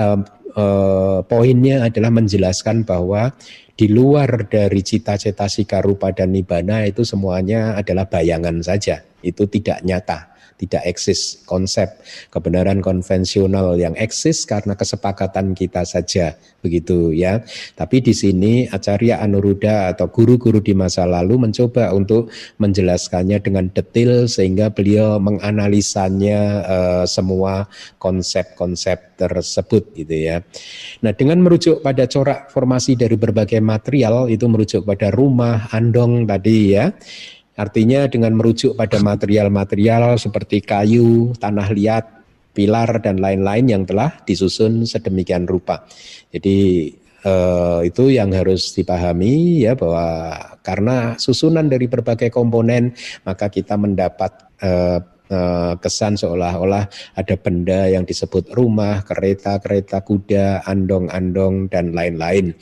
uh, 0.00 0.18
uh, 0.56 1.18
poinnya 1.28 1.84
adalah 1.92 2.08
menjelaskan 2.08 2.88
bahwa 2.88 3.32
di 3.76 3.88
luar 3.88 4.48
dari 4.48 4.80
cita-cita 4.80 5.48
sikarupa 5.48 6.12
dan 6.12 6.32
nibana 6.32 6.84
itu 6.88 7.04
semuanya 7.04 7.76
adalah 7.76 8.08
bayangan 8.08 8.64
saja, 8.64 9.04
itu 9.20 9.44
tidak 9.48 9.84
nyata 9.84 10.31
tidak 10.62 10.86
eksis 10.86 11.42
konsep 11.42 11.90
kebenaran 12.30 12.78
konvensional 12.78 13.74
yang 13.74 13.98
eksis 13.98 14.46
karena 14.46 14.78
kesepakatan 14.78 15.58
kita 15.58 15.82
saja 15.82 16.38
begitu 16.62 17.10
ya. 17.10 17.42
Tapi 17.74 17.98
di 17.98 18.14
sini 18.14 18.70
Acarya 18.70 19.18
Anuruddha 19.18 19.90
atau 19.90 20.06
guru-guru 20.06 20.62
di 20.62 20.72
masa 20.78 21.02
lalu 21.02 21.50
mencoba 21.50 21.90
untuk 21.90 22.30
menjelaskannya 22.62 23.42
dengan 23.42 23.66
detail 23.74 24.30
sehingga 24.30 24.70
beliau 24.70 25.18
menganalisanya 25.18 26.40
uh, 26.62 27.04
semua 27.04 27.66
konsep-konsep 27.98 29.18
tersebut 29.18 29.90
gitu 29.98 30.14
ya. 30.14 30.46
Nah, 31.02 31.12
dengan 31.14 31.42
merujuk 31.42 31.82
pada 31.82 32.06
corak 32.06 32.54
formasi 32.54 32.94
dari 32.94 33.18
berbagai 33.18 33.58
material 33.58 34.30
itu 34.30 34.46
merujuk 34.46 34.86
pada 34.86 35.10
rumah, 35.10 35.66
andong 35.74 36.26
tadi 36.26 36.78
ya. 36.78 36.94
Artinya 37.52 38.08
dengan 38.08 38.32
merujuk 38.32 38.72
pada 38.80 38.96
material-material 38.96 40.16
seperti 40.16 40.64
kayu, 40.64 41.36
tanah 41.36 41.68
liat, 41.68 42.04
pilar 42.56 43.00
dan 43.00 43.20
lain-lain 43.20 43.66
yang 43.68 43.82
telah 43.84 44.12
disusun 44.24 44.88
sedemikian 44.88 45.44
rupa. 45.44 45.84
Jadi 46.32 46.88
eh, 47.24 47.80
itu 47.84 48.04
yang 48.12 48.32
harus 48.32 48.72
dipahami 48.76 49.64
ya 49.68 49.76
bahwa 49.76 50.36
karena 50.64 51.16
susunan 51.16 51.66
dari 51.68 51.88
berbagai 51.88 52.28
komponen 52.32 52.92
maka 53.24 53.48
kita 53.48 53.76
mendapat 53.76 54.32
eh, 54.62 55.00
eh 55.32 55.74
kesan 55.80 56.20
seolah-olah 56.20 56.84
ada 57.16 57.34
benda 57.40 57.88
yang 57.88 58.04
disebut 58.04 58.52
rumah, 58.52 59.00
kereta, 59.00 59.56
kereta 59.60 60.04
kuda, 60.04 60.68
andong-andong 60.68 61.72
dan 61.72 61.96
lain-lain. 61.96 62.52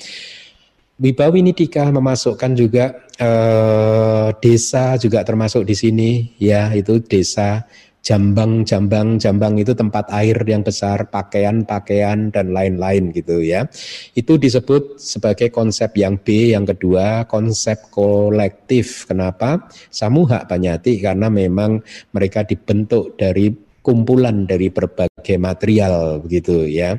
Wibawi 1.01 1.41
Nidika 1.41 1.89
memasukkan 1.89 2.53
juga 2.53 2.93
eh, 3.17 4.29
desa 4.37 5.01
juga 5.01 5.25
termasuk 5.25 5.65
di 5.65 5.73
sini 5.73 6.11
ya 6.37 6.69
itu 6.77 7.01
desa 7.01 7.65
Jambang, 8.01 8.65
Jambang, 8.65 9.21
Jambang 9.21 9.61
itu 9.61 9.77
tempat 9.77 10.09
air 10.09 10.41
yang 10.49 10.65
besar, 10.65 11.13
pakaian-pakaian 11.13 12.33
dan 12.33 12.49
lain-lain 12.49 13.13
gitu 13.13 13.45
ya. 13.45 13.69
Itu 14.17 14.41
disebut 14.41 14.97
sebagai 14.97 15.53
konsep 15.53 15.93
yang 16.01 16.17
B, 16.17 16.57
yang 16.57 16.65
kedua 16.65 17.29
konsep 17.29 17.93
kolektif. 17.93 19.05
Kenapa? 19.05 19.69
Samuha 19.93 20.49
Panyati 20.49 20.97
karena 20.97 21.29
memang 21.29 21.85
mereka 22.17 22.41
dibentuk 22.41 23.21
dari 23.21 23.53
kumpulan 23.85 24.49
dari 24.49 24.73
berbagai 24.73 25.37
material 25.37 26.25
begitu 26.25 26.65
ya. 26.73 26.97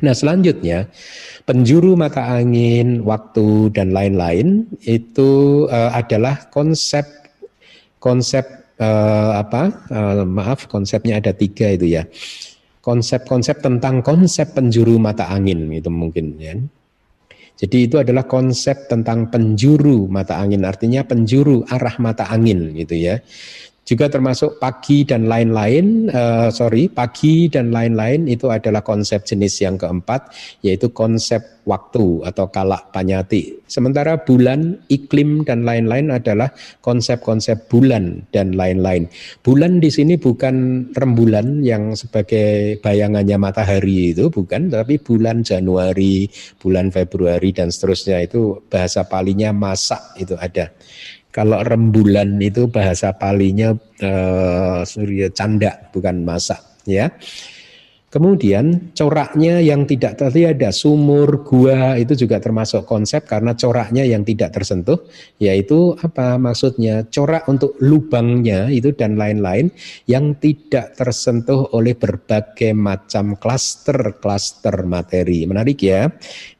Nah 0.00 0.14
selanjutnya 0.16 0.88
penjuru 1.44 1.96
mata 1.96 2.24
angin, 2.24 3.04
waktu 3.04 3.68
dan 3.76 3.92
lain-lain 3.92 4.64
itu 4.84 5.64
uh, 5.68 5.92
adalah 5.92 6.48
konsep 6.48 7.04
konsep 8.00 8.44
uh, 8.80 9.40
apa? 9.40 9.62
Uh, 9.92 10.24
maaf 10.24 10.66
konsepnya 10.72 11.20
ada 11.20 11.36
tiga 11.36 11.68
itu 11.68 11.86
ya. 11.88 12.08
Konsep-konsep 12.80 13.60
tentang 13.60 14.00
konsep 14.00 14.56
penjuru 14.56 14.96
mata 14.96 15.28
angin 15.28 15.68
itu 15.68 15.92
mungkin 15.92 16.40
ya. 16.40 16.56
Jadi 17.60 17.92
itu 17.92 18.00
adalah 18.00 18.24
konsep 18.24 18.88
tentang 18.88 19.28
penjuru 19.28 20.08
mata 20.08 20.40
angin, 20.40 20.64
artinya 20.64 21.04
penjuru 21.04 21.60
arah 21.68 21.92
mata 22.00 22.24
angin 22.32 22.72
gitu 22.72 22.96
ya 22.96 23.20
juga 23.88 24.06
termasuk 24.06 24.62
pagi 24.62 25.02
dan 25.02 25.26
lain-lain, 25.26 26.12
uh, 26.14 26.52
sorry, 26.54 26.86
pagi 26.86 27.50
dan 27.50 27.74
lain-lain 27.74 28.30
itu 28.30 28.46
adalah 28.46 28.86
konsep 28.86 29.26
jenis 29.26 29.58
yang 29.64 29.74
keempat, 29.80 30.30
yaitu 30.62 30.94
konsep 30.94 31.42
waktu 31.66 32.22
atau 32.22 32.46
kalak 32.48 32.94
panyati. 32.94 33.58
Sementara 33.66 34.22
bulan, 34.22 34.78
iklim 34.90 35.42
dan 35.46 35.62
lain-lain 35.66 36.10
adalah 36.10 36.50
konsep-konsep 36.82 37.70
bulan 37.70 38.26
dan 38.34 38.54
lain-lain. 38.54 39.06
Bulan 39.42 39.78
di 39.82 39.90
sini 39.90 40.18
bukan 40.18 40.86
rembulan 40.94 41.62
yang 41.62 41.94
sebagai 41.94 42.78
bayangannya 42.82 43.38
matahari 43.38 44.14
itu 44.14 44.30
bukan, 44.30 44.70
tapi 44.70 44.98
bulan 44.98 45.42
Januari, 45.42 46.26
bulan 46.58 46.90
Februari 46.90 47.50
dan 47.54 47.70
seterusnya 47.70 48.22
itu 48.22 48.58
bahasa 48.70 49.06
palinya 49.06 49.54
masak 49.54 50.00
itu 50.18 50.34
ada. 50.38 50.70
Kalau 51.30 51.62
rembulan 51.62 52.42
itu 52.42 52.66
bahasa 52.66 53.14
palinya 53.14 53.70
uh, 54.02 54.82
surya 54.82 55.30
canda 55.30 55.90
bukan 55.94 56.26
masak 56.26 56.58
ya. 56.82 57.14
Kemudian 58.10 58.90
coraknya 58.90 59.62
yang 59.62 59.86
tidak 59.86 60.18
ada 60.18 60.74
sumur, 60.74 61.46
gua 61.46 61.94
itu 61.94 62.18
juga 62.18 62.42
termasuk 62.42 62.82
konsep 62.82 63.22
karena 63.22 63.54
coraknya 63.54 64.02
yang 64.02 64.26
tidak 64.26 64.50
tersentuh, 64.50 64.98
yaitu 65.38 65.94
apa 65.94 66.34
maksudnya 66.34 67.06
corak 67.06 67.46
untuk 67.46 67.78
lubangnya 67.78 68.66
itu 68.66 68.90
dan 68.98 69.14
lain-lain 69.14 69.70
yang 70.10 70.34
tidak 70.42 70.98
tersentuh 70.98 71.70
oleh 71.70 71.94
berbagai 71.94 72.74
macam 72.74 73.38
klaster-klaster 73.38 74.82
materi. 74.82 75.46
Menarik 75.46 75.78
ya. 75.78 76.10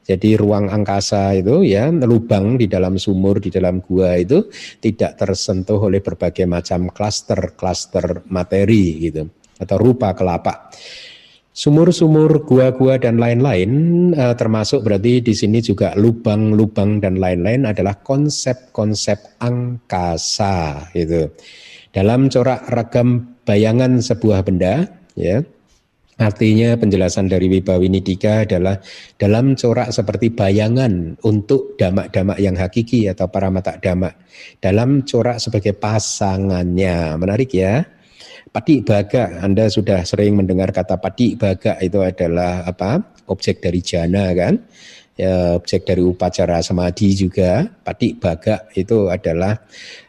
Jadi 0.07 0.39
ruang 0.39 0.71
angkasa 0.71 1.35
itu 1.35 1.67
ya 1.67 1.91
lubang 1.91 2.55
di 2.55 2.71
dalam 2.71 2.95
sumur 2.95 3.43
di 3.43 3.51
dalam 3.51 3.83
gua 3.83 4.15
itu 4.15 4.47
tidak 4.79 5.19
tersentuh 5.19 5.83
oleh 5.83 5.99
berbagai 5.99 6.47
macam 6.47 6.87
klaster-klaster 6.95 8.23
materi 8.31 9.03
gitu 9.03 9.27
atau 9.59 9.75
rupa 9.75 10.15
kelapa. 10.15 10.71
Sumur-sumur, 11.51 12.47
gua-gua 12.47 12.95
dan 12.95 13.19
lain-lain 13.19 13.71
uh, 14.15 14.31
termasuk 14.39 14.87
berarti 14.87 15.19
di 15.19 15.35
sini 15.35 15.59
juga 15.59 15.91
lubang-lubang 15.99 17.03
dan 17.03 17.19
lain-lain 17.19 17.67
adalah 17.67 17.99
konsep-konsep 17.99 19.35
angkasa 19.43 20.87
itu. 20.95 21.27
Dalam 21.91 22.31
corak 22.31 22.71
ragam 22.71 23.35
bayangan 23.43 23.99
sebuah 23.99 24.47
benda 24.47 24.87
ya. 25.19 25.43
Artinya 26.21 26.77
penjelasan 26.77 27.27
dari 27.27 27.49
Wibawinidika 27.49 28.45
adalah 28.45 28.77
dalam 29.17 29.57
corak 29.57 29.89
seperti 29.89 30.31
bayangan 30.31 31.17
untuk 31.25 31.75
damak-damak 31.75 32.37
yang 32.37 32.55
hakiki 32.55 33.09
atau 33.09 33.27
para 33.27 33.49
mata 33.49 33.75
damak. 33.81 34.21
Dalam 34.61 35.01
corak 35.01 35.41
sebagai 35.41 35.75
pasangannya. 35.75 37.17
Menarik 37.17 37.51
ya. 37.51 37.83
Padi 38.51 38.83
baga, 38.83 39.39
Anda 39.39 39.71
sudah 39.71 40.03
sering 40.03 40.35
mendengar 40.35 40.75
kata 40.75 40.99
padi 40.99 41.39
baga 41.39 41.79
itu 41.79 42.03
adalah 42.03 42.67
apa? 42.67 42.99
Objek 43.31 43.63
dari 43.63 43.79
jana 43.79 44.27
kan? 44.35 44.59
Ya, 45.15 45.55
objek 45.55 45.87
dari 45.87 46.03
upacara 46.03 46.59
samadhi 46.59 47.15
juga. 47.15 47.71
Padi 47.79 48.11
baga 48.11 48.67
itu 48.75 49.07
adalah 49.07 49.55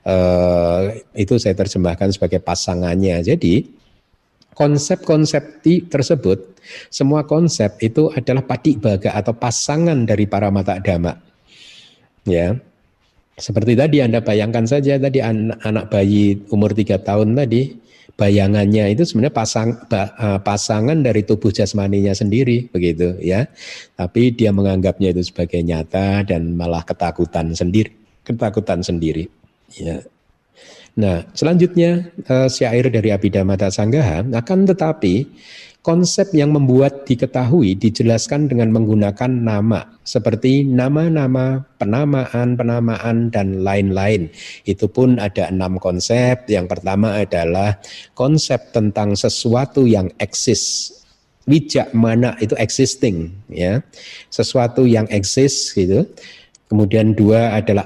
uh, 0.02 0.90
itu 1.14 1.38
saya 1.38 1.54
terjemahkan 1.54 2.10
sebagai 2.10 2.42
pasangannya. 2.42 3.22
Jadi 3.22 3.62
konsep-konsep 4.58 5.62
tersebut, 5.86 6.58
semua 6.90 7.22
konsep 7.22 7.78
itu 7.78 8.10
adalah 8.10 8.42
padi 8.42 8.74
baga 8.74 9.14
atau 9.14 9.38
pasangan 9.38 10.02
dari 10.02 10.26
para 10.26 10.50
mata 10.50 10.82
dhamma. 10.82 11.14
Ya, 12.26 12.58
seperti 13.38 13.78
tadi 13.78 14.02
Anda 14.02 14.18
bayangkan 14.18 14.66
saja 14.66 14.98
tadi 14.98 15.22
anak, 15.22 15.62
anak 15.62 15.94
bayi 15.94 16.42
umur 16.50 16.74
tiga 16.74 16.98
tahun 16.98 17.38
tadi 17.38 17.81
bayangannya 18.14 18.92
itu 18.92 19.02
sebenarnya 19.08 19.34
pasang 19.34 19.68
eh, 19.90 20.40
pasangan 20.42 20.98
dari 21.00 21.24
tubuh 21.24 21.50
jasmaninya 21.50 22.12
sendiri 22.12 22.68
begitu 22.70 23.16
ya. 23.18 23.48
Tapi 23.96 24.36
dia 24.36 24.52
menganggapnya 24.54 25.10
itu 25.16 25.26
sebagai 25.26 25.60
nyata 25.64 26.22
dan 26.26 26.54
malah 26.54 26.84
ketakutan 26.84 27.52
sendiri 27.56 28.02
ketakutan 28.22 28.80
sendiri 28.82 29.26
ya. 29.74 29.98
Nah 30.92 31.24
selanjutnya 31.32 32.12
uh, 32.28 32.48
syair 32.52 32.92
dari 32.92 33.08
Abhidhamma 33.10 33.56
Sanggaha 33.72 34.28
akan 34.28 34.68
tetapi 34.68 35.24
Konsep 35.82 36.30
yang 36.30 36.54
membuat 36.54 37.10
diketahui 37.10 37.74
dijelaskan 37.74 38.46
dengan 38.46 38.70
menggunakan 38.70 39.26
nama, 39.26 39.98
seperti 40.06 40.62
nama-nama, 40.62 41.66
penamaan, 41.74 42.54
penamaan, 42.54 43.34
dan 43.34 43.66
lain-lain. 43.66 44.30
Itu 44.62 44.86
pun 44.86 45.18
ada 45.18 45.50
enam 45.50 45.82
konsep. 45.82 46.46
Yang 46.46 46.70
pertama 46.70 47.18
adalah 47.18 47.82
konsep 48.14 48.70
tentang 48.70 49.18
sesuatu 49.18 49.82
yang 49.82 50.06
eksis. 50.22 50.94
Wijak 51.50 51.90
mana 51.90 52.38
itu 52.38 52.54
existing, 52.54 53.34
ya, 53.50 53.82
sesuatu 54.30 54.86
yang 54.86 55.10
eksis 55.10 55.74
gitu. 55.74 56.06
Kemudian 56.72 57.12
dua 57.12 57.52
adalah 57.52 57.84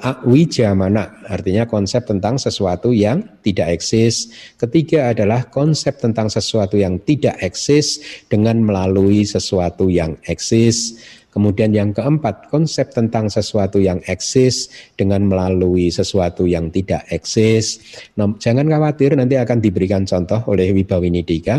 mana 0.78 1.18
artinya 1.26 1.66
konsep 1.66 2.06
tentang 2.06 2.38
sesuatu 2.38 2.94
yang 2.94 3.18
tidak 3.42 3.82
eksis. 3.82 4.30
Ketiga 4.54 5.10
adalah 5.10 5.50
konsep 5.50 5.98
tentang 5.98 6.30
sesuatu 6.30 6.78
yang 6.78 7.02
tidak 7.02 7.34
eksis 7.42 7.98
dengan 8.30 8.62
melalui 8.62 9.26
sesuatu 9.26 9.90
yang 9.90 10.14
eksis. 10.30 11.02
Kemudian 11.34 11.74
yang 11.74 11.90
keempat, 11.90 12.46
konsep 12.46 12.94
tentang 12.94 13.26
sesuatu 13.26 13.82
yang 13.82 13.98
eksis 14.06 14.70
dengan 14.94 15.26
melalui 15.26 15.90
sesuatu 15.90 16.46
yang 16.46 16.70
tidak 16.70 17.10
eksis. 17.10 17.82
Nah, 18.14 18.38
jangan 18.38 18.70
khawatir, 18.70 19.18
nanti 19.18 19.34
akan 19.34 19.58
diberikan 19.58 20.06
contoh 20.06 20.46
oleh 20.46 20.70
Wibawinidika. 20.70 21.58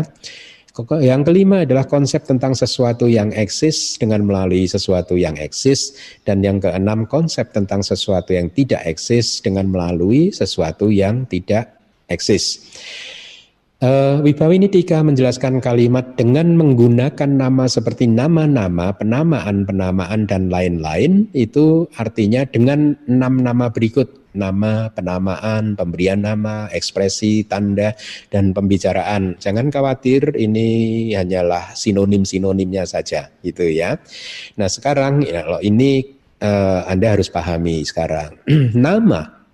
Yang 0.86 1.22
kelima 1.26 1.66
adalah 1.66 1.90
konsep 1.90 2.22
tentang 2.22 2.54
sesuatu 2.54 3.10
yang 3.10 3.34
eksis 3.34 3.98
dengan 3.98 4.22
melalui 4.22 4.70
sesuatu 4.70 5.18
yang 5.18 5.34
eksis. 5.34 5.98
Dan 6.22 6.46
yang 6.46 6.62
keenam 6.62 7.10
konsep 7.10 7.50
tentang 7.50 7.82
sesuatu 7.82 8.30
yang 8.30 8.46
tidak 8.54 8.86
eksis 8.86 9.42
dengan 9.42 9.66
melalui 9.74 10.30
sesuatu 10.30 10.86
yang 10.86 11.26
tidak 11.26 11.74
eksis. 12.06 12.62
Uh, 13.78 14.18
Wibawinitika 14.26 15.06
menjelaskan 15.06 15.62
kalimat 15.62 16.18
dengan 16.18 16.58
menggunakan 16.58 17.30
nama 17.30 17.70
seperti 17.70 18.10
nama-nama, 18.10 18.90
penamaan-penamaan 18.90 20.26
dan 20.26 20.50
lain-lain 20.50 21.30
itu 21.30 21.86
artinya 21.94 22.42
dengan 22.42 22.98
enam 23.06 23.38
nama 23.38 23.70
berikut 23.70 24.34
nama, 24.34 24.90
penamaan, 24.90 25.78
pemberian 25.78 26.26
nama, 26.26 26.66
ekspresi, 26.74 27.46
tanda, 27.46 27.94
dan 28.34 28.50
pembicaraan. 28.50 29.38
Jangan 29.38 29.70
khawatir, 29.70 30.34
ini 30.34 31.14
hanyalah 31.14 31.70
sinonim-sinonimnya 31.78 32.82
saja, 32.82 33.30
gitu 33.46 33.62
ya. 33.62 33.94
Nah 34.58 34.66
sekarang, 34.66 35.22
ya, 35.22 35.46
kalau 35.46 35.62
ini 35.62 36.18
uh, 36.42 36.82
Anda 36.82 37.14
harus 37.14 37.30
pahami 37.30 37.86
sekarang, 37.86 38.42
nama, 38.74 39.46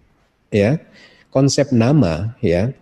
ya, 0.49 0.81
konsep 1.29 1.77
nama, 1.77 2.41
ya, 2.41 2.73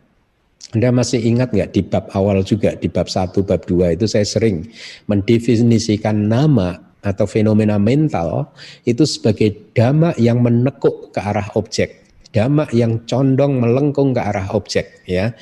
anda 0.72 0.88
masih 0.88 1.20
ingat 1.20 1.52
nggak 1.52 1.70
di 1.76 1.84
bab 1.84 2.08
awal 2.16 2.40
juga, 2.40 2.72
di 2.72 2.88
bab 2.88 3.04
1, 3.04 3.36
bab 3.44 3.60
2 3.68 3.96
itu 4.00 4.08
saya 4.08 4.24
sering 4.24 4.64
mendefinisikan 5.04 6.32
nama 6.32 6.80
atau 7.04 7.28
fenomena 7.28 7.76
mental 7.76 8.48
itu 8.88 9.04
sebagai 9.04 9.52
dhamma 9.76 10.16
yang 10.16 10.40
menekuk 10.40 11.12
ke 11.12 11.20
arah 11.20 11.44
objek, 11.60 12.08
dhamma 12.32 12.64
yang 12.72 13.04
condong 13.04 13.60
melengkung 13.60 14.16
ke 14.16 14.22
arah 14.24 14.48
objek 14.56 15.04
ya. 15.04 15.36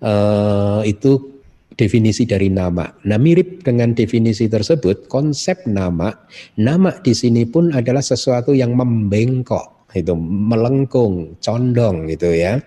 Uh, 0.00 0.80
itu 0.86 1.40
definisi 1.76 2.28
dari 2.28 2.52
nama. 2.52 2.88
Nah, 3.08 3.16
mirip 3.16 3.64
dengan 3.64 3.96
definisi 3.96 4.48
tersebut, 4.48 5.08
konsep 5.08 5.64
nama, 5.64 6.12
nama 6.60 6.92
di 7.00 7.16
sini 7.16 7.48
pun 7.48 7.72
adalah 7.72 8.04
sesuatu 8.04 8.52
yang 8.52 8.76
membengkok 8.76 9.79
itu 9.94 10.14
melengkung, 10.18 11.34
condong 11.42 12.06
gitu 12.06 12.30
ya. 12.30 12.62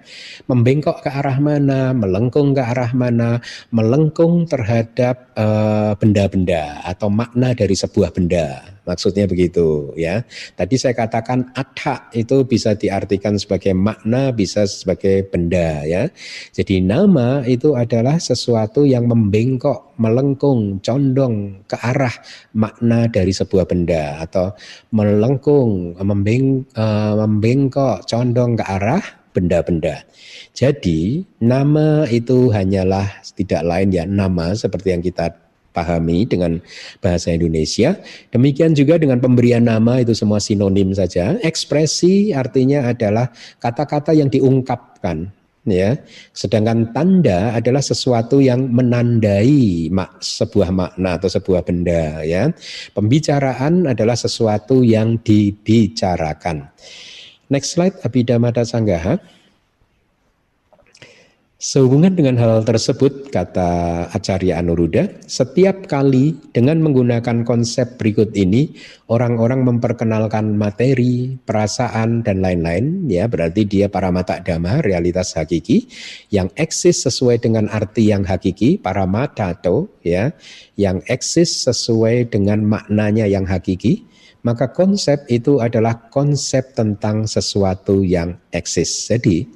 Membengkok 0.48 1.04
ke 1.04 1.10
arah 1.10 1.40
mana, 1.40 1.96
melengkung 1.96 2.52
ke 2.52 2.64
arah 2.64 2.92
mana, 2.92 3.40
melengkung 3.72 4.44
terhadap 4.48 5.32
eh, 5.36 5.92
benda-benda 5.98 6.84
uh, 6.84 6.92
atau 6.92 7.08
makna 7.08 7.56
dari 7.56 7.74
sebuah 7.74 8.12
benda. 8.12 8.74
Maksudnya 8.84 9.32
begitu 9.32 9.96
ya. 9.96 10.28
Tadi 10.60 10.76
saya 10.76 10.92
katakan 10.92 11.56
adha 11.56 12.12
itu 12.12 12.44
bisa 12.44 12.76
diartikan 12.76 13.40
sebagai 13.40 13.72
makna, 13.72 14.36
bisa 14.36 14.68
sebagai 14.68 15.24
benda 15.32 15.88
ya. 15.88 16.12
Jadi 16.52 16.84
nama 16.84 17.48
itu 17.48 17.80
adalah 17.80 18.20
sesuatu 18.20 18.84
yang 18.84 19.08
membengkok, 19.08 19.96
melengkung, 19.96 20.84
condong 20.84 21.64
ke 21.64 21.80
arah 21.80 22.12
makna 22.60 23.08
dari 23.08 23.32
sebuah 23.32 23.64
benda 23.72 24.20
atau 24.20 24.52
melengkung, 24.92 25.96
membeng, 26.04 26.68
uh, 26.76 27.13
membengkok, 27.18 28.06
condong 28.10 28.58
ke 28.58 28.64
arah 28.66 29.04
benda-benda. 29.34 30.06
Jadi 30.54 31.26
nama 31.42 32.06
itu 32.08 32.54
hanyalah 32.54 33.10
tidak 33.34 33.66
lain 33.66 33.90
ya 33.90 34.06
nama 34.06 34.54
seperti 34.54 34.94
yang 34.94 35.02
kita 35.02 35.34
pahami 35.74 36.30
dengan 36.30 36.62
bahasa 37.02 37.34
Indonesia. 37.34 37.98
Demikian 38.30 38.78
juga 38.78 39.02
dengan 39.02 39.18
pemberian 39.18 39.66
nama 39.66 39.98
itu 40.00 40.14
semua 40.14 40.38
sinonim 40.38 40.94
saja. 40.94 41.36
Ekspresi 41.42 42.32
artinya 42.32 42.94
adalah 42.94 43.34
kata-kata 43.58 44.14
yang 44.14 44.30
diungkapkan 44.30 45.34
ya. 45.68 46.00
Sedangkan 46.32 46.92
tanda 46.92 47.56
adalah 47.56 47.84
sesuatu 47.84 48.40
yang 48.40 48.72
menandai 48.72 49.88
mak 49.92 50.20
sebuah 50.20 50.70
makna 50.72 51.20
atau 51.20 51.30
sebuah 51.32 51.64
benda 51.64 52.24
ya. 52.24 52.52
Pembicaraan 52.96 53.88
adalah 53.88 54.16
sesuatu 54.16 54.84
yang 54.84 55.20
dibicarakan. 55.20 56.72
Next 57.52 57.76
slide 57.76 58.00
Abhidhamma 58.02 58.56
Sanggaha. 58.64 59.43
Sehubungan 61.64 62.12
dengan 62.12 62.36
hal 62.44 62.68
tersebut, 62.68 63.32
kata 63.32 64.04
Acarya 64.12 64.60
Anuruddha, 64.60 65.08
setiap 65.24 65.88
kali 65.88 66.36
dengan 66.52 66.84
menggunakan 66.84 67.48
konsep 67.48 67.96
berikut 67.96 68.36
ini, 68.36 68.76
orang-orang 69.08 69.64
memperkenalkan 69.64 70.60
materi, 70.60 71.40
perasaan, 71.40 72.20
dan 72.20 72.44
lain-lain, 72.44 73.08
ya 73.08 73.32
berarti 73.32 73.64
dia 73.64 73.88
para 73.88 74.12
mata 74.12 74.44
dhamma, 74.44 74.84
realitas 74.84 75.40
hakiki, 75.40 75.88
yang 76.36 76.52
eksis 76.60 77.08
sesuai 77.08 77.40
dengan 77.40 77.72
arti 77.72 78.12
yang 78.12 78.28
hakiki, 78.28 78.76
para 78.76 79.08
matato, 79.08 79.88
ya, 80.04 80.36
yang 80.76 81.00
eksis 81.08 81.64
sesuai 81.64 82.28
dengan 82.28 82.60
maknanya 82.68 83.24
yang 83.24 83.48
hakiki, 83.48 84.04
maka 84.44 84.68
konsep 84.68 85.24
itu 85.32 85.64
adalah 85.64 86.12
konsep 86.12 86.76
tentang 86.76 87.24
sesuatu 87.24 88.04
yang 88.04 88.36
eksis. 88.52 89.08
Jadi, 89.08 89.48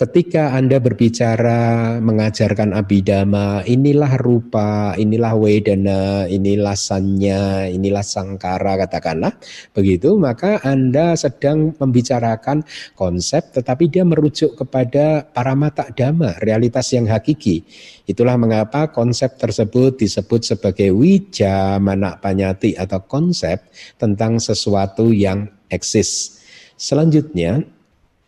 Ketika 0.00 0.56
Anda 0.56 0.80
berbicara 0.80 2.00
mengajarkan 2.00 2.72
abidama, 2.72 3.60
inilah 3.68 4.16
rupa, 4.16 4.96
inilah 4.96 5.36
wedana, 5.36 6.24
inilah 6.24 6.72
sanya, 6.72 7.68
inilah 7.68 8.00
sangkara 8.00 8.80
katakanlah 8.80 9.36
begitu, 9.76 10.16
maka 10.16 10.56
Anda 10.64 11.20
sedang 11.20 11.76
membicarakan 11.76 12.64
konsep 12.96 13.52
tetapi 13.52 13.92
dia 13.92 14.08
merujuk 14.08 14.56
kepada 14.56 15.20
para 15.36 15.52
mata 15.52 15.92
dhamma, 15.92 16.32
realitas 16.40 16.88
yang 16.96 17.04
hakiki. 17.04 17.68
Itulah 18.08 18.40
mengapa 18.40 18.88
konsep 18.88 19.36
tersebut 19.36 20.00
disebut 20.00 20.48
sebagai 20.48 20.96
wija 20.96 21.76
manak 21.76 22.24
panyati 22.24 22.72
atau 22.72 23.04
konsep 23.04 23.68
tentang 24.00 24.40
sesuatu 24.40 25.12
yang 25.12 25.44
eksis. 25.68 26.40
Selanjutnya, 26.80 27.60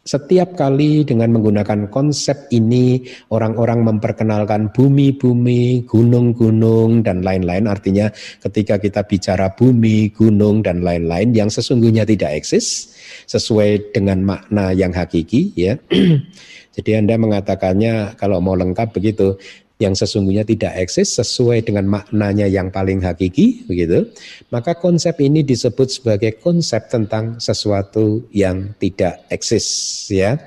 setiap 0.02 0.58
kali 0.58 1.06
dengan 1.06 1.30
menggunakan 1.38 1.86
konsep 1.86 2.50
ini, 2.50 3.06
orang-orang 3.30 3.86
memperkenalkan 3.86 4.74
bumi-bumi, 4.74 5.86
gunung-gunung, 5.86 7.06
dan 7.06 7.22
lain-lain. 7.22 7.70
Artinya, 7.70 8.10
ketika 8.42 8.82
kita 8.82 9.06
bicara 9.06 9.54
bumi, 9.54 10.10
gunung, 10.10 10.66
dan 10.66 10.82
lain-lain 10.82 11.30
yang 11.30 11.46
sesungguhnya 11.46 12.02
tidak 12.02 12.34
eksis, 12.34 12.98
sesuai 13.30 13.94
dengan 13.94 14.26
makna 14.26 14.74
yang 14.74 14.90
hakiki, 14.90 15.54
ya. 15.54 15.78
Jadi 16.74 16.90
Anda 16.96 17.20
mengatakannya 17.20 18.16
kalau 18.16 18.40
mau 18.40 18.56
lengkap 18.56 18.96
begitu, 18.96 19.36
yang 19.82 19.98
sesungguhnya 19.98 20.46
tidak 20.46 20.78
eksis 20.78 21.18
sesuai 21.18 21.66
dengan 21.66 21.90
maknanya 21.90 22.46
yang 22.46 22.70
paling 22.70 23.02
hakiki 23.02 23.66
begitu. 23.66 24.06
Maka 24.54 24.78
konsep 24.78 25.18
ini 25.18 25.42
disebut 25.42 25.90
sebagai 25.90 26.38
konsep 26.38 26.86
tentang 26.86 27.42
sesuatu 27.42 28.22
yang 28.30 28.78
tidak 28.78 29.26
eksis 29.26 29.66
ya. 30.14 30.38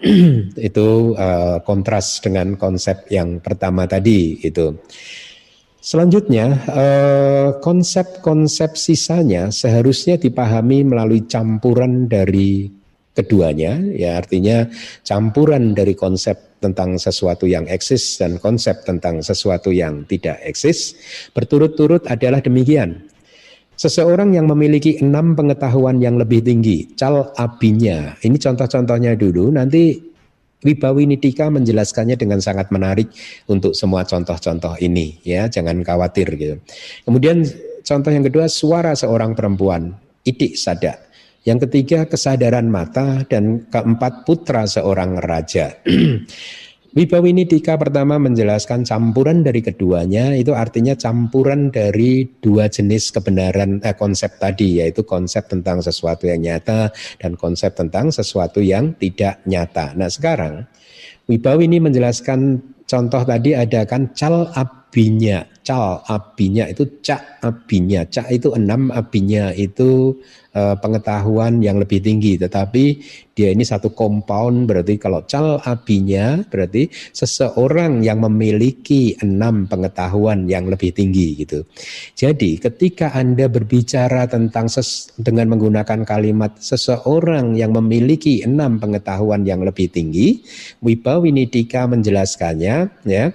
Itu 0.68 1.12
uh, 1.16 1.60
kontras 1.62 2.24
dengan 2.24 2.56
konsep 2.56 3.08
yang 3.12 3.40
pertama 3.40 3.88
tadi 3.88 4.36
itu 4.42 4.76
Selanjutnya, 5.84 6.64
eh, 6.64 7.48
konsep-konsep 7.60 8.72
sisanya 8.72 9.52
seharusnya 9.52 10.16
dipahami 10.16 10.80
melalui 10.80 11.28
campuran 11.28 12.08
dari 12.08 12.72
keduanya 13.12 13.84
ya. 13.92 14.16
Artinya 14.16 14.64
campuran 15.04 15.76
dari 15.76 15.92
konsep 15.92 16.53
tentang 16.64 16.96
sesuatu 16.96 17.44
yang 17.44 17.68
eksis 17.68 18.16
dan 18.16 18.40
konsep 18.40 18.80
tentang 18.88 19.20
sesuatu 19.20 19.68
yang 19.68 20.08
tidak 20.08 20.40
eksis 20.40 20.96
berturut-turut 21.36 22.08
adalah 22.08 22.40
demikian. 22.40 23.04
Seseorang 23.76 24.32
yang 24.32 24.48
memiliki 24.48 24.96
enam 25.04 25.36
pengetahuan 25.36 26.00
yang 26.00 26.16
lebih 26.16 26.40
tinggi 26.40 26.88
cal 26.96 27.34
abinya. 27.36 28.16
Ini 28.22 28.38
contoh-contohnya 28.38 29.18
dulu. 29.18 29.50
Nanti 29.52 29.98
Wibawi 30.64 31.04
Nidika 31.04 31.52
menjelaskannya 31.52 32.16
dengan 32.16 32.40
sangat 32.40 32.72
menarik 32.72 33.12
untuk 33.50 33.76
semua 33.76 34.08
contoh-contoh 34.08 34.80
ini 34.80 35.20
ya. 35.26 35.50
Jangan 35.52 35.84
khawatir 35.84 36.32
gitu. 36.40 36.56
Kemudian 37.04 37.44
contoh 37.84 38.10
yang 38.14 38.24
kedua 38.24 38.48
suara 38.48 38.96
seorang 38.96 39.36
perempuan. 39.36 39.92
Idik 40.24 40.56
sada 40.56 41.03
yang 41.44 41.60
ketiga 41.60 42.08
kesadaran 42.08 42.72
mata 42.72 43.22
dan 43.28 43.68
keempat 43.68 44.24
putra 44.24 44.64
seorang 44.64 45.20
raja. 45.20 45.76
Wibawinidika 46.94 47.74
pertama 47.74 48.22
menjelaskan 48.22 48.86
campuran 48.86 49.42
dari 49.42 49.66
keduanya 49.66 50.38
itu 50.38 50.54
artinya 50.54 50.94
campuran 50.94 51.74
dari 51.74 52.22
dua 52.38 52.70
jenis 52.70 53.10
kebenaran 53.10 53.82
eh, 53.82 53.98
konsep 53.98 54.38
tadi 54.38 54.78
yaitu 54.78 55.02
konsep 55.02 55.42
tentang 55.50 55.82
sesuatu 55.82 56.30
yang 56.30 56.46
nyata 56.46 56.94
dan 57.18 57.34
konsep 57.34 57.74
tentang 57.74 58.14
sesuatu 58.14 58.62
yang 58.62 58.94
tidak 58.94 59.42
nyata. 59.42 59.90
Nah 59.98 60.06
sekarang 60.06 60.70
Wibawi 61.26 61.66
ini 61.66 61.82
menjelaskan 61.82 62.62
contoh 62.86 63.26
tadi 63.26 63.58
ada 63.58 63.82
kan 63.90 64.14
cal 64.14 64.54
abinya, 64.54 65.42
cal 65.64 66.04
abinya 66.06 66.68
itu 66.68 66.84
cak 67.00 67.40
abinya, 67.42 68.04
cak 68.04 68.28
itu 68.30 68.52
enam 68.52 68.92
abinya 68.92 69.50
itu 69.56 70.14
Eh, 70.54 70.78
pengetahuan 70.78 71.58
yang 71.58 71.82
lebih 71.82 71.98
tinggi. 71.98 72.38
Tetapi 72.38 72.84
dia 73.34 73.50
ini 73.50 73.66
satu 73.66 73.90
compound 73.90 74.70
berarti 74.70 75.02
kalau 75.02 75.26
cal 75.26 75.58
abinya 75.66 76.46
berarti 76.46 76.86
seseorang 77.10 78.06
yang 78.06 78.22
memiliki 78.22 79.18
enam 79.18 79.66
pengetahuan 79.66 80.46
yang 80.46 80.70
lebih 80.70 80.94
tinggi 80.94 81.42
gitu. 81.42 81.66
Jadi 82.14 82.62
ketika 82.62 83.10
anda 83.18 83.50
berbicara 83.50 84.30
tentang 84.30 84.70
ses, 84.70 85.10
dengan 85.18 85.50
menggunakan 85.58 86.06
kalimat 86.06 86.54
seseorang 86.62 87.58
yang 87.58 87.74
memiliki 87.74 88.46
enam 88.46 88.78
pengetahuan 88.78 89.42
yang 89.42 89.58
lebih 89.58 89.90
tinggi 89.90 90.38
Wibawinidika 90.86 91.90
menjelaskannya 91.90 92.94
ya 93.10 93.34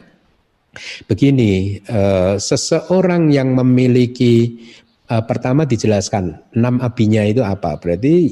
Begini, 1.10 1.82
uh, 1.90 2.38
seseorang 2.38 3.34
yang 3.34 3.58
memiliki 3.58 4.62
uh, 5.10 5.26
pertama 5.26 5.66
dijelaskan 5.66 6.54
enam 6.54 6.78
abinya 6.80 7.26
itu 7.26 7.42
apa? 7.42 7.82
Berarti 7.82 8.30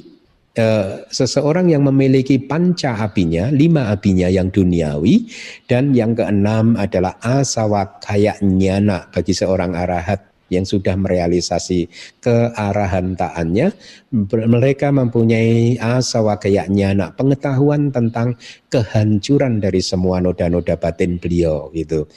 uh, 0.62 1.02
seseorang 1.10 1.74
yang 1.74 1.82
memiliki 1.90 2.38
panca 2.38 2.94
abinya, 3.02 3.50
lima 3.50 3.90
abinya 3.90 4.30
yang 4.30 4.54
duniawi, 4.54 5.26
dan 5.66 5.98
yang 5.98 6.14
keenam 6.14 6.78
adalah 6.78 7.18
asawa 7.26 7.98
kayak 8.02 8.38
nyana 8.46 9.10
bagi 9.10 9.34
seorang 9.34 9.74
arahat 9.74 10.37
yang 10.48 10.64
sudah 10.64 10.96
merealisasi 10.96 11.88
kearahantaannya, 12.24 13.68
mereka 14.48 14.92
mempunyai 14.92 15.76
asawa 15.80 16.40
kayak 16.40 16.72
nyana, 16.72 17.12
pengetahuan 17.16 17.92
tentang 17.92 18.40
kehancuran 18.72 19.60
dari 19.60 19.84
semua 19.84 20.24
noda-noda 20.24 20.80
batin 20.80 21.20
beliau 21.20 21.72
gitu. 21.76 22.08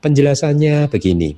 Penjelasannya 0.00 0.88
begini, 0.88 1.34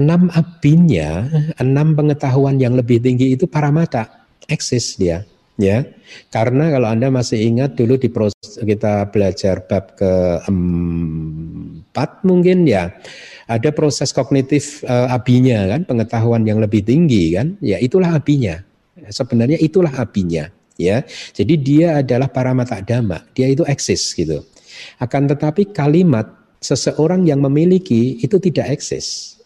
enam 0.00 0.32
abinya, 0.32 1.28
enam 1.60 1.94
pengetahuan 1.94 2.58
yang 2.58 2.74
lebih 2.74 2.98
tinggi 2.98 3.36
itu 3.36 3.46
para 3.46 3.70
mata 3.70 4.26
eksis 4.50 4.98
dia, 4.98 5.22
ya. 5.60 5.84
Karena 6.28 6.68
kalau 6.68 6.90
anda 6.90 7.08
masih 7.08 7.40
ingat 7.40 7.78
dulu 7.78 7.96
di 7.96 8.10
proses 8.10 8.58
kita 8.60 9.08
belajar 9.10 9.64
bab 9.64 9.94
keempat 11.94 12.26
mungkin 12.26 12.66
ya, 12.66 12.90
ada 13.46 13.70
proses 13.70 14.10
kognitif 14.10 14.82
uh, 14.82 15.14
abinya 15.14 15.62
kan, 15.70 15.86
pengetahuan 15.86 16.42
yang 16.42 16.58
lebih 16.58 16.82
tinggi 16.82 17.38
kan, 17.38 17.54
ya 17.62 17.78
itulah 17.78 18.18
abinya. 18.18 18.58
Sebenarnya 19.14 19.62
itulah 19.62 19.94
abinya, 19.94 20.50
ya. 20.74 21.06
Jadi 21.30 21.54
dia 21.62 22.02
adalah 22.02 22.26
para 22.26 22.50
mata 22.50 22.82
dhamma, 22.82 23.22
dia 23.30 23.46
itu 23.46 23.62
eksis 23.62 24.10
gitu. 24.18 24.42
Akan 24.98 25.30
tetapi 25.30 25.70
kalimat 25.70 26.26
seseorang 26.58 27.22
yang 27.30 27.38
memiliki 27.38 28.18
itu 28.18 28.42
tidak 28.42 28.74
eksis 28.74 29.38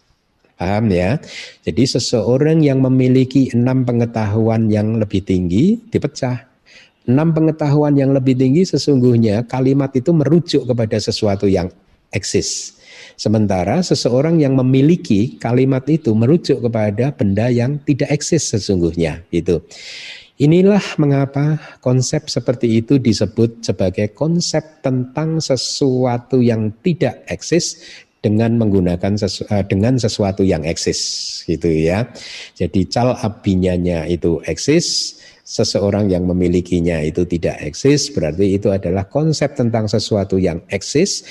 Paham 0.59 0.91
ya? 0.91 1.23
Jadi 1.63 1.87
seseorang 1.87 2.59
yang 2.67 2.83
memiliki 2.83 3.47
enam 3.55 3.87
pengetahuan 3.87 4.67
yang 4.67 4.99
lebih 4.99 5.23
tinggi 5.23 5.79
dipecah. 5.87 6.51
Enam 7.07 7.31
pengetahuan 7.31 7.95
yang 7.95 8.11
lebih 8.11 8.35
tinggi 8.35 8.67
sesungguhnya 8.67 9.47
kalimat 9.47 9.95
itu 9.95 10.11
merujuk 10.11 10.67
kepada 10.67 10.99
sesuatu 10.99 11.47
yang 11.47 11.71
eksis. 12.13 12.79
Sementara 13.19 13.83
seseorang 13.83 14.39
yang 14.39 14.55
memiliki 14.55 15.39
kalimat 15.43 15.83
itu 15.91 16.15
merujuk 16.15 16.63
kepada 16.63 17.11
benda 17.11 17.51
yang 17.51 17.83
tidak 17.83 18.15
eksis 18.15 18.55
sesungguhnya. 18.55 19.27
Itu. 19.35 19.63
Inilah 20.39 20.83
mengapa 21.03 21.59
konsep 21.83 22.31
seperti 22.31 22.79
itu 22.79 23.03
disebut 23.03 23.67
sebagai 23.67 24.15
konsep 24.15 24.63
tentang 24.87 25.43
sesuatu 25.43 26.39
yang 26.39 26.71
tidak 26.87 27.27
eksis 27.27 27.83
dengan 28.23 28.55
menggunakan 28.55 29.19
sesu, 29.19 29.43
uh, 29.51 29.67
dengan 29.67 29.99
sesuatu 29.99 30.47
yang 30.47 30.63
eksis 30.63 31.43
gitu 31.43 31.67
ya. 31.71 32.07
Jadi 32.55 32.87
cal 32.87 33.19
abinyanya 33.19 34.07
itu 34.07 34.39
eksis, 34.47 35.19
seseorang 35.43 36.07
yang 36.07 36.23
memilikinya 36.23 37.03
itu 37.03 37.27
tidak 37.27 37.59
eksis, 37.59 38.07
berarti 38.15 38.59
itu 38.59 38.71
adalah 38.71 39.11
konsep 39.11 39.59
tentang 39.59 39.91
sesuatu 39.91 40.39
yang 40.39 40.63
eksis 40.71 41.27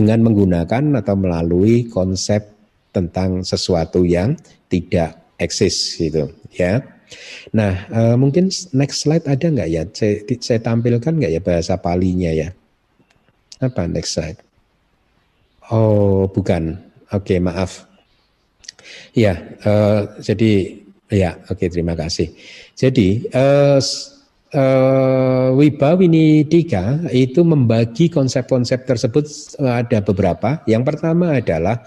dengan 0.00 0.24
menggunakan 0.24 0.96
atau 1.04 1.12
melalui 1.12 1.84
konsep 1.92 2.40
tentang 2.88 3.44
sesuatu 3.44 4.00
yang 4.00 4.32
tidak 4.72 5.20
eksis 5.36 6.00
gitu 6.00 6.32
ya. 6.56 6.80
Nah, 7.52 7.84
uh, 7.92 8.16
mungkin 8.16 8.48
next 8.72 9.04
slide 9.04 9.28
ada 9.28 9.44
nggak 9.44 9.68
ya? 9.68 9.84
Saya, 9.92 10.24
saya 10.40 10.60
tampilkan 10.64 11.20
nggak 11.20 11.32
ya 11.36 11.40
bahasa 11.44 11.76
palinya 11.76 12.32
ya? 12.32 12.48
Apa 13.60 13.84
next 13.84 14.16
slide? 14.16 14.40
Oh, 15.68 16.24
bukan. 16.32 16.80
Oke, 17.12 17.36
okay, 17.36 17.38
maaf. 17.42 17.84
Ya, 19.12 19.36
uh, 19.68 20.16
jadi 20.24 20.80
ya, 21.12 21.36
oke 21.44 21.60
okay, 21.60 21.68
terima 21.68 21.92
kasih. 21.92 22.32
Jadi 22.72 23.28
uh, 23.36 23.76
uh, 24.54 25.54
Wibawinidika 25.54 27.10
itu 27.14 27.42
membagi 27.42 28.10
konsep-konsep 28.10 28.86
tersebut 28.86 29.24
ada 29.62 29.98
beberapa. 30.02 30.62
Yang 30.66 30.82
pertama 30.94 31.38
adalah 31.38 31.82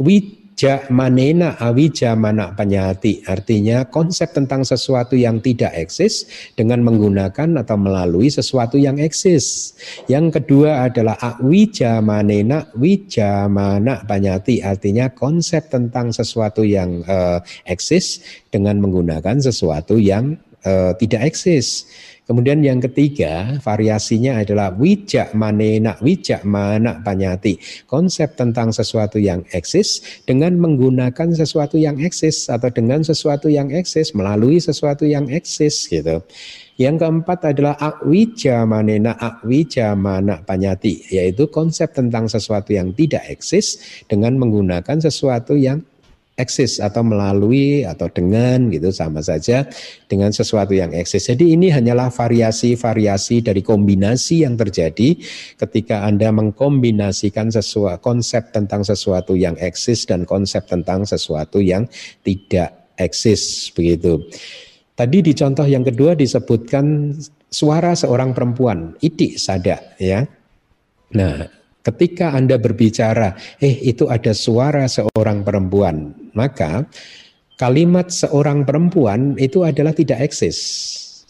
wija 0.00 0.88
manena 0.92 1.56
awija 1.60 2.16
mana 2.16 2.52
panyati 2.52 3.24
artinya 3.28 3.88
konsep 3.88 4.32
tentang 4.32 4.64
sesuatu 4.64 5.16
yang 5.16 5.40
tidak 5.40 5.72
eksis 5.76 6.28
dengan 6.56 6.84
menggunakan 6.84 7.60
atau 7.60 7.76
melalui 7.76 8.28
sesuatu 8.28 8.76
yang 8.76 9.00
eksis. 9.00 9.76
Yang 10.08 10.40
kedua 10.40 10.88
adalah 10.88 11.16
awija 11.20 12.00
manena 12.04 12.68
wija 12.76 13.48
mana 13.48 14.04
panyati 14.04 14.60
artinya 14.60 15.12
konsep 15.12 15.68
tentang 15.72 16.12
sesuatu 16.12 16.64
yang 16.64 17.04
uh, 17.08 17.40
eksis 17.68 18.20
dengan 18.52 18.80
menggunakan 18.80 19.40
sesuatu 19.40 19.96
yang 19.96 20.36
uh, 20.66 20.92
tidak 20.98 21.34
eksis. 21.34 21.86
Kemudian 22.22 22.62
yang 22.62 22.78
ketiga, 22.78 23.58
variasinya 23.66 24.38
adalah 24.38 24.70
wijak 24.78 25.34
manena, 25.34 25.98
wijak 25.98 26.46
mana 26.46 27.02
panyati. 27.02 27.58
Konsep 27.90 28.38
tentang 28.38 28.70
sesuatu 28.70 29.18
yang 29.18 29.42
eksis 29.50 30.22
dengan 30.22 30.54
menggunakan 30.54 31.34
sesuatu 31.34 31.82
yang 31.82 31.98
eksis 31.98 32.46
atau 32.46 32.70
dengan 32.70 33.02
sesuatu 33.02 33.50
yang 33.50 33.74
eksis 33.74 34.14
melalui 34.14 34.62
sesuatu 34.62 35.02
yang 35.02 35.26
eksis 35.34 35.90
gitu. 35.90 36.22
Yang 36.78 37.04
keempat 37.04 37.52
adalah 37.52 37.74
akwija 37.76 38.64
manena 38.70 39.18
akwija 39.18 39.92
mana 39.98 40.40
panyati, 40.46 41.04
yaitu 41.10 41.50
konsep 41.50 41.90
tentang 41.90 42.30
sesuatu 42.30 42.70
yang 42.70 42.94
tidak 42.94 43.26
eksis 43.28 43.82
dengan 44.06 44.38
menggunakan 44.38 45.02
sesuatu 45.02 45.58
yang 45.58 45.82
eksis 46.40 46.80
atau 46.80 47.04
melalui 47.04 47.84
atau 47.84 48.08
dengan 48.08 48.72
gitu 48.72 48.88
sama 48.88 49.20
saja 49.20 49.68
dengan 50.08 50.32
sesuatu 50.32 50.72
yang 50.72 50.90
eksis. 50.96 51.28
Jadi 51.28 51.52
ini 51.52 51.68
hanyalah 51.68 52.08
variasi-variasi 52.08 53.44
dari 53.44 53.60
kombinasi 53.60 54.48
yang 54.48 54.56
terjadi 54.56 55.20
ketika 55.60 56.08
Anda 56.08 56.32
mengkombinasikan 56.32 57.52
sesuatu 57.52 58.00
konsep 58.00 58.50
tentang 58.56 58.82
sesuatu 58.82 59.36
yang 59.36 59.54
eksis 59.60 60.08
dan 60.08 60.24
konsep 60.24 60.64
tentang 60.64 61.04
sesuatu 61.04 61.60
yang 61.60 61.84
tidak 62.24 62.72
eksis 62.96 63.68
begitu. 63.76 64.24
Tadi 64.92 65.24
di 65.24 65.32
contoh 65.32 65.64
yang 65.64 65.84
kedua 65.84 66.16
disebutkan 66.16 67.16
suara 67.48 67.92
seorang 67.96 68.32
perempuan, 68.32 68.96
idik 69.00 69.40
sada 69.40 69.80
ya. 69.96 70.24
Nah, 71.12 71.48
Ketika 71.82 72.30
Anda 72.30 72.62
berbicara, 72.62 73.34
eh 73.58 73.82
itu 73.82 74.06
ada 74.06 74.30
suara 74.30 74.86
seorang 74.86 75.42
perempuan, 75.42 76.14
maka 76.32 76.84
kalimat 77.60 78.10
seorang 78.10 78.66
perempuan 78.66 79.38
itu 79.38 79.62
adalah 79.62 79.94
tidak 79.94 80.18
eksis 80.32 80.58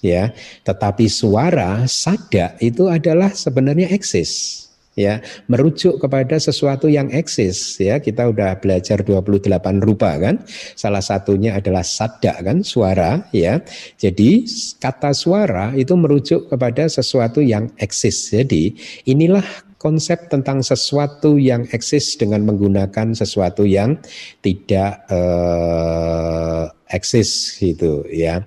ya. 0.02 0.34
Tetapi 0.66 1.06
suara 1.06 1.86
sada 1.86 2.58
itu 2.58 2.90
adalah 2.90 3.30
sebenarnya 3.32 3.88
eksis 3.94 4.62
ya. 4.98 5.22
Merujuk 5.48 6.02
kepada 6.02 6.36
sesuatu 6.36 6.90
yang 6.90 7.08
eksis 7.14 7.78
ya. 7.80 8.02
Kita 8.02 8.28
udah 8.28 8.58
belajar 8.58 9.00
28 9.00 9.48
rupa 9.80 10.18
kan? 10.18 10.42
Salah 10.76 11.00
satunya 11.00 11.56
adalah 11.56 11.86
sada 11.86 12.36
kan? 12.42 12.60
Suara 12.66 13.24
ya. 13.32 13.62
Jadi 13.96 14.44
kata 14.82 15.14
suara 15.16 15.72
itu 15.78 15.94
merujuk 15.94 16.50
kepada 16.50 16.90
sesuatu 16.90 17.40
yang 17.40 17.70
eksis. 17.78 18.34
Jadi 18.34 18.76
inilah 19.08 19.44
konsep 19.82 20.30
tentang 20.30 20.62
sesuatu 20.62 21.34
yang 21.42 21.66
eksis 21.74 22.14
dengan 22.14 22.46
menggunakan 22.46 23.18
sesuatu 23.18 23.66
yang 23.66 23.98
tidak 24.38 25.02
uh, 25.10 26.70
eksis 26.86 27.58
gitu 27.58 28.06
ya. 28.06 28.46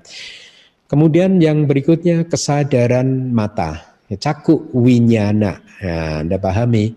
Kemudian 0.87 1.43
yang 1.43 1.67
berikutnya 1.67 2.23
kesadaran 2.31 3.35
mata. 3.35 3.99
Caku 4.05 4.71
winyana. 4.71 5.59
Nah, 5.83 6.23
Anda 6.23 6.37
pahami, 6.39 6.93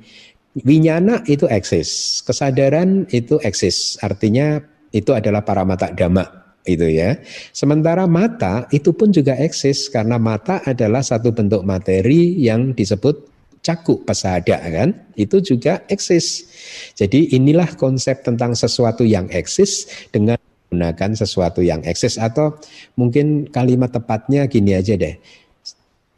winyana 0.62 1.24
itu 1.26 1.48
eksis, 1.48 2.20
kesadaran 2.22 3.08
itu 3.10 3.40
eksis, 3.42 3.96
artinya 4.04 4.60
itu 4.92 5.16
adalah 5.16 5.40
para 5.40 5.64
mata 5.64 5.88
dhamma 5.88 6.38
itu 6.68 6.84
ya. 6.84 7.16
Sementara 7.56 8.04
mata 8.04 8.68
itu 8.70 8.92
pun 8.92 9.08
juga 9.08 9.34
eksis 9.40 9.88
karena 9.88 10.20
mata 10.20 10.60
adalah 10.68 11.00
satu 11.00 11.32
bentuk 11.32 11.64
materi 11.64 12.36
yang 12.36 12.76
disebut 12.76 13.27
caku 13.68 14.00
pesada 14.08 14.56
kan 14.56 14.96
itu 15.20 15.44
juga 15.44 15.84
eksis. 15.92 16.48
Jadi 16.96 17.36
inilah 17.36 17.68
konsep 17.76 18.24
tentang 18.24 18.56
sesuatu 18.56 19.04
yang 19.04 19.28
eksis 19.28 19.84
dengan 20.08 20.40
menggunakan 20.72 21.12
sesuatu 21.12 21.60
yang 21.60 21.84
eksis 21.84 22.16
atau 22.16 22.56
mungkin 22.96 23.44
kalimat 23.52 23.92
tepatnya 23.92 24.48
gini 24.48 24.72
aja 24.72 24.96
deh 24.96 25.20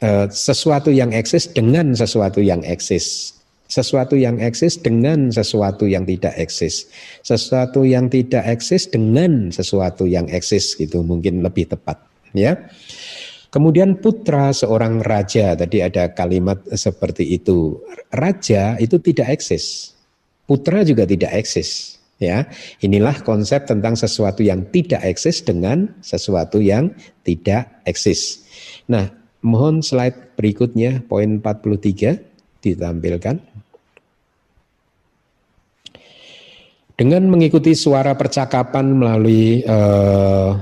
Eh, 0.01 0.27
sesuatu 0.33 0.89
yang 0.89 1.13
eksis 1.13 1.53
dengan 1.53 1.93
sesuatu 1.93 2.41
yang 2.41 2.65
eksis. 2.65 3.37
Sesuatu 3.69 4.17
yang 4.17 4.41
eksis 4.41 4.81
dengan 4.81 5.29
sesuatu 5.29 5.85
yang 5.85 6.09
tidak 6.09 6.33
eksis. 6.41 6.89
Sesuatu 7.21 7.85
yang 7.85 8.09
tidak 8.09 8.41
eksis 8.49 8.89
dengan 8.89 9.53
sesuatu 9.53 10.09
yang 10.09 10.25
eksis 10.25 10.73
gitu 10.73 11.05
mungkin 11.05 11.45
lebih 11.45 11.69
tepat 11.69 12.01
ya. 12.33 12.57
Kemudian 13.51 13.99
putra 13.99 14.55
seorang 14.55 15.03
raja 15.03 15.53
tadi 15.59 15.83
ada 15.83 16.15
kalimat 16.15 16.63
seperti 16.71 17.35
itu. 17.35 17.83
Raja 18.15 18.79
itu 18.79 18.95
tidak 19.03 19.35
eksis. 19.35 19.91
Putra 20.47 20.87
juga 20.87 21.03
tidak 21.03 21.35
eksis 21.35 21.99
ya. 22.15 22.47
Inilah 22.79 23.19
konsep 23.27 23.67
tentang 23.67 23.99
sesuatu 23.99 24.39
yang 24.39 24.63
tidak 24.71 25.03
eksis 25.03 25.43
dengan 25.43 25.91
sesuatu 25.99 26.63
yang 26.63 26.95
tidak 27.27 27.67
eksis. 27.83 28.47
Nah, 28.87 29.11
Mohon 29.41 29.81
slide 29.81 30.37
berikutnya, 30.37 31.01
poin 31.09 31.41
43 31.41 32.21
ditampilkan. 32.61 33.41
Dengan 36.93 37.25
mengikuti 37.25 37.73
suara 37.73 38.13
percakapan 38.13 38.93
melalui 38.93 39.65
uh, 39.65 40.53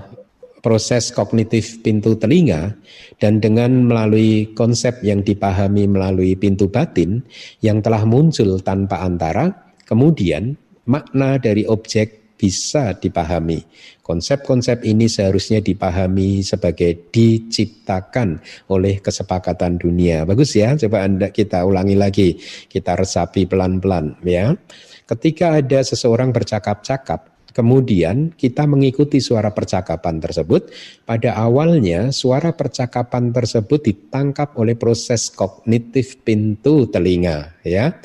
proses 0.60 1.12
kognitif 1.12 1.80
pintu 1.84 2.16
telinga 2.20 2.76
dan 3.20 3.39
dengan 3.39 3.88
melalui 3.88 4.51
konsep 4.55 4.99
yang 5.03 5.24
dipahami 5.24 5.88
melalui 5.88 6.36
pintu 6.36 6.68
batin 6.68 7.24
yang 7.64 7.80
telah 7.84 8.03
muncul 8.03 8.60
tanpa 8.64 9.03
antara, 9.03 9.51
kemudian 9.88 10.55
makna 10.88 11.39
dari 11.39 11.68
objek 11.68 12.20
bisa 12.39 12.95
dipahami. 12.95 13.60
Konsep-konsep 13.99 14.88
ini 14.88 15.12
seharusnya 15.12 15.60
dipahami 15.60 16.39
sebagai 16.39 17.12
diciptakan 17.12 18.39
oleh 18.72 19.03
kesepakatan 19.03 19.76
dunia. 19.76 20.24
Bagus 20.24 20.55
ya, 20.55 20.80
coba 20.80 21.03
Anda 21.03 21.36
kita 21.36 21.68
ulangi 21.68 21.99
lagi, 21.99 22.39
kita 22.72 22.95
resapi 22.95 23.43
pelan-pelan 23.43 24.24
ya. 24.24 24.55
Ketika 25.03 25.60
ada 25.60 25.84
seseorang 25.84 26.32
bercakap-cakap, 26.32 27.39
Kemudian 27.50 28.34
kita 28.38 28.70
mengikuti 28.70 29.18
suara 29.18 29.50
percakapan 29.50 30.22
tersebut. 30.22 30.70
Pada 31.06 31.34
awalnya 31.34 32.14
suara 32.14 32.54
percakapan 32.54 33.34
tersebut 33.34 33.82
ditangkap 33.82 34.54
oleh 34.58 34.78
proses 34.78 35.34
kognitif 35.34 36.22
pintu 36.22 36.86
telinga 36.86 37.58
ya. 37.66 37.97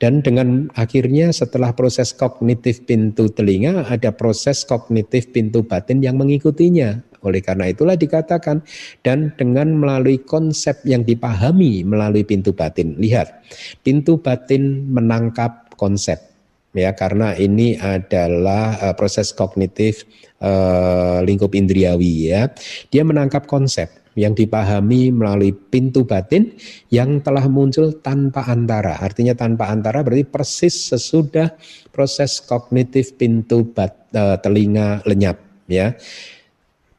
Dan 0.00 0.24
dengan 0.24 0.72
akhirnya 0.76 1.32
setelah 1.32 1.76
proses 1.76 2.16
kognitif 2.16 2.84
pintu 2.88 3.28
telinga 3.28 3.84
ada 3.88 4.12
proses 4.12 4.64
kognitif 4.64 5.28
pintu 5.32 5.64
batin 5.64 6.00
yang 6.00 6.16
mengikutinya. 6.16 7.04
Oleh 7.24 7.42
karena 7.42 7.66
itulah 7.66 7.98
dikatakan 7.98 8.62
dan 9.02 9.34
dengan 9.34 9.74
melalui 9.74 10.22
konsep 10.22 10.78
yang 10.86 11.02
dipahami 11.02 11.82
melalui 11.82 12.22
pintu 12.22 12.54
batin. 12.54 12.94
Lihat, 13.02 13.42
pintu 13.82 14.22
batin 14.22 14.86
menangkap 14.94 15.74
konsep 15.74 16.35
ya 16.76 16.92
karena 16.92 17.32
ini 17.32 17.80
adalah 17.80 18.76
uh, 18.78 18.94
proses 18.94 19.32
kognitif 19.32 20.04
uh, 20.44 21.24
lingkup 21.24 21.56
indriawi 21.56 22.30
ya. 22.30 22.52
Dia 22.92 23.02
menangkap 23.02 23.48
konsep 23.48 23.88
yang 24.16 24.32
dipahami 24.32 25.12
melalui 25.12 25.52
pintu 25.52 26.08
batin 26.08 26.56
yang 26.88 27.20
telah 27.20 27.48
muncul 27.48 27.92
tanpa 28.00 28.48
antara. 28.48 28.96
Artinya 29.00 29.36
tanpa 29.36 29.68
antara 29.68 30.00
berarti 30.00 30.24
persis 30.24 30.92
sesudah 30.92 31.52
proses 31.92 32.40
kognitif 32.44 33.16
pintu 33.16 33.64
bat, 33.72 34.08
uh, 34.16 34.36
telinga 34.40 35.04
lenyap 35.04 35.40
ya. 35.68 35.96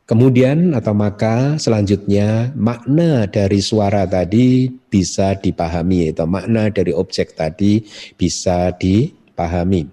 Kemudian 0.07 0.71
atau 0.71 0.95
maka 0.95 1.59
selanjutnya 1.59 2.55
makna 2.55 3.27
dari 3.27 3.59
suara 3.59 4.07
tadi 4.07 4.71
bisa 4.71 5.35
dipahami 5.35 6.15
atau 6.15 6.23
makna 6.23 6.71
dari 6.71 6.95
objek 6.95 7.35
tadi 7.35 7.83
bisa 8.15 8.71
di 8.71 9.11
pahami. 9.37 9.85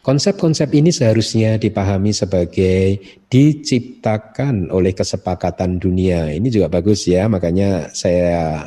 Konsep-konsep 0.00 0.72
ini 0.72 0.88
seharusnya 0.88 1.60
dipahami 1.60 2.16
sebagai 2.16 2.96
diciptakan 3.28 4.72
oleh 4.72 4.96
kesepakatan 4.96 5.76
dunia. 5.76 6.32
Ini 6.32 6.48
juga 6.48 6.72
bagus 6.72 7.04
ya, 7.04 7.28
makanya 7.28 7.92
saya 7.92 8.64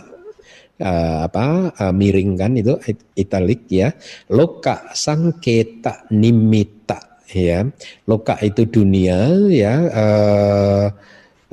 uh, 0.79 1.17
apa 1.25 1.73
uh, 1.73 1.93
miring 1.93 2.37
kan 2.37 2.53
itu 2.53 2.77
italik 3.17 3.65
ya 3.69 3.89
loka 4.29 4.93
sangketa 4.93 6.09
nimita 6.13 7.21
ya 7.33 7.65
loka 8.05 8.37
itu 8.41 8.69
dunia 8.69 9.49
ya 9.49 9.75
uh, 9.89 10.85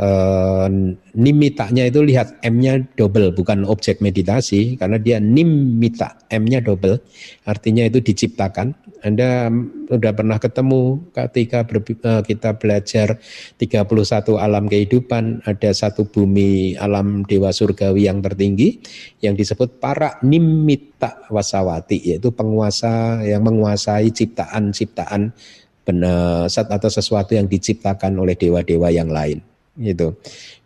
uh, 0.01 0.67
nimitanya 1.13 1.87
itu 1.87 2.01
lihat 2.01 2.41
M-nya 2.41 2.81
double 2.97 3.37
bukan 3.37 3.69
objek 3.69 4.01
meditasi 4.01 4.81
karena 4.81 4.97
dia 4.97 5.21
nimita 5.21 6.17
M-nya 6.33 6.65
double. 6.65 7.05
Artinya 7.45 7.85
itu 7.85 8.01
diciptakan. 8.01 8.73
Anda 9.01 9.49
sudah 9.89 10.13
pernah 10.13 10.37
ketemu 10.37 11.01
ketika 11.17 11.65
ber, 11.65 11.81
uh, 11.81 12.21
kita 12.21 12.61
belajar 12.61 13.17
31 13.57 14.37
alam 14.37 14.69
kehidupan 14.69 15.45
ada 15.49 15.71
satu 15.73 16.05
bumi 16.05 16.77
alam 16.77 17.25
dewa 17.25 17.49
surgawi 17.49 18.05
yang 18.13 18.21
tertinggi 18.21 18.77
yang 19.25 19.33
disebut 19.33 19.81
para 19.81 20.21
nimita 20.21 21.25
wasawati 21.33 21.97
yaitu 22.13 22.29
penguasa 22.29 23.25
yang 23.25 23.41
menguasai 23.41 24.13
ciptaan-ciptaan 24.13 25.33
benar 25.81 26.53
atau 26.53 26.91
sesuatu 26.93 27.33
yang 27.33 27.49
diciptakan 27.49 28.21
oleh 28.21 28.37
dewa-dewa 28.37 28.93
yang 28.93 29.09
lain 29.09 29.41
gitu. 29.79 30.19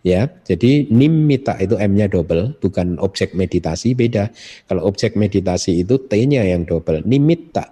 Ya 0.04 0.28
jadi 0.44 0.88
nimita 0.88 1.56
itu 1.60 1.76
m-nya 1.76 2.08
double 2.08 2.56
bukan 2.60 2.96
objek 3.00 3.32
meditasi 3.36 3.92
beda. 3.92 4.32
Kalau 4.68 4.84
objek 4.88 5.16
meditasi 5.16 5.84
itu 5.84 6.00
t-nya 6.00 6.44
yang 6.44 6.64
double 6.64 7.04
nimita. 7.04 7.68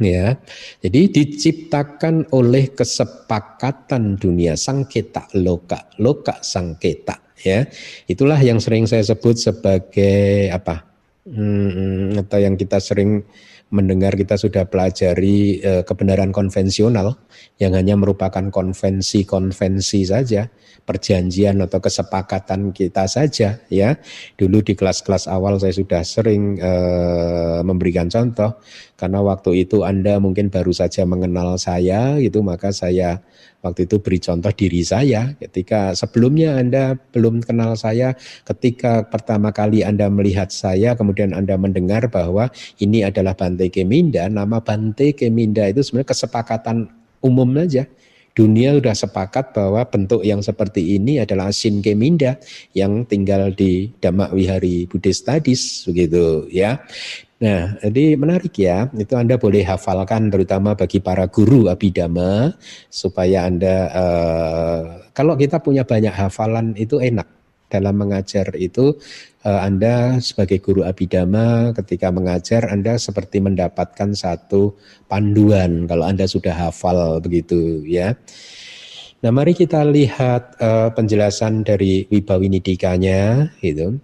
Ya 0.00 0.40
jadi 0.80 1.08
diciptakan 1.08 2.32
oleh 2.32 2.72
kesepakatan 2.72 4.16
dunia 4.16 4.56
sangketa 4.56 5.28
loka 5.36 5.88
loka 6.00 6.40
sangketa. 6.40 7.20
Ya 7.42 7.68
itulah 8.08 8.38
yang 8.38 8.62
sering 8.62 8.88
saya 8.88 9.04
sebut 9.04 9.36
sebagai 9.36 10.48
apa? 10.48 10.86
Hmm, 11.22 12.18
atau 12.18 12.38
yang 12.42 12.58
kita 12.58 12.82
sering 12.82 13.22
mendengar 13.72 14.12
kita 14.12 14.36
sudah 14.36 14.68
pelajari 14.68 15.64
eh, 15.64 15.82
kebenaran 15.82 16.28
konvensional 16.28 17.16
yang 17.56 17.72
hanya 17.72 17.96
merupakan 17.96 18.52
konvensi-konvensi 18.52 20.00
saja, 20.04 20.52
perjanjian 20.84 21.56
atau 21.64 21.80
kesepakatan 21.80 22.76
kita 22.76 23.08
saja 23.08 23.64
ya. 23.72 23.96
Dulu 24.36 24.60
di 24.60 24.76
kelas-kelas 24.76 25.24
awal 25.26 25.56
saya 25.56 25.72
sudah 25.72 26.04
sering 26.04 26.60
eh, 26.60 27.60
memberikan 27.64 28.12
contoh 28.12 28.60
karena 29.02 29.18
waktu 29.18 29.66
itu 29.66 29.82
Anda 29.82 30.22
mungkin 30.22 30.46
baru 30.46 30.70
saja 30.70 31.02
mengenal 31.02 31.58
saya 31.58 32.22
gitu 32.22 32.46
maka 32.46 32.70
saya 32.70 33.18
Waktu 33.62 33.86
itu 33.86 34.02
beri 34.02 34.18
contoh 34.18 34.50
diri 34.50 34.82
saya 34.82 35.38
ketika 35.38 35.94
sebelumnya 35.94 36.58
Anda 36.58 36.98
belum 37.14 37.46
kenal 37.46 37.78
saya, 37.78 38.18
ketika 38.42 39.06
pertama 39.06 39.54
kali 39.54 39.86
Anda 39.86 40.10
melihat 40.10 40.50
saya, 40.50 40.98
kemudian 40.98 41.30
Anda 41.30 41.54
mendengar 41.54 42.10
bahwa 42.10 42.50
ini 42.82 43.06
adalah 43.06 43.38
Bante 43.38 43.70
Keminda, 43.70 44.26
nama 44.26 44.58
Bante 44.58 45.14
Keminda 45.14 45.70
itu 45.70 45.78
sebenarnya 45.86 46.10
kesepakatan 46.10 46.90
umum 47.22 47.54
saja. 47.54 47.86
Dunia 48.32 48.74
sudah 48.74 48.96
sepakat 48.96 49.54
bahwa 49.54 49.84
bentuk 49.86 50.24
yang 50.26 50.42
seperti 50.42 50.98
ini 50.98 51.22
adalah 51.22 51.54
Asin 51.54 51.84
Keminda 51.84 52.42
yang 52.74 53.06
tinggal 53.06 53.54
di 53.54 53.94
Damak 54.02 54.34
Wihari 54.34 54.90
Buddhist 54.90 55.22
Studies 55.22 55.86
begitu 55.86 56.50
ya. 56.50 56.82
Nah, 57.42 57.74
jadi 57.82 58.14
menarik 58.14 58.54
ya. 58.54 58.86
Itu 58.94 59.18
Anda 59.18 59.34
boleh 59.34 59.66
hafalkan 59.66 60.30
terutama 60.30 60.78
bagi 60.78 61.02
para 61.02 61.26
guru 61.26 61.66
abidama 61.66 62.54
supaya 62.86 63.50
Anda 63.50 63.76
uh, 63.90 64.80
kalau 65.10 65.34
kita 65.34 65.58
punya 65.58 65.82
banyak 65.82 66.14
hafalan 66.14 66.78
itu 66.78 67.02
enak 67.02 67.26
dalam 67.66 67.98
mengajar 67.98 68.54
itu 68.54 68.94
uh, 69.42 69.58
Anda 69.58 70.22
sebagai 70.22 70.62
guru 70.62 70.86
abidama 70.86 71.74
ketika 71.74 72.14
mengajar 72.14 72.70
Anda 72.70 72.94
seperti 72.94 73.42
mendapatkan 73.42 74.14
satu 74.14 74.78
panduan 75.10 75.90
kalau 75.90 76.06
Anda 76.06 76.30
sudah 76.30 76.54
hafal 76.54 77.18
begitu 77.18 77.82
ya. 77.90 78.14
Nah, 79.22 79.34
mari 79.34 79.58
kita 79.58 79.82
lihat 79.82 80.62
uh, 80.62 80.94
penjelasan 80.94 81.66
dari 81.66 82.06
Wibawinidikanya 82.06 83.50
gitu. 83.58 83.98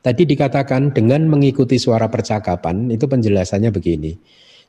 Tadi 0.00 0.22
dikatakan 0.26 0.90
dengan 0.94 1.26
mengikuti 1.28 1.78
suara 1.78 2.10
percakapan 2.10 2.90
itu 2.90 3.06
penjelasannya 3.06 3.70
begini. 3.70 4.12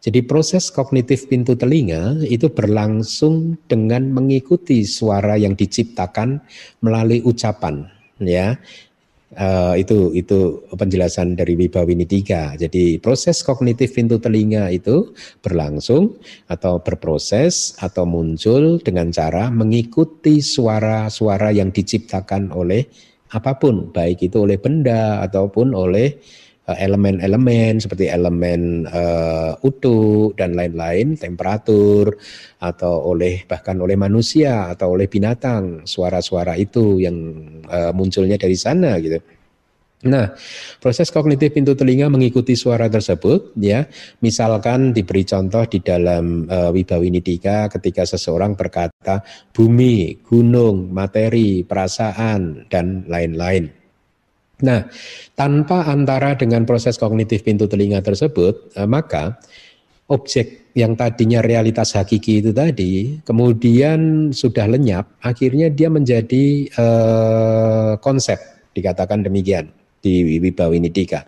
Jadi 0.03 0.19
proses 0.27 0.67
kognitif 0.67 1.31
pintu 1.31 1.55
telinga 1.55 2.19
itu 2.27 2.51
berlangsung 2.51 3.55
dengan 3.71 4.11
mengikuti 4.11 4.83
suara 4.83 5.39
yang 5.39 5.55
diciptakan 5.55 6.43
melalui 6.83 7.23
ucapan 7.23 7.87
ya. 8.19 8.59
Uh, 9.33 9.73
itu 9.73 10.13
itu 10.13 10.61
penjelasan 10.77 11.33
dari 11.33 11.57
Wibawini 11.57 12.05
tiga. 12.05 12.53
Jadi 12.53 13.01
proses 13.01 13.41
kognitif 13.41 13.95
pintu 13.95 14.21
telinga 14.21 14.69
itu 14.69 15.09
berlangsung 15.41 16.21
atau 16.51 16.77
berproses 16.77 17.73
atau 17.81 18.05
muncul 18.05 18.77
dengan 18.83 19.09
cara 19.09 19.49
mengikuti 19.49 20.37
suara-suara 20.37 21.49
yang 21.49 21.73
diciptakan 21.73 22.53
oleh 22.53 22.85
apa 23.33 23.57
pun, 23.57 23.89
baik 23.89 24.29
itu 24.29 24.45
oleh 24.45 24.61
benda 24.61 25.25
ataupun 25.25 25.73
oleh 25.73 26.21
eh, 26.69 26.77
elemen-elemen 26.85 27.81
seperti 27.81 28.07
elemen 28.07 28.85
uh, 28.87 29.57
utuh 29.65 30.31
dan 30.37 30.53
lain-lain, 30.53 31.17
temperatur 31.17 32.13
atau 32.61 33.09
oleh 33.11 33.43
bahkan 33.49 33.81
oleh 33.81 33.97
manusia 33.97 34.69
atau 34.69 34.93
oleh 34.95 35.09
binatang, 35.09 35.83
suara-suara 35.83 36.53
itu 36.55 37.01
yang 37.01 37.17
uh, 37.67 37.91
munculnya 37.91 38.37
dari 38.37 38.55
sana 38.55 39.01
gitu. 39.01 39.17
Nah, 40.03 40.35
proses 40.83 41.07
kognitif 41.07 41.55
pintu 41.55 41.79
telinga 41.79 42.11
mengikuti 42.11 42.59
suara 42.59 42.91
tersebut 42.91 43.55
ya. 43.55 43.87
Misalkan 44.19 44.91
diberi 44.91 45.23
contoh 45.23 45.63
di 45.63 45.79
dalam 45.79 46.43
uh, 46.43 46.75
Wibawinidika 46.75 47.71
ketika 47.71 48.03
seseorang 48.03 48.59
berkata 48.59 49.23
bumi, 49.55 50.19
gunung, 50.27 50.91
materi, 50.91 51.63
perasaan 51.63 52.67
dan 52.67 53.07
lain-lain. 53.07 53.71
Nah, 54.63 54.83
tanpa 55.39 55.87
antara 55.87 56.35
dengan 56.35 56.67
proses 56.67 56.99
kognitif 56.99 57.39
pintu 57.47 57.71
telinga 57.71 58.03
tersebut, 58.03 58.75
uh, 58.75 58.87
maka 58.87 59.39
objek 60.11 60.75
yang 60.75 60.99
tadinya 60.99 61.39
realitas 61.39 61.95
hakiki 61.95 62.43
itu 62.43 62.51
tadi 62.51 63.23
kemudian 63.23 64.33
sudah 64.35 64.67
lenyap, 64.67 65.15
akhirnya 65.23 65.71
dia 65.71 65.87
menjadi 65.87 66.67
uh, 66.75 67.95
konsep 68.03 68.35
dikatakan 68.75 69.23
demikian 69.23 69.71
di 70.03 70.43
Wibawinidika. 70.43 71.23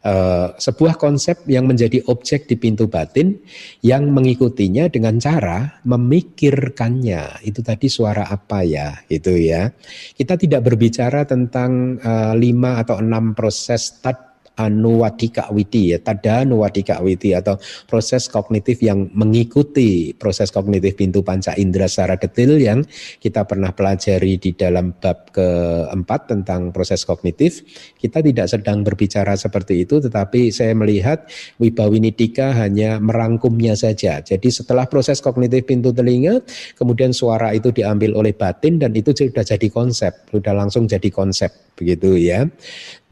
Uh, 0.00 0.56
sebuah 0.56 0.96
konsep 0.96 1.44
yang 1.44 1.68
menjadi 1.68 2.00
objek 2.08 2.48
di 2.48 2.56
pintu 2.56 2.88
batin 2.88 3.36
yang 3.84 4.08
mengikutinya 4.08 4.88
dengan 4.88 5.20
cara 5.20 5.76
memikirkannya. 5.84 7.44
Itu 7.44 7.60
tadi 7.60 7.92
suara 7.92 8.24
apa 8.32 8.64
ya? 8.64 8.96
Itu 9.12 9.36
ya. 9.36 9.68
Kita 10.16 10.40
tidak 10.40 10.64
berbicara 10.64 11.28
tentang 11.28 12.00
uh, 12.00 12.32
lima 12.32 12.80
atau 12.80 12.96
enam 12.96 13.36
proses 13.36 14.00
tad 14.00 14.29
anuwadika 14.66 15.48
witi 15.54 15.94
ya 15.94 15.98
tada 16.02 16.44
anuwadika 16.44 17.00
witi 17.00 17.32
atau 17.32 17.56
proses 17.88 18.28
kognitif 18.28 18.80
yang 18.84 19.08
mengikuti 19.16 20.12
proses 20.16 20.52
kognitif 20.52 20.96
pintu 20.96 21.24
panca 21.24 21.56
indera 21.56 21.88
secara 21.88 22.20
detail 22.20 22.56
yang 22.60 22.84
kita 23.18 23.44
pernah 23.48 23.72
pelajari 23.72 24.36
di 24.36 24.50
dalam 24.52 24.92
bab 24.96 25.32
keempat 25.32 26.20
tentang 26.30 26.74
proses 26.74 27.02
kognitif. 27.06 27.62
Kita 27.96 28.20
tidak 28.20 28.46
sedang 28.50 28.82
berbicara 28.84 29.36
seperti 29.36 29.84
itu 29.84 30.02
tetapi 30.02 30.52
saya 30.52 30.76
melihat 30.76 31.26
wibawinidika 31.62 32.52
hanya 32.56 33.00
merangkumnya 33.00 33.76
saja. 33.76 34.20
Jadi 34.20 34.48
setelah 34.52 34.84
proses 34.86 35.22
kognitif 35.22 35.64
pintu 35.64 35.94
telinga 35.94 36.42
kemudian 36.76 37.14
suara 37.14 37.52
itu 37.54 37.70
diambil 37.70 38.16
oleh 38.18 38.34
batin 38.34 38.80
dan 38.80 38.92
itu 38.96 39.12
sudah 39.12 39.44
jadi 39.44 39.68
konsep 39.70 40.12
sudah 40.32 40.54
langsung 40.56 40.88
jadi 40.88 41.08
konsep 41.12 41.50
begitu 41.76 42.16
ya 42.20 42.44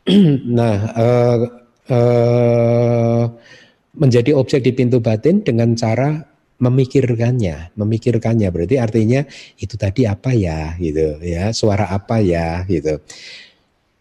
nah, 0.58 0.76
uh, 0.96 1.38
uh, 1.92 3.22
menjadi 3.98 4.32
objek 4.32 4.64
di 4.64 4.72
pintu 4.72 5.04
batin 5.04 5.44
dengan 5.44 5.76
cara 5.76 6.24
memikirkannya, 6.58 7.76
memikirkannya 7.78 8.48
berarti 8.50 8.76
artinya 8.80 9.20
itu 9.60 9.74
tadi 9.76 10.08
apa 10.08 10.32
ya, 10.34 10.74
gitu 10.80 11.20
ya, 11.22 11.52
suara 11.52 11.92
apa 11.92 12.18
ya, 12.24 12.64
gitu. 12.66 12.98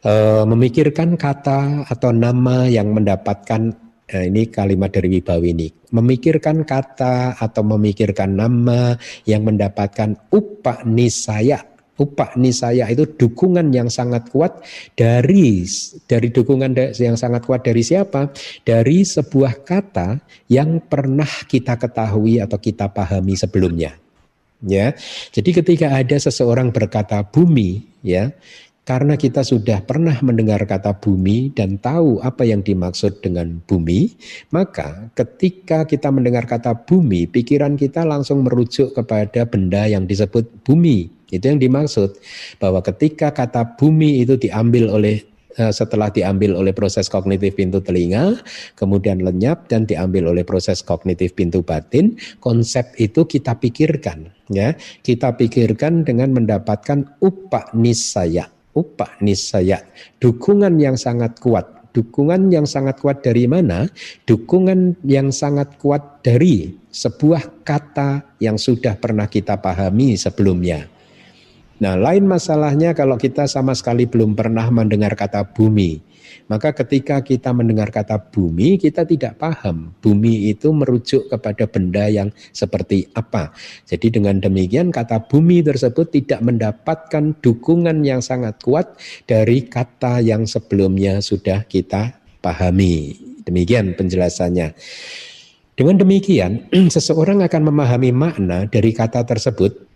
Uh, 0.08 0.48
memikirkan 0.48 1.20
kata 1.20 1.84
atau 1.90 2.16
nama 2.16 2.70
yang 2.70 2.96
mendapatkan 2.96 3.76
uh, 4.08 4.24
ini 4.24 4.48
kalimat 4.48 4.94
dari 4.94 5.20
Wibawini. 5.20 5.92
Memikirkan 5.92 6.64
kata 6.64 7.36
atau 7.36 7.64
memikirkan 7.68 8.38
nama 8.38 8.96
yang 9.28 9.44
mendapatkan 9.44 10.16
upah 10.32 10.88
nisaya 10.88 11.77
upah 11.98 12.38
nisaya 12.38 12.86
itu 12.88 13.04
dukungan 13.06 13.74
yang 13.74 13.90
sangat 13.90 14.30
kuat 14.30 14.62
dari 14.94 15.66
dari 16.06 16.30
dukungan 16.30 16.78
yang 16.96 17.18
sangat 17.18 17.44
kuat 17.44 17.66
dari 17.66 17.82
siapa? 17.82 18.30
Dari 18.64 19.04
sebuah 19.04 19.66
kata 19.66 20.22
yang 20.48 20.80
pernah 20.86 21.30
kita 21.50 21.76
ketahui 21.76 22.40
atau 22.40 22.58
kita 22.62 22.90
pahami 22.94 23.34
sebelumnya. 23.34 23.98
Ya. 24.66 24.98
Jadi 25.34 25.54
ketika 25.62 25.94
ada 25.94 26.18
seseorang 26.18 26.74
berkata 26.74 27.22
bumi, 27.22 27.86
ya, 28.02 28.34
karena 28.88 29.20
kita 29.20 29.44
sudah 29.44 29.84
pernah 29.84 30.16
mendengar 30.24 30.64
kata 30.64 30.96
bumi 30.96 31.52
dan 31.52 31.76
tahu 31.76 32.24
apa 32.24 32.48
yang 32.48 32.64
dimaksud 32.64 33.20
dengan 33.20 33.60
bumi, 33.68 34.16
maka 34.50 35.12
ketika 35.12 35.84
kita 35.84 36.08
mendengar 36.08 36.48
kata 36.48 36.74
bumi, 36.88 37.28
pikiran 37.28 37.76
kita 37.76 38.08
langsung 38.08 38.48
merujuk 38.48 38.96
kepada 38.96 39.44
benda 39.44 39.86
yang 39.92 40.08
disebut 40.08 40.48
bumi. 40.64 41.17
Itu 41.30 41.52
yang 41.52 41.60
dimaksud 41.60 42.18
bahwa 42.62 42.80
ketika 42.84 43.36
kata 43.36 43.76
bumi 43.76 44.24
itu 44.24 44.40
diambil 44.40 44.92
oleh 44.92 45.24
eh, 45.60 45.74
setelah 45.76 46.08
diambil 46.08 46.56
oleh 46.56 46.72
proses 46.72 47.12
kognitif 47.12 47.56
pintu 47.60 47.84
telinga, 47.84 48.40
kemudian 48.80 49.20
lenyap 49.24 49.68
dan 49.68 49.84
diambil 49.84 50.32
oleh 50.32 50.48
proses 50.48 50.80
kognitif 50.80 51.36
pintu 51.36 51.64
batin, 51.64 52.16
konsep 52.40 52.96
itu 52.96 53.28
kita 53.28 53.60
pikirkan, 53.60 54.32
ya, 54.54 54.76
kita 55.04 55.36
pikirkan 55.36 56.08
dengan 56.08 56.32
mendapatkan 56.32 57.04
upak 57.20 57.76
nisaya 57.76 58.48
upah 58.78 59.18
nisaya. 59.26 59.82
Dukungan 60.22 60.78
yang 60.78 60.94
sangat 60.94 61.42
kuat. 61.42 61.66
Dukungan 61.98 62.54
yang 62.54 62.70
sangat 62.70 63.02
kuat 63.02 63.26
dari 63.26 63.50
mana? 63.50 63.90
Dukungan 64.30 65.02
yang 65.02 65.34
sangat 65.34 65.82
kuat 65.82 66.22
dari 66.22 66.78
sebuah 66.94 67.66
kata 67.66 68.38
yang 68.38 68.62
sudah 68.62 68.94
pernah 69.02 69.26
kita 69.26 69.58
pahami 69.58 70.14
sebelumnya. 70.14 70.86
Nah, 71.78 71.94
lain 71.94 72.26
masalahnya 72.26 72.98
kalau 72.98 73.22
kita 73.22 73.46
sama 73.46 73.78
sekali 73.78 74.10
belum 74.10 74.34
pernah 74.34 74.66
mendengar 74.74 75.14
kata 75.14 75.46
bumi. 75.54 76.02
Maka 76.48 76.72
ketika 76.72 77.20
kita 77.20 77.52
mendengar 77.52 77.92
kata 77.92 78.18
bumi, 78.32 78.80
kita 78.80 79.04
tidak 79.04 79.36
paham 79.36 79.92
bumi 80.00 80.48
itu 80.48 80.72
merujuk 80.72 81.28
kepada 81.28 81.68
benda 81.68 82.08
yang 82.08 82.32
seperti 82.56 83.12
apa. 83.14 83.52
Jadi 83.84 84.18
dengan 84.18 84.40
demikian 84.40 84.90
kata 84.90 85.28
bumi 85.28 85.60
tersebut 85.60 86.08
tidak 86.08 86.40
mendapatkan 86.40 87.36
dukungan 87.44 88.02
yang 88.02 88.24
sangat 88.24 88.64
kuat 88.64 88.96
dari 89.28 89.68
kata 89.68 90.24
yang 90.24 90.48
sebelumnya 90.48 91.20
sudah 91.20 91.68
kita 91.68 92.16
pahami. 92.40 93.20
Demikian 93.44 93.94
penjelasannya. 94.00 94.72
Dengan 95.78 95.96
demikian, 96.02 96.74
seseorang 96.96 97.46
akan 97.46 97.70
memahami 97.70 98.10
makna 98.16 98.66
dari 98.66 98.96
kata 98.96 99.28
tersebut 99.28 99.87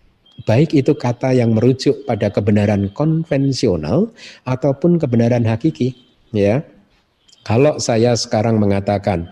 baik 0.48 0.74
itu 0.74 0.92
kata 0.96 1.36
yang 1.36 1.54
merujuk 1.54 2.04
pada 2.08 2.32
kebenaran 2.32 2.90
konvensional 2.92 4.10
ataupun 4.48 4.98
kebenaran 4.98 5.44
hakiki 5.44 5.94
ya. 6.32 6.64
Kalau 7.42 7.82
saya 7.82 8.14
sekarang 8.14 8.62
mengatakan, 8.62 9.26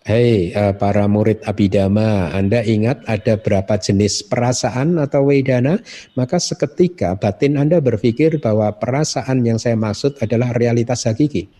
Hei 0.00 0.48
uh, 0.56 0.72
para 0.72 1.04
murid 1.04 1.44
Abidama, 1.44 2.32
Anda 2.32 2.64
ingat 2.64 3.04
ada 3.04 3.36
berapa 3.36 3.76
jenis 3.76 4.24
perasaan 4.24 4.96
atau 4.96 5.28
wedana? 5.28 5.76
Maka 6.16 6.40
seketika 6.40 7.20
batin 7.20 7.60
Anda 7.60 7.84
berpikir 7.84 8.40
bahwa 8.40 8.72
perasaan 8.80 9.44
yang 9.44 9.60
saya 9.60 9.76
maksud 9.76 10.16
adalah 10.24 10.56
realitas 10.56 11.04
hakiki. 11.04 11.52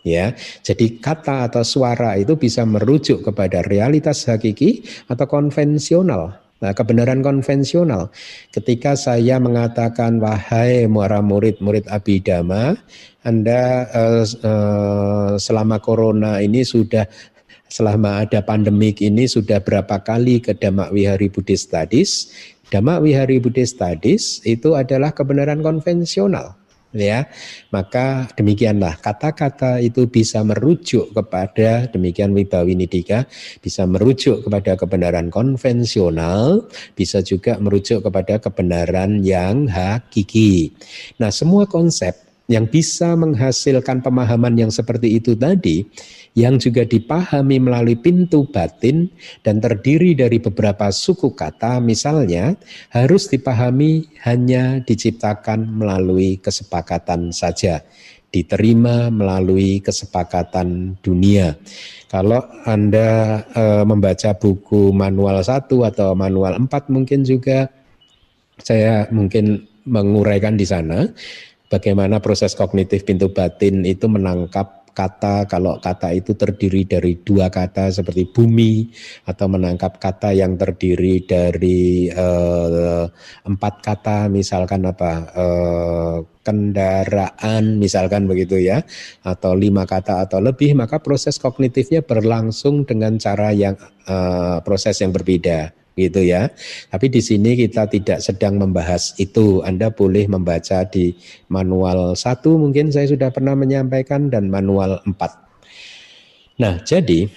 Ya, 0.00 0.32
jadi 0.64 1.02
kata 1.02 1.52
atau 1.52 1.60
suara 1.66 2.16
itu 2.16 2.38
bisa 2.40 2.64
merujuk 2.64 3.26
kepada 3.26 3.60
realitas 3.60 4.24
hakiki 4.24 4.80
atau 5.12 5.28
konvensional. 5.28 6.45
Nah, 6.56 6.72
kebenaran 6.72 7.20
konvensional. 7.20 8.08
Ketika 8.48 8.96
saya 8.96 9.36
mengatakan 9.36 10.16
wahai 10.16 10.88
para 10.88 11.20
murid-murid 11.20 11.84
Abidama, 11.92 12.80
Anda 13.20 13.84
uh, 13.92 14.24
uh, 14.24 15.32
selama 15.36 15.76
corona 15.84 16.40
ini 16.40 16.64
sudah 16.64 17.04
selama 17.68 18.24
ada 18.24 18.40
pandemik 18.40 19.04
ini 19.04 19.28
sudah 19.28 19.60
berapa 19.60 20.00
kali 20.00 20.40
ke 20.40 20.56
Damak 20.56 20.96
Wihari 20.96 21.28
Buddhist 21.28 21.68
Studies? 21.68 22.32
Damak 22.72 23.04
Wihari 23.04 23.36
Buddhist 23.36 23.76
Studies 23.76 24.40
itu 24.48 24.72
adalah 24.72 25.12
kebenaran 25.12 25.60
konvensional 25.60 26.56
ya. 26.96 27.28
Maka 27.70 28.26
demikianlah 28.34 28.98
kata-kata 28.98 29.78
itu 29.84 30.08
bisa 30.08 30.42
merujuk 30.42 31.12
kepada 31.12 31.86
demikian 31.92 32.32
wibawi 32.32 32.74
nidika 32.74 33.28
bisa 33.60 33.84
merujuk 33.84 34.44
kepada 34.44 34.74
kebenaran 34.74 35.28
konvensional 35.30 36.66
bisa 36.96 37.20
juga 37.22 37.60
merujuk 37.60 38.02
kepada 38.04 38.40
kebenaran 38.40 39.20
yang 39.22 39.68
hakiki. 39.68 40.74
Nah 41.20 41.30
semua 41.30 41.68
konsep 41.68 42.26
yang 42.46 42.70
bisa 42.70 43.18
menghasilkan 43.18 44.02
pemahaman 44.06 44.54
yang 44.54 44.70
seperti 44.70 45.18
itu 45.18 45.34
tadi 45.34 45.82
yang 46.36 46.60
juga 46.60 46.84
dipahami 46.84 47.56
melalui 47.56 47.96
pintu 47.96 48.44
batin 48.44 49.08
dan 49.40 49.58
terdiri 49.58 50.12
dari 50.12 50.36
beberapa 50.36 50.92
suku 50.92 51.32
kata 51.32 51.80
misalnya 51.80 52.54
harus 52.92 53.32
dipahami 53.32 54.04
hanya 54.28 54.84
diciptakan 54.84 55.64
melalui 55.64 56.36
kesepakatan 56.36 57.32
saja 57.32 57.80
diterima 58.36 59.08
melalui 59.08 59.80
kesepakatan 59.80 61.00
dunia. 61.00 61.56
Kalau 62.12 62.44
Anda 62.68 63.40
e, 63.48 63.62
membaca 63.88 64.36
buku 64.36 64.92
manual 64.92 65.40
1 65.40 65.72
atau 65.72 66.12
manual 66.12 66.60
4 66.60 66.68
mungkin 66.92 67.24
juga 67.24 67.72
saya 68.60 69.08
mungkin 69.08 69.64
menguraikan 69.88 70.60
di 70.60 70.68
sana 70.68 71.08
bagaimana 71.72 72.20
proses 72.20 72.52
kognitif 72.52 73.08
pintu 73.08 73.32
batin 73.32 73.86
itu 73.88 74.04
menangkap 74.04 74.85
kata 74.96 75.44
kalau 75.44 75.76
kata 75.76 76.16
itu 76.16 76.32
terdiri 76.32 76.88
dari 76.88 77.20
dua 77.20 77.52
kata 77.52 77.92
seperti 77.92 78.32
bumi 78.32 78.88
atau 79.28 79.44
menangkap 79.52 80.00
kata 80.00 80.32
yang 80.32 80.56
terdiri 80.56 81.28
dari 81.28 82.08
uh, 82.08 83.04
empat 83.44 83.74
kata 83.84 84.32
misalkan 84.32 84.88
apa 84.88 85.12
uh, 85.36 86.16
kendaraan 86.40 87.76
misalkan 87.76 88.24
begitu 88.24 88.56
ya 88.56 88.80
atau 89.20 89.52
lima 89.52 89.84
kata 89.84 90.24
atau 90.24 90.40
lebih 90.40 90.72
maka 90.72 91.04
proses 91.04 91.36
kognitifnya 91.36 92.00
berlangsung 92.00 92.88
dengan 92.88 93.20
cara 93.20 93.52
yang 93.52 93.76
uh, 94.08 94.64
proses 94.64 94.96
yang 95.04 95.12
berbeda 95.12 95.85
gitu 95.96 96.20
ya. 96.20 96.52
Tapi 96.92 97.08
di 97.08 97.24
sini 97.24 97.56
kita 97.56 97.88
tidak 97.88 98.20
sedang 98.20 98.60
membahas 98.60 99.16
itu. 99.16 99.64
Anda 99.64 99.88
boleh 99.88 100.28
membaca 100.28 100.84
di 100.84 101.16
manual 101.48 102.14
satu 102.14 102.60
mungkin 102.60 102.92
saya 102.92 103.08
sudah 103.08 103.32
pernah 103.32 103.56
menyampaikan 103.56 104.28
dan 104.28 104.52
manual 104.52 105.00
4. 105.08 106.60
Nah, 106.60 106.84
jadi 106.84 107.32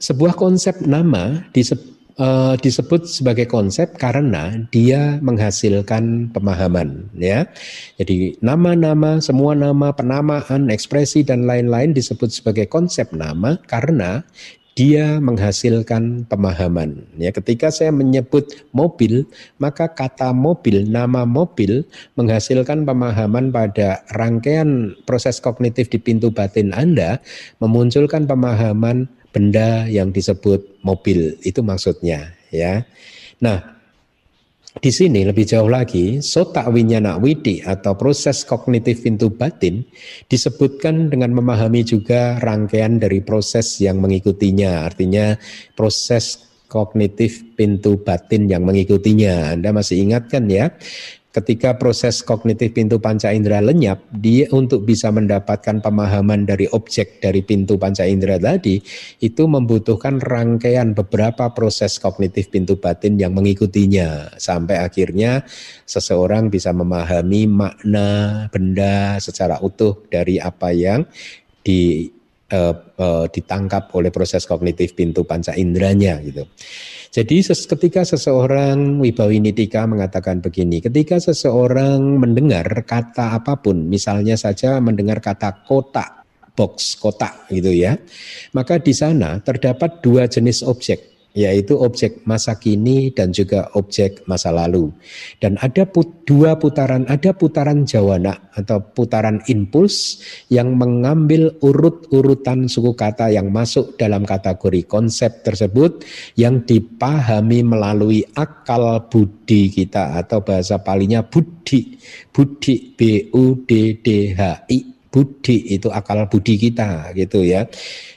sebuah 0.00 0.34
konsep 0.34 0.82
nama 0.82 1.46
disebut 1.52 1.92
Uh, 2.12 2.60
disebut 2.60 3.08
sebagai 3.08 3.48
konsep 3.48 3.96
karena 3.96 4.52
dia 4.68 5.16
menghasilkan 5.24 6.28
pemahaman 6.28 7.08
ya. 7.16 7.48
Jadi 7.96 8.36
nama-nama, 8.44 9.16
semua 9.24 9.56
nama, 9.56 9.96
penamaan, 9.96 10.68
ekspresi 10.68 11.24
dan 11.24 11.48
lain-lain 11.48 11.96
disebut 11.96 12.28
sebagai 12.28 12.68
konsep 12.68 13.16
nama 13.16 13.56
karena 13.64 14.28
dia 14.72 15.20
menghasilkan 15.20 16.24
pemahaman. 16.24 17.04
Ya, 17.20 17.28
ketika 17.28 17.68
saya 17.68 17.92
menyebut 17.92 18.48
mobil, 18.72 19.28
maka 19.60 19.84
kata 19.92 20.32
mobil, 20.32 20.88
nama 20.88 21.28
mobil 21.28 21.84
menghasilkan 22.16 22.88
pemahaman 22.88 23.52
pada 23.52 24.00
rangkaian 24.16 24.96
proses 25.04 25.44
kognitif 25.44 25.92
di 25.92 26.00
pintu 26.00 26.32
batin 26.32 26.72
Anda, 26.72 27.20
memunculkan 27.60 28.24
pemahaman 28.24 29.12
benda 29.32 29.84
yang 29.92 30.08
disebut 30.08 30.80
mobil. 30.80 31.36
Itu 31.44 31.60
maksudnya, 31.60 32.32
ya. 32.48 32.88
Nah, 33.44 33.81
di 34.80 34.88
sini 34.88 35.28
lebih 35.28 35.44
jauh 35.44 35.68
lagi, 35.68 36.24
sota 36.24 36.64
winyana 36.72 37.20
widi 37.20 37.60
atau 37.60 37.92
proses 37.92 38.40
kognitif 38.48 39.04
pintu 39.04 39.28
batin 39.28 39.84
disebutkan 40.32 41.12
dengan 41.12 41.36
memahami 41.36 41.84
juga 41.84 42.40
rangkaian 42.40 42.96
dari 42.96 43.20
proses 43.20 43.76
yang 43.84 44.00
mengikutinya. 44.00 44.88
Artinya 44.88 45.36
proses 45.76 46.48
kognitif 46.72 47.44
pintu 47.52 48.00
batin 48.00 48.48
yang 48.48 48.64
mengikutinya. 48.64 49.52
Anda 49.52 49.76
masih 49.76 50.08
ingat 50.08 50.32
kan 50.32 50.48
ya? 50.48 50.72
Ketika 51.32 51.80
proses 51.80 52.20
kognitif 52.20 52.76
pintu 52.76 53.00
panca 53.00 53.32
indera 53.32 53.64
lenyap, 53.64 54.04
dia 54.12 54.44
untuk 54.52 54.84
bisa 54.84 55.08
mendapatkan 55.08 55.80
pemahaman 55.80 56.44
dari 56.44 56.68
objek 56.70 57.24
dari 57.24 57.40
pintu 57.40 57.80
panca 57.80 58.04
indera 58.04 58.36
tadi, 58.36 58.78
itu 59.24 59.42
membutuhkan 59.48 60.20
rangkaian 60.20 60.92
beberapa 60.92 61.48
proses 61.56 61.96
kognitif 61.96 62.52
pintu 62.52 62.76
batin 62.76 63.16
yang 63.16 63.32
mengikutinya, 63.32 64.36
sampai 64.36 64.84
akhirnya 64.84 65.48
seseorang 65.88 66.52
bisa 66.52 66.70
memahami 66.76 67.48
makna 67.48 68.46
benda 68.52 69.16
secara 69.16 69.56
utuh 69.64 70.04
dari 70.12 70.36
apa 70.36 70.68
yang 70.76 71.08
di 71.64 72.12
uh, 72.52 72.74
uh, 72.76 73.24
ditangkap 73.32 73.88
oleh 73.96 74.12
proses 74.12 74.44
kognitif 74.44 74.92
pintu 74.92 75.24
panca 75.24 75.56
inderanya 75.56 76.20
gitu. 76.20 76.44
Jadi 77.12 77.44
ketika 77.44 78.08
seseorang 78.08 78.96
Wibawi 78.96 79.36
Nitika 79.36 79.84
mengatakan 79.84 80.40
begini, 80.40 80.80
ketika 80.80 81.20
seseorang 81.20 82.00
mendengar 82.16 82.64
kata 82.88 83.36
apa 83.36 83.60
pun, 83.60 83.84
misalnya 83.84 84.32
saja 84.40 84.80
mendengar 84.80 85.20
kata 85.20 85.68
kotak, 85.68 86.24
box 86.56 86.96
kotak 86.96 87.52
gitu 87.52 87.68
ya, 87.68 88.00
maka 88.56 88.80
di 88.80 88.96
sana 88.96 89.36
terdapat 89.44 90.00
dua 90.00 90.24
jenis 90.24 90.64
objek. 90.64 91.11
Yaitu 91.32 91.80
objek 91.80 92.20
masa 92.28 92.56
kini 92.60 93.08
dan 93.12 93.32
juga 93.32 93.72
objek 93.72 94.20
masa 94.28 94.52
lalu. 94.52 94.92
Dan 95.40 95.56
ada 95.60 95.88
put, 95.88 96.28
dua 96.28 96.60
putaran, 96.60 97.08
ada 97.08 97.32
putaran 97.32 97.88
jawana 97.88 98.36
atau 98.52 98.84
putaran 98.92 99.40
impuls 99.48 100.20
yang 100.52 100.76
mengambil 100.76 101.56
urut-urutan 101.64 102.68
suku 102.68 102.92
kata 102.92 103.32
yang 103.32 103.48
masuk 103.48 103.96
dalam 103.96 104.28
kategori 104.28 104.84
konsep 104.84 105.40
tersebut 105.40 106.04
yang 106.36 106.64
dipahami 106.68 107.64
melalui 107.64 108.20
akal 108.36 109.08
budi 109.08 109.72
kita 109.72 110.20
atau 110.20 110.44
bahasa 110.44 110.84
palinya 110.84 111.24
budi, 111.24 111.96
budi 112.28 112.92
B 112.92 113.32
U 113.32 113.64
D 113.64 113.96
D 114.04 114.36
H 114.36 114.68
I 114.68 114.92
budi 115.12 115.76
itu 115.76 115.92
akal 115.92 116.24
budi 116.24 116.56
kita 116.56 117.12
gitu 117.12 117.44
ya. 117.44 117.68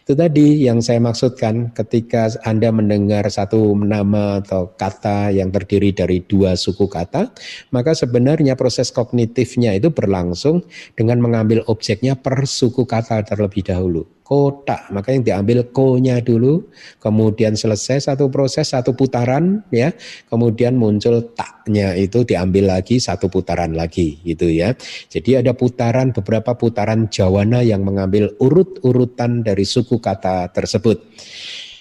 Itu 0.06 0.14
tadi 0.14 0.62
yang 0.62 0.86
saya 0.86 1.02
maksudkan 1.02 1.74
ketika 1.74 2.30
Anda 2.46 2.70
mendengar 2.70 3.26
satu 3.26 3.74
nama 3.74 4.38
atau 4.38 4.70
kata 4.78 5.34
yang 5.34 5.50
terdiri 5.50 5.98
dari 5.98 6.22
dua 6.22 6.54
suku 6.54 6.86
kata, 6.86 7.34
maka 7.74 7.98
sebenarnya 7.98 8.54
proses 8.54 8.94
kognitifnya 8.94 9.74
itu 9.74 9.90
berlangsung 9.90 10.62
dengan 10.94 11.26
mengambil 11.26 11.66
objeknya 11.66 12.14
per 12.14 12.46
suku 12.46 12.86
kata 12.86 13.26
terlebih 13.26 13.66
dahulu 13.66 14.06
kotak. 14.26 14.90
Maka 14.90 15.14
yang 15.14 15.22
diambil 15.22 15.70
ko-nya 15.70 16.18
dulu, 16.20 16.66
kemudian 16.98 17.54
selesai 17.54 18.10
satu 18.10 18.28
proses, 18.34 18.74
satu 18.74 18.98
putaran 18.98 19.62
ya, 19.70 19.94
kemudian 20.28 20.74
muncul 20.74 21.22
taknya 21.38 21.94
itu 21.94 22.26
diambil 22.26 22.74
lagi 22.74 22.98
satu 22.98 23.30
putaran 23.30 23.78
lagi 23.78 24.18
gitu 24.26 24.50
ya. 24.50 24.74
Jadi 25.14 25.46
ada 25.46 25.54
putaran 25.54 26.10
beberapa 26.10 26.58
putaran 26.58 27.06
jawana 27.14 27.62
yang 27.62 27.86
mengambil 27.86 28.34
urut-urutan 28.42 29.46
dari 29.46 29.64
suku 29.64 29.95
kata 30.00 30.52
tersebut. 30.52 31.02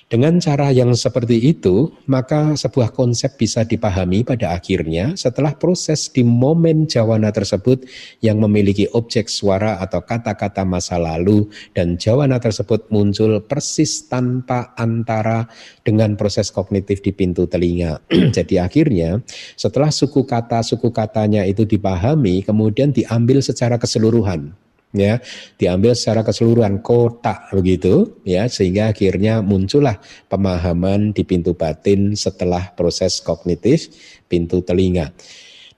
Dengan 0.04 0.36
cara 0.38 0.68
yang 0.68 0.94
seperti 0.94 1.42
itu, 1.42 1.90
maka 2.06 2.54
sebuah 2.54 2.92
konsep 2.92 3.40
bisa 3.40 3.66
dipahami 3.66 4.22
pada 4.22 4.54
akhirnya 4.54 5.16
setelah 5.18 5.56
proses 5.58 6.12
di 6.12 6.20
momen 6.20 6.84
jawana 6.84 7.32
tersebut 7.32 7.82
yang 8.22 8.38
memiliki 8.38 8.84
objek 8.94 9.32
suara 9.32 9.82
atau 9.82 10.04
kata-kata 10.04 10.62
masa 10.62 11.00
lalu 11.00 11.50
dan 11.72 11.98
jawana 11.98 12.38
tersebut 12.38 12.86
muncul 12.94 13.42
persis 13.42 14.04
tanpa 14.04 14.76
antara 14.76 15.50
dengan 15.82 16.20
proses 16.20 16.52
kognitif 16.52 17.02
di 17.02 17.10
pintu 17.10 17.48
telinga. 17.48 17.98
Jadi 18.38 18.60
akhirnya 18.60 19.18
setelah 19.58 19.88
suku 19.88 20.28
kata-suku 20.28 20.92
katanya 20.92 21.42
itu 21.42 21.66
dipahami, 21.66 22.44
kemudian 22.46 22.92
diambil 22.92 23.40
secara 23.40 23.80
keseluruhan 23.80 24.52
ya 24.94 25.18
diambil 25.58 25.92
secara 25.98 26.22
keseluruhan 26.22 26.78
kotak 26.80 27.50
begitu 27.50 28.22
ya 28.22 28.46
sehingga 28.46 28.94
akhirnya 28.94 29.42
muncullah 29.42 29.98
pemahaman 30.30 31.10
di 31.10 31.26
pintu 31.26 31.52
batin 31.58 32.14
setelah 32.14 32.70
proses 32.78 33.18
kognitif 33.18 33.90
pintu 34.30 34.62
telinga. 34.62 35.10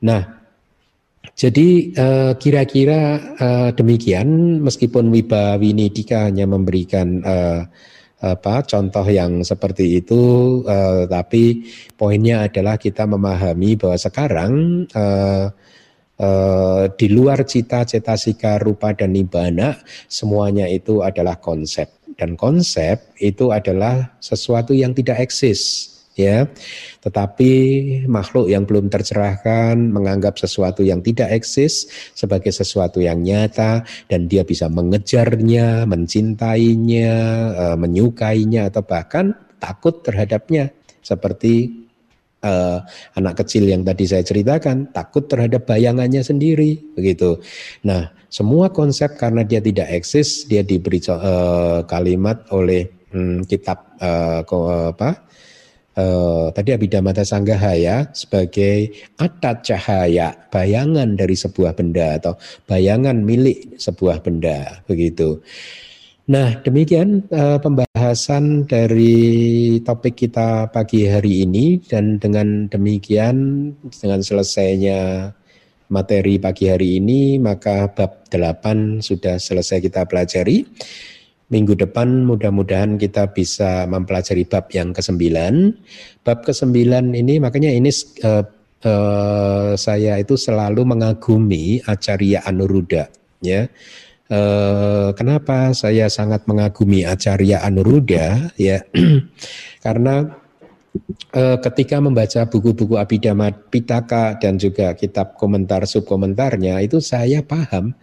Nah, 0.04 0.36
jadi 1.36 1.68
eh, 1.92 2.32
kira-kira 2.40 3.00
uh, 3.36 3.70
demikian 3.76 4.56
meskipun 4.64 5.12
Wiba 5.12 5.60
Winidika 5.60 6.32
hanya 6.32 6.48
memberikan 6.48 7.20
uh, 7.20 7.60
apa 8.16 8.64
contoh 8.64 9.04
yang 9.04 9.44
seperti 9.44 10.00
itu 10.00 10.64
tapi 11.04 11.68
poinnya 12.00 12.48
adalah 12.48 12.80
kita 12.80 13.04
memahami 13.04 13.76
bahwa 13.76 14.00
sekarang 14.00 14.52
eh, 16.20 16.84
di 16.96 17.06
luar 17.12 17.44
cita, 17.44 17.84
cetasika, 17.84 18.58
rupa 18.60 18.92
dan 18.92 19.12
nibbana 19.12 19.76
semuanya 20.08 20.66
itu 20.68 21.04
adalah 21.04 21.38
konsep 21.40 21.88
dan 22.16 22.34
konsep 22.34 23.12
itu 23.20 23.52
adalah 23.52 24.16
sesuatu 24.18 24.72
yang 24.72 24.96
tidak 24.96 25.20
eksis 25.20 25.92
ya. 26.16 26.48
Tetapi 27.04 27.52
makhluk 28.08 28.48
yang 28.50 28.64
belum 28.64 28.88
tercerahkan 28.88 29.76
menganggap 29.76 30.40
sesuatu 30.40 30.82
yang 30.82 31.04
tidak 31.04 31.30
eksis 31.30 31.86
sebagai 32.16 32.50
sesuatu 32.50 32.98
yang 32.98 33.22
nyata 33.22 33.84
dan 34.08 34.26
dia 34.26 34.42
bisa 34.42 34.66
mengejarnya, 34.72 35.84
mencintainya, 35.84 37.12
eh, 37.54 37.76
menyukainya 37.78 38.72
atau 38.72 38.82
bahkan 38.82 39.36
takut 39.60 40.02
terhadapnya 40.02 40.72
seperti 41.04 41.85
uh, 42.46 42.78
anak 43.18 43.42
kecil 43.42 43.66
yang 43.66 43.82
tadi 43.82 44.06
saya 44.06 44.22
ceritakan 44.22 44.94
takut 44.94 45.26
terhadap 45.26 45.66
bayangannya 45.66 46.22
sendiri 46.22 46.78
begitu. 46.94 47.42
Nah, 47.82 48.14
semua 48.30 48.70
konsep 48.70 49.18
karena 49.18 49.42
dia 49.42 49.58
tidak 49.58 49.90
eksis, 49.90 50.46
dia 50.46 50.62
diberi 50.62 51.02
uh, 51.10 51.82
kalimat 51.90 52.46
oleh 52.54 52.86
hmm, 53.10 53.50
kitab 53.50 53.98
uh, 53.98 54.46
apa? 54.94 55.26
Uh, 55.96 56.52
tadi 56.52 56.76
Abhidhamma 56.76 57.16
Sanggaha 57.24 57.72
ya 57.72 58.04
sebagai 58.12 58.92
atat 59.16 59.64
cahaya 59.64 60.36
bayangan 60.52 61.16
dari 61.16 61.32
sebuah 61.32 61.72
benda 61.72 62.20
atau 62.20 62.36
bayangan 62.68 63.16
milik 63.24 63.80
sebuah 63.80 64.20
benda 64.20 64.84
begitu. 64.84 65.40
Nah, 66.26 66.58
demikian 66.58 67.22
uh, 67.30 67.54
pembahasan 67.62 68.66
dari 68.66 69.78
topik 69.86 70.26
kita 70.26 70.66
pagi 70.74 71.06
hari 71.06 71.46
ini 71.46 71.78
dan 71.86 72.18
dengan 72.18 72.66
demikian 72.66 73.70
dengan 73.94 74.26
selesainya 74.26 75.30
materi 75.86 76.42
pagi 76.42 76.66
hari 76.66 76.98
ini 76.98 77.38
maka 77.38 77.86
bab 77.94 78.26
8 78.26 79.06
sudah 79.06 79.38
selesai 79.38 79.78
kita 79.78 80.02
pelajari. 80.10 80.66
Minggu 81.46 81.78
depan 81.78 82.26
mudah-mudahan 82.26 82.98
kita 82.98 83.30
bisa 83.30 83.86
mempelajari 83.86 84.50
bab 84.50 84.66
yang 84.74 84.90
ke-9. 84.90 85.30
Bab 86.26 86.42
ke-9 86.42 86.74
ini 87.14 87.38
makanya 87.38 87.70
ini 87.70 87.94
uh, 88.26 88.42
uh, 88.82 89.78
saya 89.78 90.18
itu 90.18 90.34
selalu 90.34 90.90
mengagumi 90.90 91.78
Acarya 91.86 92.42
Anuruddha 92.50 93.06
ya 93.38 93.70
Eh, 94.26 95.10
kenapa 95.14 95.70
saya 95.70 96.10
sangat 96.10 96.50
mengagumi 96.50 97.06
Acarya 97.06 97.62
Anuruddha 97.62 98.50
ya? 98.58 98.82
Karena 99.86 100.26
eh, 101.30 101.58
ketika 101.62 102.02
membaca 102.02 102.42
buku-buku 102.50 102.98
Abhidhamma 102.98 103.54
Pitaka 103.70 104.34
dan 104.42 104.58
juga 104.58 104.98
kitab 104.98 105.38
komentar 105.38 105.86
subkomentarnya 105.86 106.82
itu 106.82 106.98
saya 106.98 107.46
paham 107.46 107.94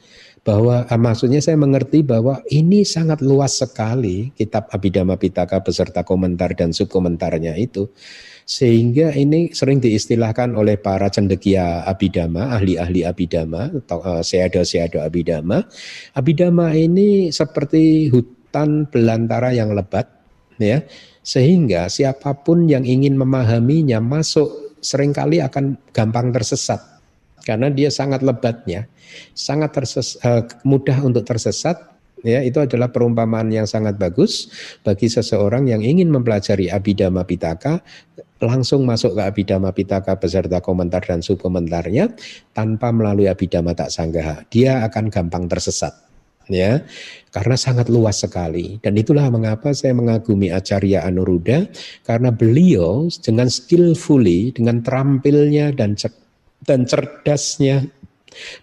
bahwa 0.48 0.88
ah, 0.88 1.00
maksudnya 1.00 1.44
saya 1.44 1.60
mengerti 1.60 2.08
bahwa 2.08 2.40
ini 2.48 2.88
sangat 2.88 3.20
luas 3.20 3.60
sekali 3.60 4.32
kitab 4.32 4.72
Abhidhamma 4.72 5.20
Pitaka 5.20 5.60
beserta 5.60 6.08
komentar 6.08 6.56
dan 6.56 6.72
subkomentarnya 6.72 7.60
itu 7.60 7.92
sehingga 8.44 9.16
ini 9.16 9.52
sering 9.56 9.80
diistilahkan 9.80 10.56
oleh 10.56 10.76
para 10.76 11.08
cendekia 11.08 11.88
abidama, 11.88 12.56
ahli-ahli 12.60 13.08
abidama, 13.08 13.72
atau 13.72 14.00
uh, 14.04 14.24
seado-seado 14.24 15.00
abidama. 15.00 15.64
Abidama 16.16 16.76
ini 16.76 17.32
seperti 17.32 18.12
hutan 18.12 18.88
belantara 18.92 19.56
yang 19.56 19.72
lebat, 19.72 20.08
ya, 20.60 20.84
sehingga 21.24 21.88
siapa 21.88 22.36
pun 22.44 22.68
yang 22.68 22.84
ingin 22.84 23.16
memahaminya 23.16 24.04
masuk 24.04 24.76
sering 24.84 25.16
kali 25.16 25.40
akan 25.40 25.80
gampang 25.96 26.36
tersesat 26.36 26.94
karena 27.44 27.72
dia 27.72 27.92
sangat 27.92 28.24
lebatnya, 28.24 28.88
sangat 29.36 29.76
terses, 29.76 30.16
uh, 30.24 30.44
mudah 30.64 31.04
untuk 31.04 31.28
tersesat 31.28 31.93
ya 32.24 32.40
itu 32.42 32.64
adalah 32.64 32.90
perumpamaan 32.90 33.52
yang 33.52 33.68
sangat 33.68 34.00
bagus 34.00 34.50
bagi 34.82 35.12
seseorang 35.12 35.68
yang 35.70 35.84
ingin 35.84 36.10
mempelajari 36.10 36.72
Abhidhamma 36.72 37.28
Pitaka 37.28 37.84
langsung 38.44 38.84
masuk 38.84 39.16
ke 39.16 39.22
Abhidhamma 39.24 39.72
Pitaka 39.72 40.20
beserta 40.20 40.60
komentar 40.60 41.04
dan 41.04 41.24
subkomentarnya 41.24 42.12
tanpa 42.52 42.92
melalui 42.92 43.32
Abhidhamma 43.32 43.76
Tak 43.76 43.92
Sanggaha 43.92 44.44
dia 44.52 44.84
akan 44.88 45.12
gampang 45.12 45.48
tersesat. 45.48 45.96
Ya 46.52 46.84
karena 47.32 47.56
sangat 47.56 47.88
luas 47.88 48.20
sekali. 48.20 48.76
Dan 48.84 49.00
itulah 49.00 49.32
mengapa 49.32 49.72
saya 49.72 49.96
mengagumi 49.96 50.52
Acarya 50.52 51.08
Anuruddha 51.08 51.72
karena 52.04 52.36
beliau 52.36 53.08
dengan 53.24 53.48
skillfully 53.48 54.52
dengan 54.52 54.84
terampilnya 54.84 55.72
dan 55.72 55.96
dan 56.68 56.84
cerdasnya 56.84 57.88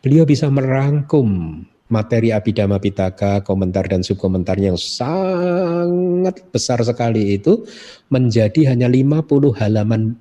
beliau 0.04 0.28
bisa 0.28 0.52
merangkum 0.52 1.62
materi 1.90 2.30
Abhidhamma 2.30 2.78
Pitaka, 2.78 3.42
komentar 3.42 3.90
dan 3.90 4.06
subkomentar 4.06 4.56
yang 4.56 4.78
sangat 4.78 6.46
besar 6.48 6.80
sekali 6.86 7.36
itu 7.36 7.66
menjadi 8.08 8.72
hanya 8.72 8.86
50 8.86 9.60
halaman 9.60 10.14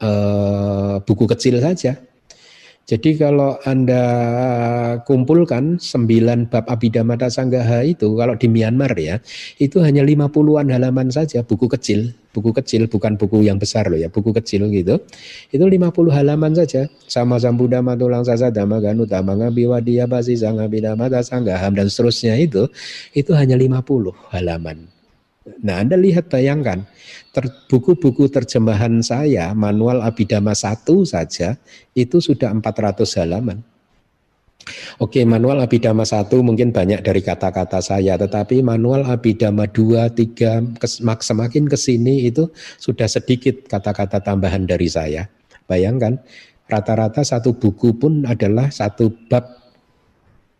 uh, 0.00 1.02
buku 1.02 1.26
kecil 1.26 1.58
saja. 1.60 1.98
Jadi 2.86 3.18
kalau 3.18 3.58
Anda 3.66 4.02
kumpulkan 5.02 5.82
sembilan 5.82 6.46
bab 6.46 6.70
Abhidhamma 6.70 7.18
Sanggaha 7.18 7.82
itu 7.82 8.14
kalau 8.14 8.38
di 8.38 8.46
Myanmar 8.46 8.94
ya, 8.94 9.18
itu 9.58 9.82
hanya 9.82 10.06
50-an 10.06 10.70
halaman 10.70 11.10
saja 11.10 11.42
buku 11.42 11.66
kecil, 11.66 12.14
buku 12.30 12.54
kecil 12.54 12.86
bukan 12.86 13.18
buku 13.18 13.42
yang 13.42 13.58
besar 13.58 13.90
loh 13.90 13.98
ya, 13.98 14.06
buku 14.06 14.30
kecil 14.38 14.70
gitu. 14.70 15.02
Itu 15.50 15.66
50 15.66 16.14
halaman 16.14 16.54
saja. 16.54 16.86
Sama 17.10 17.42
Sambuddha 17.42 17.82
Matulang 17.82 18.22
Sasa 18.22 18.54
Dhamma 18.54 18.78
Ganu 18.78 19.02
Dhamma 19.02 19.50
Biwadiya 19.50 20.06
Basi 20.06 20.38
Sangha 20.38 20.70
Abhidhamma 20.70 21.10
Sanggaham 21.26 21.74
dan 21.74 21.90
seterusnya 21.90 22.38
itu 22.38 22.70
itu 23.18 23.34
hanya 23.34 23.58
50 23.58 24.14
halaman. 24.30 24.95
Nah, 25.62 25.82
Anda 25.82 25.94
lihat 25.94 26.26
bayangkan, 26.26 26.82
buku-buku 27.70 28.26
ter, 28.26 28.42
terjemahan 28.42 28.98
saya, 28.98 29.54
manual 29.54 30.02
Abhidhamma 30.02 30.58
1 30.58 31.06
saja, 31.06 31.54
itu 31.94 32.18
sudah 32.18 32.50
400 32.50 33.06
halaman. 33.22 33.62
Oke, 34.98 35.22
manual 35.22 35.62
Abhidhamma 35.62 36.02
1 36.02 36.42
mungkin 36.42 36.74
banyak 36.74 36.98
dari 37.06 37.22
kata-kata 37.22 37.78
saya, 37.78 38.18
tetapi 38.18 38.66
manual 38.66 39.06
Abhidhamma 39.06 39.70
2, 39.70 40.10
3, 40.10 40.82
kes, 40.82 40.98
semakin 41.02 41.70
ke 41.70 41.78
sini 41.78 42.26
itu 42.26 42.50
sudah 42.82 43.06
sedikit 43.06 43.70
kata-kata 43.70 44.18
tambahan 44.18 44.66
dari 44.66 44.90
saya. 44.90 45.30
Bayangkan, 45.70 46.18
rata-rata 46.66 47.22
satu 47.22 47.54
buku 47.54 47.94
pun 47.94 48.26
adalah 48.26 48.74
satu 48.74 49.14
bab 49.30 49.66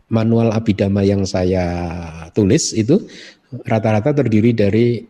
manual 0.07 0.55
Abhidhamma 0.55 1.03
yang 1.03 1.27
saya 1.27 1.67
tulis 2.31 2.71
itu 2.71 3.03
rata-rata 3.51 4.11
terdiri 4.11 4.51
dari 4.51 5.03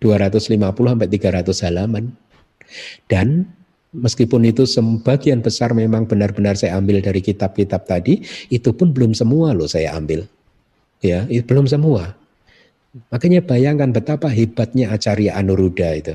250 0.00 0.50
sampai 0.56 1.08
300 1.08 1.66
halaman. 1.68 2.04
Dan 3.08 3.48
meskipun 3.94 4.42
itu 4.48 4.66
sebagian 4.66 5.40
besar 5.40 5.72
memang 5.72 6.04
benar-benar 6.04 6.58
saya 6.58 6.76
ambil 6.80 6.98
dari 7.00 7.22
kitab-kitab 7.22 7.86
tadi, 7.86 8.24
itu 8.50 8.70
pun 8.74 8.90
belum 8.90 9.14
semua 9.14 9.54
loh 9.54 9.70
saya 9.70 9.94
ambil. 9.94 10.26
Ya, 11.04 11.28
belum 11.28 11.68
semua. 11.68 12.16
Makanya 13.10 13.42
bayangkan 13.44 13.90
betapa 13.90 14.30
hebatnya 14.30 14.94
Acarya 14.94 15.36
Anuruddha 15.36 15.90
itu. 15.98 16.14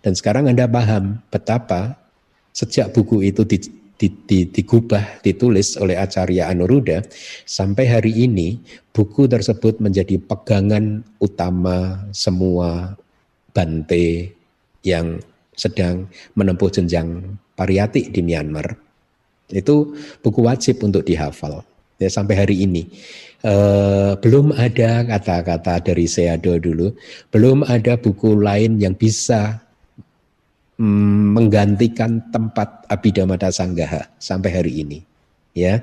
Dan 0.00 0.16
sekarang 0.16 0.48
Anda 0.48 0.64
paham 0.64 1.20
betapa 1.28 2.00
sejak 2.56 2.96
buku 2.96 3.28
itu 3.28 3.44
digubah, 3.98 5.18
ditulis 5.26 5.74
oleh 5.74 5.98
Acarya 5.98 6.46
Anuruddha, 6.48 7.02
sampai 7.42 7.90
hari 7.90 8.14
ini 8.14 8.62
buku 8.94 9.26
tersebut 9.26 9.82
menjadi 9.82 10.22
pegangan 10.22 11.02
utama 11.18 12.06
semua 12.14 12.94
Bante 13.50 14.30
yang 14.86 15.18
sedang 15.58 16.06
menempuh 16.38 16.70
jenjang 16.70 17.34
pariyati 17.58 18.14
di 18.14 18.22
Myanmar. 18.22 18.78
Itu 19.50 19.98
buku 20.22 20.46
wajib 20.46 20.78
untuk 20.86 21.02
dihafal. 21.02 21.66
Ya, 21.98 22.06
sampai 22.06 22.38
hari 22.38 22.62
ini. 22.62 22.86
Uh, 23.42 24.14
belum 24.18 24.54
ada 24.54 25.02
kata-kata 25.02 25.82
dari 25.82 26.06
Seado 26.06 26.54
dulu, 26.58 26.94
belum 27.34 27.66
ada 27.66 27.98
buku 27.98 28.38
lain 28.38 28.78
yang 28.78 28.94
bisa 28.94 29.62
menggantikan 30.78 32.30
tempat 32.30 32.86
Abhidhamma 32.86 33.38
Sanggaha 33.50 34.06
sampai 34.18 34.50
hari 34.54 34.86
ini. 34.86 34.98
Ya. 35.54 35.82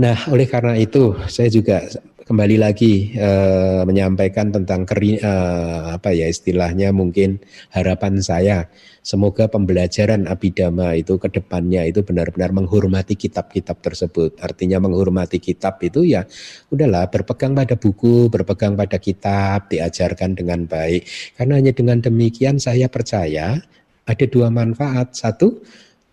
Nah, 0.00 0.16
oleh 0.32 0.48
karena 0.48 0.76
itu 0.76 1.16
saya 1.28 1.52
juga 1.52 1.84
kembali 2.26 2.58
lagi 2.58 3.14
uh, 3.14 3.86
menyampaikan 3.86 4.50
tentang 4.50 4.82
keri, 4.82 5.14
uh, 5.22 5.94
apa 5.94 6.10
ya 6.10 6.26
istilahnya 6.26 6.90
mungkin 6.90 7.38
harapan 7.70 8.18
saya 8.18 8.66
semoga 9.06 9.46
pembelajaran 9.46 10.26
abidama 10.26 10.98
itu 10.98 11.14
ke 11.22 11.30
depannya 11.30 11.86
itu 11.86 12.02
benar-benar 12.02 12.50
menghormati 12.50 13.14
kitab-kitab 13.14 13.78
tersebut. 13.78 14.42
Artinya 14.42 14.82
menghormati 14.82 15.38
kitab 15.38 15.78
itu 15.86 16.02
ya 16.02 16.26
udahlah 16.74 17.06
berpegang 17.06 17.54
pada 17.54 17.78
buku, 17.78 18.26
berpegang 18.26 18.74
pada 18.74 18.98
kitab, 18.98 19.70
diajarkan 19.70 20.34
dengan 20.34 20.66
baik. 20.66 21.06
Karena 21.38 21.62
hanya 21.62 21.70
dengan 21.70 22.02
demikian 22.02 22.58
saya 22.58 22.90
percaya 22.90 23.62
ada 24.06 24.24
dua 24.30 24.48
manfaat. 24.48 25.12
Satu, 25.12 25.60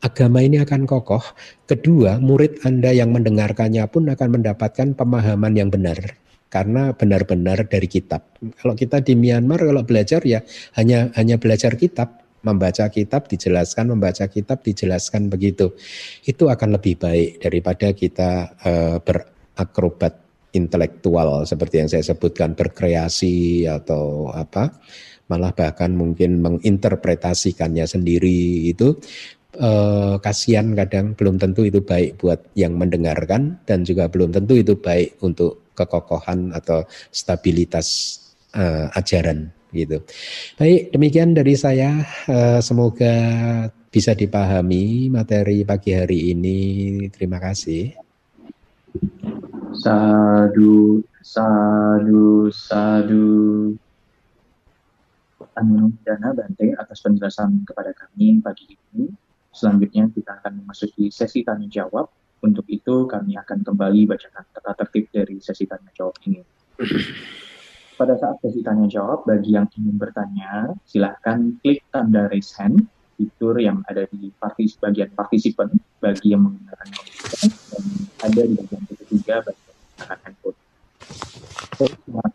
agama 0.03 0.43
ini 0.43 0.59
akan 0.59 0.83
kokoh. 0.89 1.23
Kedua, 1.69 2.19
murid 2.19 2.65
Anda 2.67 2.91
yang 2.91 3.15
mendengarkannya 3.15 3.85
pun 3.87 4.11
akan 4.11 4.41
mendapatkan 4.41 4.97
pemahaman 4.97 5.53
yang 5.55 5.69
benar 5.71 6.19
karena 6.53 6.93
benar-benar 6.93 7.65
dari 7.65 7.89
kitab. 7.89 8.21
Kalau 8.61 8.77
kita 8.77 9.01
di 9.01 9.17
Myanmar 9.17 9.57
kalau 9.57 9.81
belajar 9.81 10.21
ya 10.21 10.45
hanya 10.77 11.09
hanya 11.17 11.41
belajar 11.41 11.73
kitab, 11.73 12.21
membaca 12.45 12.85
kitab 12.93 13.25
dijelaskan, 13.25 13.89
membaca 13.97 14.29
kitab 14.29 14.61
dijelaskan 14.61 15.33
begitu. 15.33 15.73
Itu 16.21 16.53
akan 16.53 16.77
lebih 16.77 17.01
baik 17.01 17.41
daripada 17.41 17.89
kita 17.97 18.53
uh, 18.61 18.97
berakrobat 19.01 20.21
intelektual 20.53 21.49
seperti 21.49 21.81
yang 21.81 21.89
saya 21.89 22.05
sebutkan 22.05 22.53
berkreasi 22.53 23.65
atau 23.65 24.29
apa 24.29 24.69
malah 25.31 25.55
bahkan 25.55 25.95
mungkin 25.95 26.43
menginterpretasikannya 26.43 27.85
sendiri 27.87 28.69
itu 28.71 28.97
eh, 29.57 30.15
kasihan 30.19 30.73
kadang 30.75 31.15
belum 31.15 31.39
tentu 31.39 31.63
itu 31.63 31.79
baik 31.83 32.19
buat 32.19 32.39
yang 32.57 32.75
mendengarkan 32.75 33.61
dan 33.63 33.87
juga 33.87 34.11
belum 34.11 34.35
tentu 34.35 34.59
itu 34.59 34.75
baik 34.75 35.21
untuk 35.23 35.63
kekokohan 35.73 36.53
atau 36.53 36.85
stabilitas 37.09 38.19
eh, 38.53 38.87
ajaran 38.93 39.49
gitu. 39.73 40.05
Baik, 40.55 40.93
demikian 40.93 41.33
dari 41.33 41.57
saya. 41.57 42.05
Eh, 42.29 42.61
semoga 42.61 43.15
bisa 43.89 44.13
dipahami 44.13 45.09
materi 45.09 45.65
pagi 45.65 45.93
hari 45.93 46.33
ini. 46.33 46.59
Terima 47.09 47.41
kasih. 47.41 47.93
Sadu, 49.73 51.01
sadu, 51.25 52.53
sadu. 52.53 53.73
Anu 55.53 55.93
Dana 56.01 56.33
Bante 56.33 56.73
atas 56.73 57.01
penjelasan 57.05 57.65
kepada 57.65 57.93
kami 57.93 58.41
pagi 58.41 58.73
ini. 58.73 59.09
Selanjutnya 59.53 60.09
kita 60.09 60.41
akan 60.41 60.65
memasuki 60.65 61.13
sesi 61.13 61.45
tanya 61.45 61.69
jawab. 61.69 62.09
Untuk 62.43 62.67
itu 62.67 63.07
kami 63.07 63.39
akan 63.39 63.63
kembali 63.63 64.09
bacakan 64.09 64.43
tata 64.51 64.73
tertib 64.83 65.07
dari 65.13 65.39
sesi 65.39 65.63
tanya 65.63 65.93
jawab 65.95 66.17
ini. 66.27 66.43
Pada 67.93 68.17
saat 68.17 68.41
sesi 68.41 68.65
tanya 68.65 68.89
jawab, 68.89 69.23
bagi 69.23 69.53
yang 69.53 69.69
ingin 69.77 69.95
bertanya, 69.95 70.73
silahkan 70.83 71.55
klik 71.61 71.85
tanda 71.93 72.27
raise 72.27 72.51
hand 72.57 72.89
fitur 73.15 73.55
yang 73.61 73.85
ada 73.85 74.09
di 74.09 74.33
partis 74.41 74.75
bagian 74.81 75.13
partisipan 75.13 75.69
bagi 76.01 76.33
yang 76.33 76.49
menggunakan 76.49 76.87
komputer 76.89 77.39
dan 77.69 77.83
ada 78.25 78.41
di 78.41 78.53
bagian 78.57 78.83
ketiga 78.89 79.35
bagi 79.45 79.63
yang 79.63 79.77
menggunakan 79.77 80.17
handphone 80.25 80.62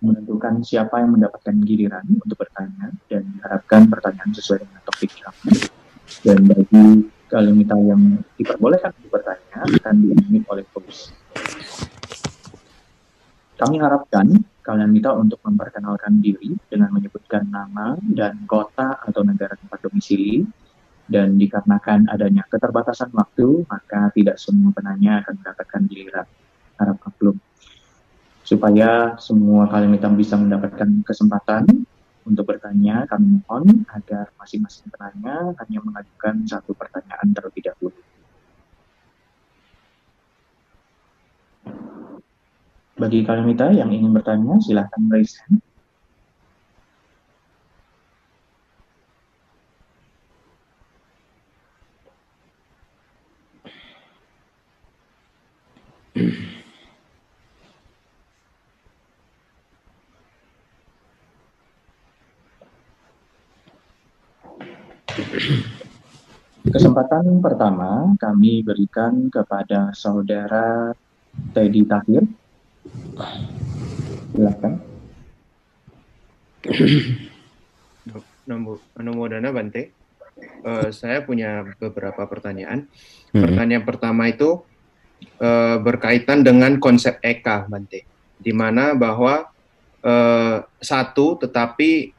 menentukan 0.03 0.62
siapa 0.62 1.03
yang 1.03 1.14
mendapatkan 1.14 1.55
giliran 1.62 2.07
untuk 2.18 2.43
bertanya 2.43 2.91
dan 3.07 3.22
diharapkan 3.34 3.86
pertanyaan 3.86 4.32
sesuai 4.34 4.64
dengan 4.66 4.80
topik 4.86 5.11
kami. 5.18 5.55
Dan 6.24 6.39
bagi 6.49 6.84
kalimita 7.28 7.76
yang 7.76 8.24
diperbolehkan 8.41 8.91
untuk 8.97 9.20
bertanya 9.20 9.57
akan 9.68 9.95
diunit 10.01 10.45
oleh 10.49 10.64
host. 10.72 11.12
Kami 13.59 13.76
harapkan 13.82 14.26
kalian 14.62 14.91
minta 14.95 15.11
untuk 15.18 15.43
memperkenalkan 15.43 16.22
diri 16.22 16.55
dengan 16.70 16.95
menyebutkan 16.95 17.43
nama 17.51 17.99
dan 18.14 18.47
kota 18.47 19.03
atau 19.03 19.26
negara 19.26 19.59
tempat 19.59 19.82
domisili. 19.82 20.47
Dan 21.09 21.41
dikarenakan 21.41 22.12
adanya 22.12 22.45
keterbatasan 22.53 23.09
waktu, 23.16 23.64
maka 23.64 24.12
tidak 24.12 24.36
semua 24.36 24.76
penanya 24.76 25.24
akan 25.24 25.41
mendapatkan 25.41 25.80
giliran. 25.89 26.28
Harap 26.76 27.01
maklum 27.01 27.41
supaya 28.49 29.13
semua 29.21 29.69
kalian 29.69 29.93
hitam 29.93 30.17
bisa 30.17 30.33
mendapatkan 30.41 30.89
kesempatan 31.05 31.69
untuk 32.25 32.49
bertanya, 32.49 33.05
kami 33.05 33.45
mohon 33.45 33.85
agar 33.93 34.33
masing-masing 34.41 34.89
penanya 34.89 35.53
hanya 35.61 35.81
mengajukan 35.85 36.49
satu 36.49 36.73
pertanyaan 36.73 37.29
terlebih 37.37 37.69
dahulu. 37.69 37.93
Bagi 42.97 43.21
kalian 43.29 43.53
yang 43.77 43.93
ingin 43.93 44.17
bertanya, 44.17 44.57
silahkan 44.65 45.03
raise 45.13 45.37
hand. 45.45 45.61
Kesempatan 66.68 67.41
pertama 67.41 68.12
kami 68.18 68.61
berikan 68.61 69.30
kepada 69.32 69.95
saudara 69.95 70.93
Teddy 71.55 71.86
Tahir. 71.86 72.24
Silakan. 74.34 74.72
Nomor 78.99 79.26
Dana 79.30 79.49
Bante. 79.55 79.95
Uh, 80.62 80.91
saya 80.95 81.22
punya 81.26 81.66
beberapa 81.82 82.22
pertanyaan. 82.26 82.86
Hmm. 83.34 83.43
Pertanyaan 83.43 83.84
pertama 83.86 84.30
itu 84.30 84.62
uh, 85.43 85.76
berkaitan 85.82 86.47
dengan 86.47 86.78
konsep 86.78 87.18
eka 87.22 87.66
Bante, 87.66 88.07
di 88.39 88.53
mana 88.55 88.95
bahwa 88.95 89.51
uh, 90.03 90.57
satu 90.78 91.43
tetapi 91.43 92.14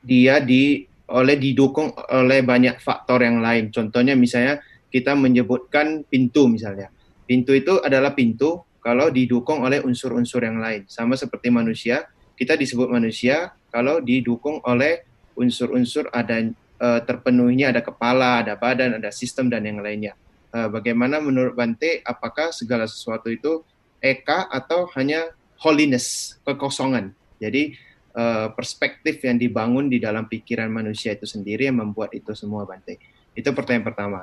dia 0.00 0.40
di 0.40 0.88
oleh 1.10 1.36
didukung 1.36 1.92
oleh 1.92 2.40
banyak 2.40 2.80
faktor 2.80 3.20
yang 3.20 3.44
lain. 3.44 3.68
Contohnya 3.68 4.16
misalnya 4.16 4.64
kita 4.88 5.12
menyebutkan 5.12 6.06
pintu 6.08 6.48
misalnya. 6.48 6.88
Pintu 7.24 7.52
itu 7.56 7.80
adalah 7.80 8.12
pintu 8.12 8.64
kalau 8.84 9.08
didukung 9.08 9.64
oleh 9.64 9.80
unsur-unsur 9.80 10.44
yang 10.44 10.60
lain. 10.60 10.84
Sama 10.88 11.16
seperti 11.16 11.48
manusia, 11.48 12.04
kita 12.36 12.56
disebut 12.56 12.88
manusia 12.92 13.56
kalau 13.72 14.00
didukung 14.00 14.60
oleh 14.64 15.02
unsur-unsur 15.34 16.08
ada 16.14 16.38
uh, 16.78 17.00
terpenuhinya 17.02 17.74
ada 17.74 17.82
kepala, 17.82 18.44
ada 18.44 18.54
badan, 18.54 19.00
ada 19.00 19.10
sistem 19.10 19.50
dan 19.50 19.64
yang 19.64 19.80
lainnya. 19.80 20.14
Uh, 20.54 20.70
bagaimana 20.70 21.18
menurut 21.18 21.58
Bante 21.58 22.04
apakah 22.06 22.54
segala 22.54 22.86
sesuatu 22.86 23.26
itu 23.32 23.64
eka 23.98 24.46
atau 24.52 24.86
hanya 24.94 25.32
holiness, 25.58 26.38
kekosongan. 26.44 27.16
Jadi 27.40 27.74
uh, 28.14 28.48
perspektif 28.54 29.20
yang 29.22 29.36
dibangun 29.36 29.90
di 29.90 29.98
dalam 30.00 30.24
pikiran 30.30 30.70
manusia 30.70 31.12
itu 31.12 31.26
sendiri 31.26 31.68
yang 31.68 31.82
membuat 31.82 32.14
itu 32.14 32.32
semua 32.32 32.64
Bante. 32.64 32.96
Itu 33.34 33.50
pertanyaan 33.50 33.84
pertama. 33.84 34.20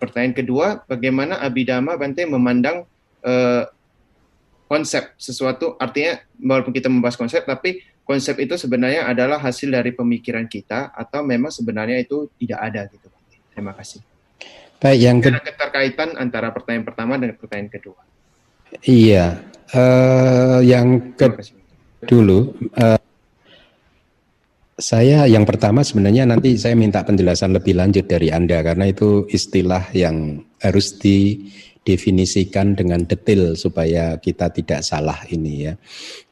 Pertanyaan 0.00 0.34
kedua, 0.34 0.66
bagaimana 0.88 1.38
Abhidhamma 1.44 1.94
Bante 2.00 2.24
memandang 2.24 2.88
uh, 3.22 3.64
konsep 4.68 5.16
sesuatu 5.16 5.80
artinya 5.80 6.20
walaupun 6.36 6.76
kita 6.76 6.92
membahas 6.92 7.16
konsep 7.16 7.40
tapi 7.48 7.80
konsep 8.04 8.36
itu 8.40 8.56
sebenarnya 8.56 9.08
adalah 9.08 9.40
hasil 9.40 9.72
dari 9.72 9.96
pemikiran 9.96 10.44
kita 10.44 10.92
atau 10.92 11.24
memang 11.24 11.48
sebenarnya 11.48 12.04
itu 12.04 12.28
tidak 12.36 12.60
ada 12.60 12.80
gitu. 12.88 13.08
Terima 13.52 13.72
kasih. 13.72 14.00
Baik, 14.78 14.98
yang 15.02 15.18
ke 15.18 15.34
keterkaitan 15.34 16.14
antara 16.14 16.54
pertanyaan 16.54 16.86
pertama 16.86 17.18
dan 17.18 17.34
pertanyaan 17.34 17.72
kedua. 17.72 18.00
Iya, 18.84 19.42
uh, 19.74 20.60
yang 20.62 21.18
ke 21.18 21.26
dulu 22.06 22.54
uh, 22.78 23.00
saya 24.78 25.26
yang 25.26 25.42
pertama 25.42 25.82
sebenarnya 25.82 26.22
nanti 26.22 26.54
saya 26.54 26.78
minta 26.78 27.02
penjelasan 27.02 27.50
lebih 27.50 27.74
lanjut 27.74 28.06
dari 28.06 28.30
Anda 28.30 28.62
karena 28.62 28.86
itu 28.86 29.26
istilah 29.26 29.90
yang 29.90 30.46
harus 30.62 30.94
didefinisikan 31.02 32.78
dengan 32.78 33.02
detail 33.02 33.58
supaya 33.58 34.22
kita 34.22 34.54
tidak 34.54 34.86
salah 34.86 35.18
ini 35.34 35.66
ya. 35.66 35.74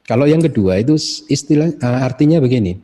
Kalau 0.07 0.31
yang 0.31 0.39
kedua 0.39 0.79
itu 0.79 0.95
istilah 1.27 1.75
uh, 1.83 2.07
artinya 2.07 2.39
begini. 2.39 2.79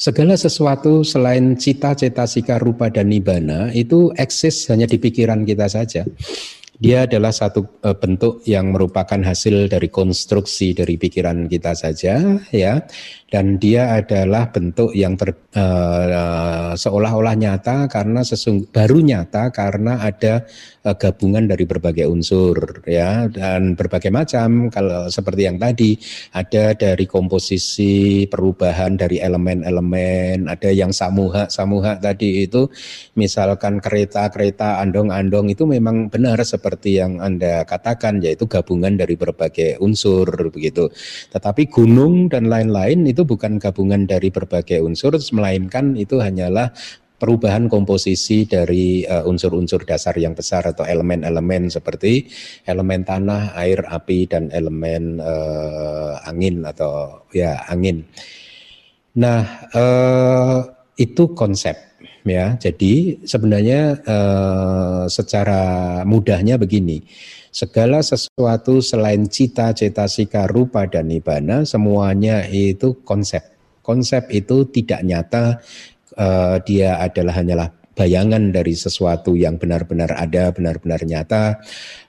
Segala 0.00 0.32
sesuatu 0.32 1.04
selain 1.04 1.60
cita, 1.60 1.92
cetasika, 1.92 2.56
rupa, 2.56 2.88
dan 2.88 3.12
nibana 3.12 3.68
itu 3.76 4.08
eksis 4.16 4.72
hanya 4.72 4.88
di 4.88 4.96
pikiran 4.96 5.44
kita 5.44 5.68
saja. 5.68 6.08
Dia 6.80 7.04
adalah 7.04 7.28
satu 7.28 7.84
uh, 7.84 7.92
bentuk 7.92 8.40
yang 8.48 8.72
merupakan 8.72 9.20
hasil 9.20 9.68
dari 9.68 9.92
konstruksi 9.92 10.72
dari 10.72 10.96
pikiran 10.96 11.44
kita 11.44 11.76
saja, 11.76 12.40
ya. 12.48 12.80
Dan 13.30 13.60
dia 13.62 13.94
adalah 13.94 14.50
bentuk 14.50 14.90
yang 14.96 15.14
ter, 15.14 15.36
uh, 15.54 16.72
seolah-olah 16.74 17.36
nyata 17.36 17.86
karena 17.86 18.24
sesung 18.24 18.66
baru 18.72 18.98
nyata 18.98 19.52
karena 19.54 20.02
ada 20.02 20.48
uh, 20.88 20.96
gabungan 20.96 21.46
dari 21.46 21.68
berbagai 21.68 22.08
unsur 22.08 22.80
ya. 22.88 23.28
Dan 23.28 23.76
berbagai 23.76 24.08
macam 24.08 24.72
kalau 24.72 25.12
seperti 25.12 25.52
yang 25.52 25.60
tadi 25.60 26.00
ada 26.32 26.72
dari 26.72 27.04
komposisi 27.04 28.24
perubahan 28.24 28.96
dari 28.96 29.20
elemen-elemen 29.20 30.48
ada 30.48 30.72
yang 30.72 30.90
samuha 30.90 31.52
samuha 31.52 32.00
tadi 32.00 32.48
itu. 32.48 32.72
Misalkan 33.20 33.84
kereta-kereta 33.84 34.80
andong-andong 34.80 35.52
itu 35.52 35.68
memang 35.68 36.08
benar 36.08 36.40
seperti 36.40 36.69
yang 36.84 37.18
Anda 37.18 37.64
katakan 37.64 38.22
yaitu 38.22 38.46
gabungan 38.46 38.94
dari 38.94 39.16
berbagai 39.16 39.80
unsur 39.80 40.28
begitu 40.52 40.90
tetapi 41.30 41.70
gunung 41.70 42.26
dan 42.26 42.50
lain-lain 42.50 43.06
itu 43.06 43.22
bukan 43.22 43.62
gabungan 43.62 44.04
dari 44.04 44.28
berbagai 44.28 44.82
unsur, 44.82 45.14
melainkan 45.32 45.94
itu 45.94 46.18
hanyalah 46.18 46.74
perubahan 47.20 47.68
komposisi 47.68 48.48
dari 48.48 49.04
uh, 49.04 49.28
unsur-unsur 49.28 49.84
dasar 49.84 50.16
yang 50.16 50.32
besar 50.32 50.64
atau 50.64 50.88
elemen-elemen 50.88 51.68
seperti 51.68 52.32
elemen 52.64 53.04
tanah, 53.04 53.52
air, 53.60 53.84
api 53.84 54.24
dan 54.24 54.48
elemen 54.50 55.20
uh, 55.20 56.16
angin 56.24 56.64
atau 56.64 57.22
ya 57.36 57.60
angin. 57.68 58.08
Nah, 59.20 59.68
uh, 59.76 60.60
itu 60.96 61.36
konsep 61.36 61.76
ya. 62.24 62.56
Jadi 62.56 63.24
sebenarnya 63.24 64.00
uh, 64.04 65.04
secara 65.10 65.62
mudahnya 66.04 66.56
begini 66.60 67.02
segala 67.50 68.00
sesuatu 68.00 68.78
selain 68.78 69.26
cita, 69.26 69.74
cetasika, 69.74 70.46
rupa, 70.46 70.86
dan 70.86 71.10
nibana, 71.10 71.66
semuanya 71.66 72.46
itu 72.46 73.02
konsep. 73.02 73.42
Konsep 73.82 74.30
itu 74.30 74.70
tidak 74.70 75.02
nyata, 75.02 75.58
uh, 76.14 76.62
dia 76.62 77.02
adalah 77.02 77.42
hanyalah 77.42 77.68
bayangan 77.98 78.54
dari 78.54 78.72
sesuatu 78.78 79.34
yang 79.34 79.58
benar-benar 79.58 80.14
ada, 80.14 80.54
benar-benar 80.54 81.02
nyata, 81.02 81.58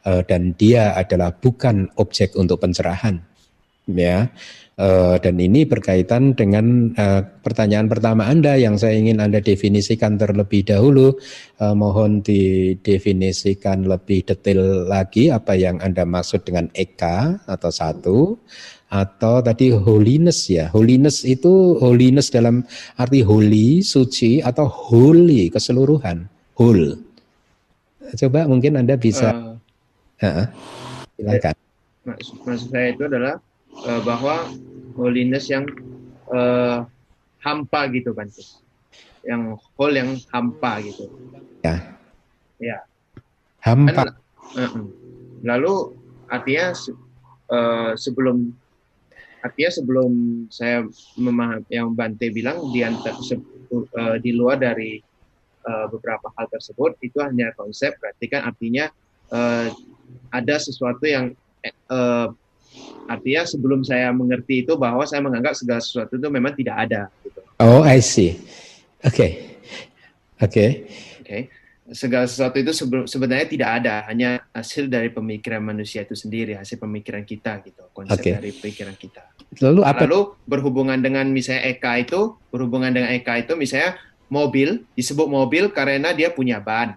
uh, 0.05 0.21
dan 0.23 0.53
dia 0.55 0.93
adalah 0.93 1.33
bukan 1.33 1.89
objek 1.97 2.37
untuk 2.37 2.61
pencerahan. 2.61 3.17
Ya, 3.89 4.29
dan 5.21 5.37
ini 5.37 5.61
berkaitan 5.69 6.33
dengan 6.33 6.89
uh, 6.97 7.21
pertanyaan 7.45 7.85
pertama 7.85 8.25
Anda 8.25 8.57
yang 8.57 8.81
saya 8.81 8.97
ingin 8.97 9.21
Anda 9.21 9.37
definisikan 9.37 10.17
terlebih 10.17 10.65
dahulu. 10.65 11.21
Uh, 11.61 11.77
mohon 11.77 12.25
didefinisikan 12.25 13.85
lebih 13.85 14.25
detail 14.25 14.89
lagi 14.89 15.29
apa 15.29 15.53
yang 15.53 15.77
Anda 15.85 16.01
maksud 16.01 16.49
dengan 16.49 16.65
eka 16.73 17.45
atau 17.45 17.69
satu 17.69 18.17
atau 18.89 19.45
tadi 19.45 19.69
holiness 19.69 20.49
ya. 20.49 20.73
Holiness 20.73 21.23
itu 21.29 21.77
holiness 21.77 22.33
dalam 22.33 22.65
arti 22.97 23.21
holy, 23.21 23.85
suci 23.85 24.41
atau 24.41 24.65
holy 24.65 25.53
keseluruhan. 25.53 26.25
Whole. 26.57 26.97
Coba 28.17 28.49
mungkin 28.49 28.81
Anda 28.81 28.97
bisa 28.97 29.55
uh, 30.19 30.25
uh, 30.25 30.45
silakan. 31.15 31.55
Maksud 32.01 32.73
saya 32.73 32.91
itu 32.91 33.05
adalah 33.05 33.37
uh, 33.85 34.01
bahwa 34.03 34.49
holiness 34.95 35.47
yang 35.47 35.67
uh, 36.31 36.83
hampa 37.41 37.89
gitu 37.91 38.13
kan 38.13 38.27
yang 39.21 39.57
whole 39.77 39.93
yang 39.93 40.17
hampa 40.33 40.81
gitu. 40.81 41.09
Ya. 41.61 41.97
Ya. 42.57 42.77
Hampa. 43.61 43.93
Kan, 43.93 44.07
uh, 44.57 44.73
lalu 45.45 45.93
artinya 46.29 46.73
uh, 47.49 47.93
sebelum 47.97 48.53
artinya 49.41 49.71
sebelum 49.73 50.11
saya 50.53 50.85
memahami 51.17 51.65
yang 51.73 51.97
Bante 51.97 52.29
bilang 52.29 52.69
di 52.69 52.85
antar 52.85 53.17
uh, 53.17 54.17
di 54.21 54.31
luar 54.37 54.61
dari 54.61 55.01
uh, 55.65 55.89
beberapa 55.89 56.29
hal 56.37 56.45
tersebut 56.49 56.97
itu 57.01 57.17
hanya 57.21 57.49
konsep 57.57 57.97
berarti 57.97 58.25
kan 58.29 58.45
artinya 58.45 58.85
uh, 59.33 59.69
ada 60.29 60.55
sesuatu 60.61 61.09
yang 61.09 61.33
uh, 61.89 62.29
Artinya 63.09 63.43
sebelum 63.43 63.83
saya 63.83 64.13
mengerti 64.15 64.63
itu 64.63 64.79
bahwa 64.79 65.03
saya 65.03 65.19
menganggap 65.19 65.57
segala 65.57 65.83
sesuatu 65.83 66.15
itu 66.15 66.27
memang 66.31 66.55
tidak 66.55 66.75
ada. 66.87 67.01
Gitu. 67.23 67.41
Oh, 67.59 67.83
I 67.83 67.99
see. 67.99 68.39
Oke, 69.01 69.11
okay. 69.11 69.31
oke. 70.39 70.51
Okay. 70.51 70.69
Oke. 71.21 71.27
Okay. 71.27 71.41
Segala 71.91 72.23
sesuatu 72.23 72.55
itu 72.55 72.71
sebenarnya 73.03 73.51
tidak 73.51 73.69
ada, 73.83 74.07
hanya 74.07 74.47
hasil 74.55 74.87
dari 74.87 75.11
pemikiran 75.11 75.59
manusia 75.59 76.07
itu 76.07 76.15
sendiri, 76.15 76.55
hasil 76.55 76.79
pemikiran 76.79 77.27
kita 77.27 77.59
gitu, 77.67 77.83
konsep 77.91 78.15
okay. 78.15 78.39
dari 78.39 78.55
pikiran 78.55 78.95
kita. 78.95 79.27
Lalu 79.59 79.83
apa? 79.83 80.07
Lalu 80.07 80.39
berhubungan 80.47 80.95
dengan 81.03 81.27
misalnya 81.27 81.67
Eka 81.67 81.99
itu, 81.99 82.39
berhubungan 82.47 82.95
dengan 82.95 83.11
Eka 83.11 83.43
itu 83.43 83.59
misalnya 83.59 83.99
mobil 84.31 84.87
disebut 84.95 85.27
mobil 85.27 85.67
karena 85.75 86.15
dia 86.15 86.31
punya 86.31 86.63
ban 86.63 86.95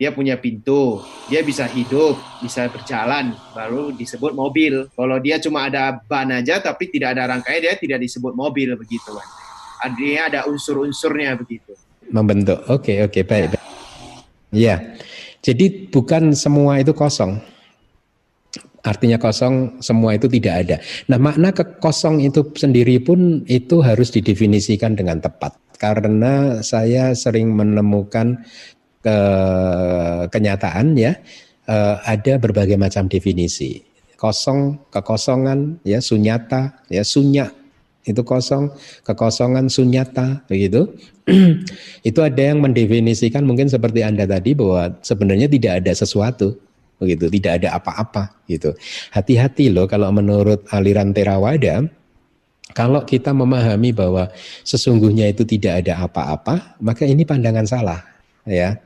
dia 0.00 0.16
punya 0.16 0.40
pintu, 0.40 1.04
dia 1.28 1.44
bisa 1.44 1.68
hidup, 1.68 2.16
bisa 2.40 2.72
berjalan, 2.72 3.36
baru 3.52 3.92
disebut 3.92 4.32
mobil. 4.32 4.88
Kalau 4.96 5.20
dia 5.20 5.36
cuma 5.36 5.68
ada 5.68 6.00
ban 6.08 6.32
aja 6.32 6.56
tapi 6.56 6.88
tidak 6.88 7.20
ada 7.20 7.28
rangkaian, 7.28 7.68
dia 7.68 7.76
tidak 7.76 8.00
disebut 8.00 8.32
mobil 8.32 8.72
begitu. 8.80 9.12
Artinya 9.76 10.32
ada 10.32 10.40
unsur-unsurnya 10.48 11.36
begitu. 11.36 11.76
Membentuk. 12.08 12.64
Oke, 12.72 12.96
okay, 12.96 12.96
oke, 13.04 13.12
okay, 13.12 13.22
baik. 13.28 13.60
Iya. 14.56 14.96
Jadi 15.44 15.92
bukan 15.92 16.32
semua 16.32 16.80
itu 16.80 16.96
kosong. 16.96 17.36
Artinya 18.80 19.20
kosong, 19.20 19.84
semua 19.84 20.16
itu 20.16 20.32
tidak 20.32 20.54
ada. 20.64 20.76
Nah, 21.12 21.20
makna 21.20 21.52
kekosong 21.52 22.24
itu 22.24 22.48
sendiri 22.56 22.96
pun 23.04 23.44
itu 23.44 23.84
harus 23.84 24.08
didefinisikan 24.08 24.96
dengan 24.96 25.20
tepat. 25.20 25.60
Karena 25.76 26.64
saya 26.64 27.12
sering 27.12 27.52
menemukan 27.52 28.40
ke 29.00 29.16
kenyataan 30.28 30.92
ya 30.96 31.16
uh, 31.68 31.96
ada 32.04 32.36
berbagai 32.36 32.76
macam 32.76 33.08
definisi. 33.08 33.84
Kosong 34.20 34.76
kekosongan 34.92 35.80
ya 35.80 35.96
sunyata 36.04 36.84
ya 36.92 37.00
sunya 37.00 37.48
itu 38.04 38.20
kosong. 38.24 38.72
Kekosongan 39.04 39.68
sunyata 39.68 40.44
begitu. 40.48 40.88
Itu 42.08 42.24
ada 42.24 42.40
yang 42.40 42.64
mendefinisikan 42.64 43.44
mungkin 43.44 43.68
seperti 43.68 44.00
anda 44.02 44.24
tadi 44.24 44.56
bahwa 44.56 44.98
sebenarnya 45.04 45.46
tidak 45.46 45.84
ada 45.84 45.92
sesuatu 45.92 46.56
begitu. 46.96 47.28
Tidak 47.28 47.52
ada 47.60 47.76
apa-apa 47.76 48.40
gitu. 48.48 48.72
Hati-hati 49.12 49.68
loh 49.68 49.84
kalau 49.84 50.08
menurut 50.10 50.64
aliran 50.72 51.12
Theravada 51.12 51.86
kalau 52.72 53.02
kita 53.02 53.34
memahami 53.34 53.90
bahwa 53.90 54.30
sesungguhnya 54.62 55.30
itu 55.30 55.42
tidak 55.42 55.84
ada 55.86 56.06
apa-apa 56.06 56.78
maka 56.78 57.02
ini 57.02 57.26
pandangan 57.26 57.66
salah 57.66 57.98
ya 58.46 58.78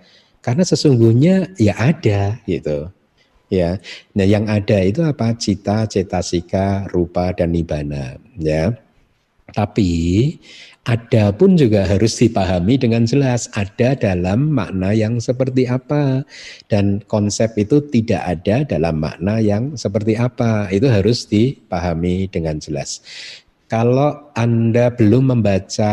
karena 0.44 0.60
sesungguhnya 0.60 1.56
ya 1.56 1.72
ada 1.72 2.36
gitu. 2.44 2.92
Ya. 3.48 3.80
Nah, 4.12 4.26
yang 4.28 4.44
ada 4.44 4.76
itu 4.84 5.00
apa? 5.00 5.32
Cita, 5.40 5.88
cetasika, 5.88 6.84
rupa 6.92 7.32
dan 7.32 7.56
nibana, 7.56 8.20
ya. 8.36 8.76
Tapi 9.54 9.92
ada 10.84 11.32
pun 11.32 11.56
juga 11.56 11.88
harus 11.88 12.12
dipahami 12.20 12.76
dengan 12.76 13.08
jelas 13.08 13.48
ada 13.56 13.96
dalam 13.96 14.52
makna 14.52 14.92
yang 14.92 15.16
seperti 15.16 15.64
apa 15.64 16.28
dan 16.68 17.00
konsep 17.08 17.56
itu 17.56 17.80
tidak 17.88 18.20
ada 18.20 18.68
dalam 18.68 19.00
makna 19.00 19.40
yang 19.40 19.72
seperti 19.80 20.12
apa 20.20 20.68
itu 20.68 20.84
harus 20.84 21.24
dipahami 21.24 22.28
dengan 22.28 22.60
jelas 22.60 23.00
kalau 23.64 24.28
Anda 24.36 24.92
belum 24.92 25.32
membaca 25.32 25.92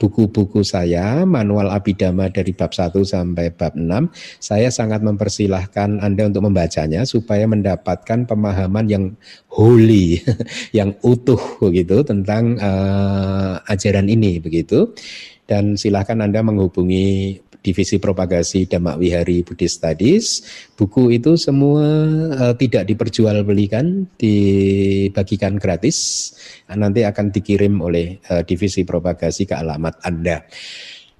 buku-buku 0.00 0.64
saya, 0.64 1.28
manual 1.28 1.68
Abidama 1.68 2.32
dari 2.32 2.56
bab 2.56 2.72
1 2.72 3.04
sampai 3.04 3.52
bab 3.52 3.76
6, 3.76 4.08
saya 4.40 4.72
sangat 4.72 5.04
mempersilahkan 5.04 6.00
Anda 6.00 6.32
untuk 6.32 6.48
membacanya 6.48 7.04
supaya 7.04 7.44
mendapatkan 7.44 8.24
pemahaman 8.24 8.86
yang 8.88 9.04
holy, 9.52 10.24
yang 10.78 10.96
utuh 11.04 11.40
begitu 11.60 12.00
tentang 12.00 12.56
uh, 12.56 13.60
ajaran 13.68 14.08
ini 14.08 14.40
begitu. 14.40 14.96
Dan 15.44 15.76
silahkan 15.76 16.16
Anda 16.16 16.40
menghubungi 16.40 17.36
Divisi 17.62 18.02
Propagasi 18.02 18.66
Damak 18.66 18.98
Wihari 18.98 19.46
Buddhist 19.46 19.78
Studies. 19.78 20.42
Buku 20.74 21.14
itu 21.14 21.38
semua 21.38 21.86
uh, 22.34 22.54
tidak 22.58 22.90
diperjualbelikan, 22.90 24.10
dibagikan 24.18 25.56
gratis. 25.62 26.30
Nanti 26.66 27.06
akan 27.06 27.30
dikirim 27.30 27.78
oleh 27.78 28.18
uh, 28.28 28.42
Divisi 28.42 28.82
Propagasi 28.82 29.46
ke 29.46 29.54
alamat 29.54 30.02
Anda. 30.02 30.42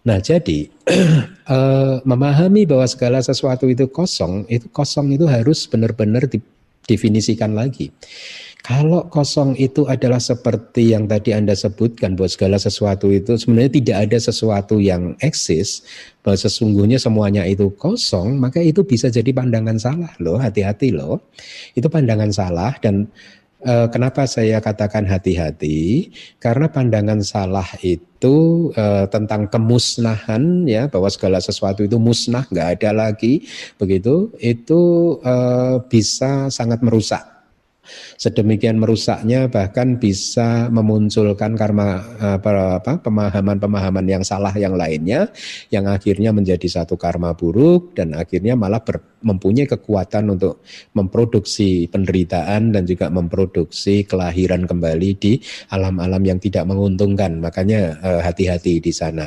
Nah, 0.03 0.19
jadi 0.19 0.67
uh, 1.47 2.03
memahami 2.11 2.67
bahwa 2.67 2.91
segala 2.91 3.23
sesuatu 3.23 3.71
itu 3.71 3.87
kosong, 3.87 4.51
itu 4.51 4.67
kosong 4.75 5.15
itu 5.15 5.31
harus 5.31 5.71
benar-benar 5.71 6.27
didefinisikan 6.27 7.55
lagi. 7.55 7.95
Kalau 8.63 9.11
kosong 9.11 9.59
itu 9.59 9.91
adalah 9.91 10.23
seperti 10.23 10.95
yang 10.95 11.11
tadi 11.11 11.35
Anda 11.35 11.51
sebutkan 11.51 12.15
bahwa 12.15 12.31
segala 12.31 12.63
sesuatu 12.63 13.11
itu 13.11 13.35
sebenarnya 13.35 13.75
tidak 13.75 13.97
ada 14.07 14.19
sesuatu 14.23 14.79
yang 14.79 15.19
eksis, 15.19 15.83
bahwa 16.23 16.39
sesungguhnya 16.39 17.03
semuanya 17.03 17.43
itu 17.43 17.75
kosong, 17.75 18.39
maka 18.39 18.63
itu 18.63 18.87
bisa 18.87 19.11
jadi 19.11 19.35
pandangan 19.35 19.83
salah 19.83 20.15
loh, 20.23 20.39
hati-hati 20.39 20.95
loh. 20.95 21.27
Itu 21.75 21.91
pandangan 21.91 22.31
salah 22.31 22.79
dan 22.79 23.11
e, 23.67 23.91
kenapa 23.91 24.31
saya 24.31 24.63
katakan 24.63 25.11
hati-hati? 25.11 26.15
Karena 26.39 26.71
pandangan 26.71 27.19
salah 27.27 27.67
itu 27.83 28.71
e, 28.79 29.11
tentang 29.11 29.51
kemusnahan 29.51 30.71
ya, 30.71 30.87
bahwa 30.87 31.11
segala 31.11 31.43
sesuatu 31.43 31.83
itu 31.83 31.99
musnah, 31.99 32.47
nggak 32.47 32.79
ada 32.79 32.95
lagi, 32.95 33.43
begitu, 33.75 34.31
itu 34.39 35.19
e, 35.19 35.35
bisa 35.91 36.47
sangat 36.47 36.79
merusak 36.79 37.32
Sedemikian 38.15 38.79
merusaknya 38.79 39.51
bahkan 39.51 39.99
bisa 39.99 40.71
memunculkan 40.71 41.59
karma 41.59 41.99
apa, 42.23 43.03
pemahaman-pemahaman 43.03 44.07
yang 44.07 44.23
salah 44.23 44.55
yang 44.55 44.79
lainnya 44.79 45.35
yang 45.75 45.91
akhirnya 45.91 46.31
menjadi 46.31 46.63
satu 46.83 46.95
karma 46.95 47.35
buruk 47.35 47.99
dan 47.99 48.15
akhirnya 48.15 48.55
malah 48.55 48.79
ber, 48.87 49.03
mempunyai 49.27 49.67
kekuatan 49.67 50.35
untuk 50.39 50.63
memproduksi 50.95 51.91
penderitaan 51.91 52.71
dan 52.71 52.87
juga 52.87 53.11
memproduksi 53.11 54.07
kelahiran 54.07 54.67
kembali 54.67 55.11
di 55.19 55.43
alam-alam 55.75 56.23
yang 56.23 56.39
tidak 56.39 56.67
menguntungkan. 56.67 57.43
Makanya 57.43 57.99
eh, 57.99 58.21
hati-hati 58.23 58.79
di 58.79 58.93
sana. 58.95 59.27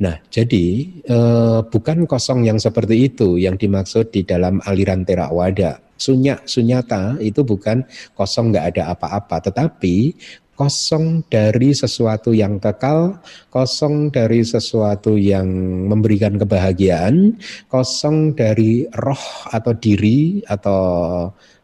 Nah, 0.00 0.16
jadi 0.32 0.64
eh, 1.04 1.60
bukan 1.68 2.08
kosong 2.08 2.48
yang 2.48 2.56
seperti 2.56 3.12
itu 3.12 3.36
yang 3.36 3.60
dimaksud 3.60 4.12
di 4.12 4.24
dalam 4.24 4.64
aliran 4.64 5.04
terawada 5.04 5.91
Sunya, 6.02 6.42
sunyata 6.42 7.14
itu 7.22 7.46
bukan 7.46 7.86
kosong 8.18 8.50
nggak 8.50 8.74
ada 8.74 8.82
apa-apa, 8.98 9.38
tetapi 9.46 10.18
kosong 10.58 11.26
dari 11.26 11.72
sesuatu 11.72 12.30
yang 12.30 12.60
kekal, 12.62 13.18
kosong 13.50 14.12
dari 14.14 14.44
sesuatu 14.46 15.16
yang 15.18 15.46
memberikan 15.90 16.38
kebahagiaan, 16.38 17.38
kosong 17.66 18.34
dari 18.34 18.86
roh 18.94 19.26
atau 19.50 19.72
diri 19.74 20.44
atau 20.46 20.82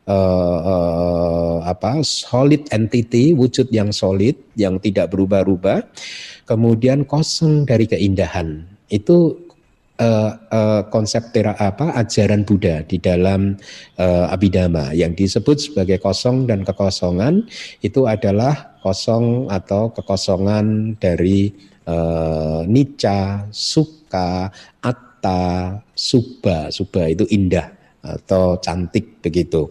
uh, 0.09 0.59
uh, 0.72 1.57
apa 1.68 2.01
solid 2.03 2.66
entity, 2.72 3.36
wujud 3.36 3.68
yang 3.70 3.93
solid 3.93 4.34
yang 4.57 4.80
tidak 4.80 5.12
berubah-ubah, 5.12 5.84
kemudian 6.49 7.05
kosong 7.05 7.68
dari 7.68 7.84
keindahan. 7.86 8.64
Itu 8.89 9.48
uh, 9.99 10.31
uh, 10.51 10.83
konsep 10.89 11.35
tera 11.35 11.55
apa 11.59 11.93
ajaran 11.99 12.47
Buddha 12.47 12.87
di 12.87 12.97
dalam 13.03 13.59
uh, 13.99 14.33
Abhidhamma 14.33 14.95
yang 14.95 15.13
disebut 15.13 15.71
sebagai 15.71 15.99
kosong 16.01 16.47
dan 16.47 16.63
kekosongan 16.63 17.45
itu 17.83 18.07
adalah 18.07 18.79
kosong 18.81 19.51
atau 19.51 19.91
kekosongan 19.93 20.97
dari 20.97 21.53
uh, 21.91 22.63
nica, 22.65 23.51
suka, 23.51 24.49
atta, 24.81 25.83
subha. 25.93 26.71
Subha 26.71 27.11
itu 27.11 27.27
indah 27.29 27.69
atau 27.99 28.57
cantik 28.63 29.21
begitu. 29.21 29.69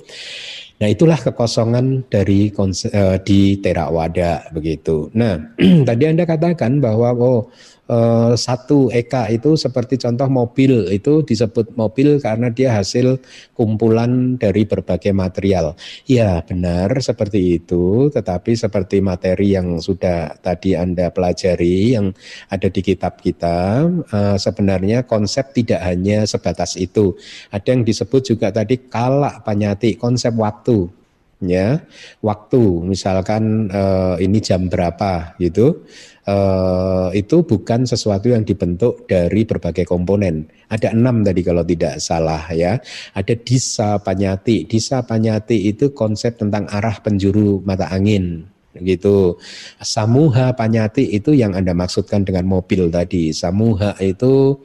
Nah 0.77 0.93
itulah 0.93 1.17
kekosongan 1.17 2.05
dari 2.05 2.53
uh, 2.53 3.17
di 3.25 3.57
Theravada 3.57 4.45
begitu. 4.53 5.09
Nah 5.17 5.57
tadi 5.89 6.03
anda 6.05 6.27
katakan 6.27 6.77
bahwa 6.77 7.17
oh 7.17 7.49
Eh, 7.87 8.33
satu 8.35 8.91
eka 8.91 9.31
itu 9.31 9.55
seperti 9.55 9.95
contoh 9.95 10.27
mobil 10.27 10.91
itu 10.91 11.23
disebut 11.23 11.71
mobil 11.79 12.19
karena 12.19 12.51
dia 12.51 12.75
hasil 12.75 13.23
kumpulan 13.55 14.35
dari 14.35 14.67
berbagai 14.67 15.15
material. 15.15 15.71
Ya 16.03 16.43
benar 16.43 16.99
seperti 16.99 17.63
itu, 17.63 18.11
tetapi 18.11 18.59
seperti 18.59 18.99
materi 18.99 19.55
yang 19.55 19.79
sudah 19.79 20.35
tadi 20.43 20.75
Anda 20.75 21.15
pelajari 21.15 21.95
yang 21.95 22.11
ada 22.51 22.67
di 22.67 22.83
kitab 22.83 23.23
kita, 23.23 23.87
uh, 23.87 24.35
sebenarnya 24.35 25.07
konsep 25.07 25.55
tidak 25.55 25.79
hanya 25.87 26.27
sebatas 26.27 26.75
itu. 26.75 27.15
Ada 27.55 27.71
yang 27.71 27.87
disebut 27.87 28.35
juga 28.35 28.51
tadi 28.51 28.83
kalak 28.91 29.47
panyati, 29.47 29.95
konsep 29.95 30.35
waktu 30.35 30.91
ya 31.37 31.85
waktu 32.25 32.61
misalkan 32.81 33.69
uh, 33.69 34.17
ini 34.17 34.41
jam 34.41 34.65
berapa 34.65 35.37
gitu 35.37 35.85
uh, 36.27 37.09
itu 37.15 37.41
bukan 37.45 37.87
sesuatu 37.87 38.29
yang 38.29 38.43
dibentuk 38.43 39.07
dari 39.07 39.47
berbagai 39.47 39.87
komponen. 39.87 40.51
Ada 40.67 40.91
enam 40.91 41.23
tadi 41.23 41.41
kalau 41.41 41.63
tidak 41.63 42.03
salah 42.03 42.43
ya. 42.51 42.77
Ada 43.15 43.33
disa 43.39 43.97
panyati. 44.03 44.67
Disa 44.67 45.01
panyati 45.01 45.71
itu 45.71 45.95
konsep 45.95 46.35
tentang 46.37 46.67
arah 46.67 46.99
penjuru 46.99 47.63
mata 47.63 47.87
angin 47.89 48.45
gitu. 48.77 49.39
Samuha 49.81 50.53
panyati 50.53 51.15
itu 51.15 51.33
yang 51.33 51.57
anda 51.57 51.73
maksudkan 51.73 52.27
dengan 52.27 52.45
mobil 52.45 52.91
tadi. 52.91 53.31
Samuha 53.31 53.97
itu 54.03 54.59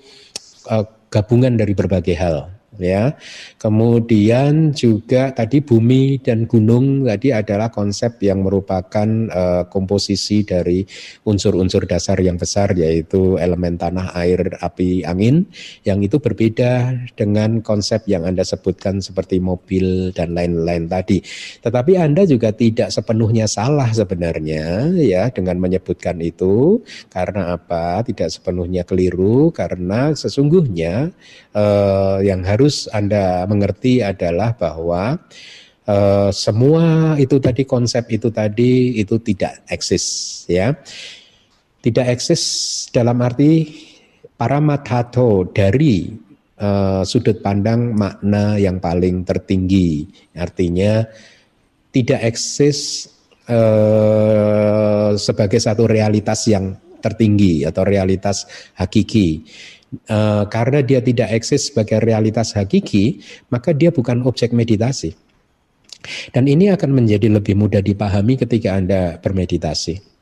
uh, 0.68 0.84
gabungan 1.08 1.54
dari 1.56 1.72
berbagai 1.72 2.16
hal 2.18 2.61
ya. 2.80 3.16
Kemudian 3.60 4.72
juga 4.72 5.32
tadi 5.32 5.60
bumi 5.60 6.20
dan 6.20 6.48
gunung 6.48 7.04
tadi 7.04 7.34
adalah 7.34 7.68
konsep 7.68 8.20
yang 8.24 8.44
merupakan 8.44 9.08
uh, 9.32 9.64
komposisi 9.68 10.44
dari 10.46 10.84
unsur-unsur 11.26 11.84
dasar 11.84 12.16
yang 12.20 12.38
besar 12.38 12.72
yaitu 12.76 13.36
elemen 13.36 13.76
tanah, 13.76 14.14
air, 14.16 14.56
api, 14.60 15.04
angin 15.04 15.44
yang 15.84 16.00
itu 16.00 16.16
berbeda 16.22 16.94
dengan 17.18 17.60
konsep 17.60 18.06
yang 18.08 18.24
Anda 18.24 18.46
sebutkan 18.46 19.02
seperti 19.02 19.42
mobil 19.42 20.14
dan 20.14 20.36
lain-lain 20.36 20.86
tadi. 20.88 21.20
Tetapi 21.60 21.98
Anda 21.98 22.24
juga 22.24 22.54
tidak 22.54 22.94
sepenuhnya 22.94 23.50
salah 23.50 23.90
sebenarnya 23.90 24.94
ya 24.98 25.28
dengan 25.30 25.58
menyebutkan 25.58 26.18
itu 26.22 26.80
karena 27.10 27.56
apa? 27.58 28.04
Tidak 28.06 28.28
sepenuhnya 28.28 28.86
keliru 28.86 29.50
karena 29.50 30.14
sesungguhnya 30.14 31.10
uh, 31.56 32.18
yang 32.22 32.42
harus 32.46 32.61
harus 32.62 32.86
Anda 32.94 33.42
mengerti 33.50 34.06
adalah 34.06 34.54
bahwa 34.54 35.18
uh, 35.90 36.30
semua 36.30 37.18
itu 37.18 37.42
tadi 37.42 37.66
konsep 37.66 38.06
itu 38.14 38.30
tadi 38.30 39.02
itu 39.02 39.18
tidak 39.18 39.66
eksis 39.66 40.46
ya. 40.46 40.78
Tidak 41.82 42.06
eksis 42.06 42.42
dalam 42.94 43.18
arti 43.18 43.66
para 44.38 44.62
mathato 44.62 45.42
dari 45.50 46.14
uh, 46.62 47.02
sudut 47.02 47.42
pandang 47.42 47.98
makna 47.98 48.62
yang 48.62 48.78
paling 48.78 49.26
tertinggi. 49.26 50.06
Artinya 50.38 51.02
tidak 51.90 52.30
eksis 52.30 53.10
uh, 53.50 55.18
sebagai 55.18 55.58
satu 55.58 55.90
realitas 55.90 56.46
yang 56.46 56.78
tertinggi 57.02 57.66
atau 57.66 57.82
realitas 57.82 58.46
hakiki. 58.78 59.42
Uh, 60.08 60.48
karena 60.48 60.80
dia 60.80 61.04
tidak 61.04 61.28
eksis 61.36 61.68
sebagai 61.68 62.00
realitas 62.00 62.56
hakiki, 62.56 63.20
maka 63.52 63.76
dia 63.76 63.92
bukan 63.92 64.24
objek 64.24 64.56
meditasi. 64.56 65.12
Dan 66.32 66.48
ini 66.48 66.72
akan 66.72 66.96
menjadi 66.96 67.28
lebih 67.28 67.54
mudah 67.54 67.84
dipahami 67.84 68.40
ketika 68.40 68.72
Anda 68.72 69.20
bermeditasi. 69.20 70.12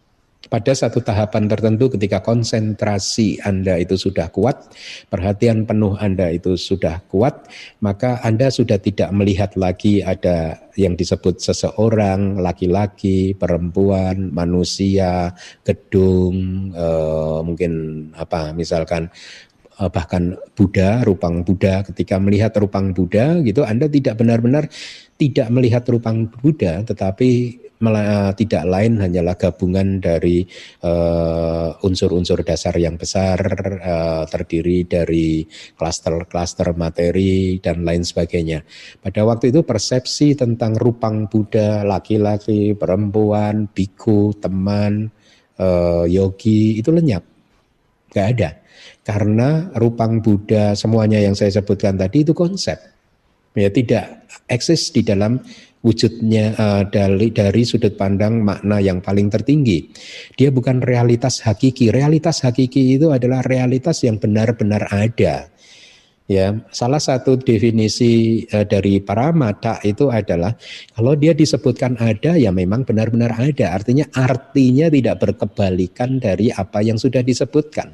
Pada 0.50 0.74
satu 0.74 0.98
tahapan 1.04 1.46
tertentu 1.46 1.94
ketika 1.94 2.24
konsentrasi 2.24 3.38
Anda 3.44 3.78
itu 3.78 3.94
sudah 3.94 4.32
kuat, 4.34 4.72
perhatian 5.06 5.62
penuh 5.62 5.94
Anda 5.94 6.32
itu 6.34 6.58
sudah 6.58 7.06
kuat, 7.06 7.46
maka 7.78 8.18
Anda 8.26 8.50
sudah 8.50 8.82
tidak 8.82 9.14
melihat 9.14 9.54
lagi 9.54 10.02
ada 10.02 10.58
yang 10.74 10.98
disebut 10.98 11.38
seseorang, 11.38 12.40
laki-laki, 12.42 13.36
perempuan, 13.38 14.32
manusia, 14.34 15.36
gedung, 15.62 16.72
eh, 16.72 17.38
mungkin 17.46 17.72
apa 18.16 18.56
misalkan 18.56 19.06
eh, 19.06 19.49
bahkan 19.88 20.36
Buddha, 20.52 21.00
rupang 21.06 21.40
Buddha, 21.40 21.80
ketika 21.88 22.20
melihat 22.20 22.52
rupang 22.60 22.92
Buddha 22.92 23.40
gitu, 23.40 23.64
Anda 23.64 23.88
tidak 23.88 24.20
benar-benar 24.20 24.68
tidak 25.16 25.48
melihat 25.48 25.88
rupang 25.88 26.28
Buddha, 26.28 26.84
tetapi 26.84 27.60
tidak 28.36 28.68
lain 28.68 29.00
hanyalah 29.00 29.40
gabungan 29.40 30.04
dari 30.04 30.44
uh, 30.84 31.72
unsur-unsur 31.80 32.44
dasar 32.44 32.76
yang 32.76 33.00
besar 33.00 33.40
uh, 33.80 34.28
terdiri 34.28 34.84
dari 34.84 35.48
klaster-klaster 35.80 36.76
materi 36.76 37.56
dan 37.56 37.80
lain 37.80 38.04
sebagainya. 38.04 38.60
Pada 39.00 39.24
waktu 39.24 39.48
itu 39.48 39.64
persepsi 39.64 40.36
tentang 40.36 40.76
rupang 40.76 41.24
Buddha, 41.32 41.80
laki-laki, 41.80 42.76
perempuan, 42.76 43.72
biku, 43.72 44.36
teman, 44.36 45.08
uh, 45.56 46.04
yogi 46.04 46.76
itu 46.84 46.92
lenyap. 46.92 47.24
Gak 48.12 48.28
ada. 48.36 48.50
Karena 49.00 49.72
rupang 49.74 50.20
Buddha 50.20 50.76
semuanya 50.76 51.18
yang 51.18 51.32
saya 51.32 51.62
sebutkan 51.62 51.96
tadi 51.96 52.22
itu 52.22 52.36
konsep. 52.36 52.76
Ya 53.56 53.66
tidak 53.72 54.28
eksis 54.46 54.94
di 54.94 55.02
dalam 55.02 55.42
wujudnya 55.80 56.52
uh, 56.60 56.82
dari 56.84 57.32
dari 57.32 57.62
sudut 57.64 57.96
pandang 57.96 58.44
makna 58.44 58.78
yang 58.78 59.00
paling 59.00 59.32
tertinggi. 59.32 59.88
Dia 60.36 60.52
bukan 60.52 60.84
realitas 60.84 61.40
hakiki. 61.42 61.88
Realitas 61.88 62.44
hakiki 62.44 63.00
itu 63.00 63.10
adalah 63.10 63.40
realitas 63.42 64.04
yang 64.04 64.20
benar-benar 64.20 64.86
ada. 64.92 65.48
Ya, 66.30 66.54
salah 66.70 67.02
satu 67.02 67.42
definisi 67.42 68.46
uh, 68.54 68.62
dari 68.62 69.02
para 69.02 69.34
mata 69.34 69.82
itu 69.82 70.14
adalah 70.14 70.54
kalau 70.94 71.18
dia 71.18 71.34
disebutkan 71.34 71.98
ada 71.98 72.38
ya 72.38 72.54
memang 72.54 72.86
benar-benar 72.86 73.34
ada. 73.34 73.74
Artinya 73.74 74.06
artinya 74.14 74.86
tidak 74.86 75.26
berkebalikan 75.26 76.22
dari 76.22 76.54
apa 76.54 76.86
yang 76.86 77.02
sudah 77.02 77.26
disebutkan. 77.26 77.90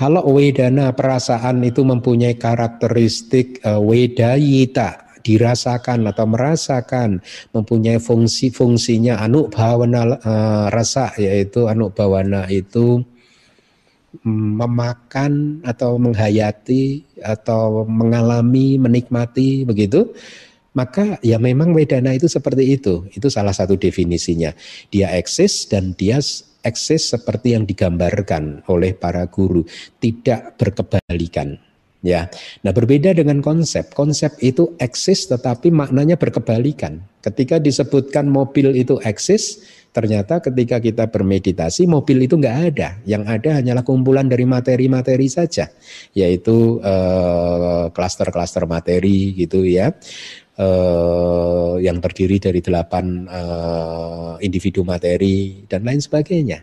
Kalau 0.00 0.24
wedana 0.32 0.96
perasaan 0.96 1.60
itu 1.60 1.84
mempunyai 1.84 2.40
karakteristik 2.40 3.60
uh, 3.60 3.76
wedayita 3.84 5.20
dirasakan 5.20 6.08
atau 6.08 6.24
merasakan 6.24 7.20
mempunyai 7.52 8.00
fungsi-fungsinya 8.00 9.20
anu 9.20 9.52
bawana 9.52 10.16
uh, 10.16 10.66
rasa 10.72 11.12
yaitu 11.20 11.68
anu 11.68 11.92
bawana 11.92 12.48
itu 12.48 13.04
mm, 14.24 14.64
memakan 14.64 15.60
atau 15.68 16.00
menghayati 16.00 17.04
atau 17.20 17.84
mengalami 17.84 18.80
menikmati 18.80 19.68
begitu 19.68 20.16
maka 20.72 21.20
ya 21.20 21.36
memang 21.36 21.74
wedana 21.74 22.14
itu 22.14 22.30
seperti 22.30 22.78
itu. 22.78 23.02
Itu 23.10 23.26
salah 23.26 23.50
satu 23.50 23.74
definisinya. 23.74 24.54
Dia 24.94 25.10
eksis 25.18 25.66
dan 25.66 25.98
dia 25.98 26.22
eksis 26.62 27.12
seperti 27.12 27.56
yang 27.56 27.64
digambarkan 27.64 28.64
oleh 28.68 28.92
para 28.96 29.26
guru 29.28 29.64
tidak 30.00 30.56
berkebalikan 30.60 31.60
Ya, 32.00 32.32
nah 32.64 32.72
berbeda 32.72 33.12
dengan 33.12 33.44
konsep. 33.44 33.92
Konsep 33.92 34.32
itu 34.40 34.72
eksis 34.80 35.28
tetapi 35.28 35.68
maknanya 35.68 36.16
berkebalikan. 36.16 37.04
Ketika 37.20 37.60
disebutkan 37.60 38.24
mobil 38.24 38.72
itu 38.72 38.96
eksis, 39.04 39.60
ternyata 39.92 40.40
ketika 40.40 40.80
kita 40.80 41.12
bermeditasi 41.12 41.84
mobil 41.84 42.24
itu 42.24 42.40
nggak 42.40 42.58
ada. 42.72 42.96
Yang 43.04 43.22
ada 43.28 43.50
hanyalah 43.60 43.84
kumpulan 43.84 44.32
dari 44.32 44.48
materi-materi 44.48 45.28
saja, 45.28 45.68
yaitu 46.16 46.80
klaster 46.80 47.92
klaster-klaster 48.32 48.64
materi 48.64 49.36
gitu 49.36 49.60
ya. 49.68 49.92
Uh, 50.60 51.80
yang 51.80 52.04
terdiri 52.04 52.36
dari 52.36 52.60
delapan 52.60 53.24
uh, 53.32 54.36
individu 54.44 54.84
materi 54.84 55.64
dan 55.64 55.88
lain 55.88 56.04
sebagainya. 56.04 56.60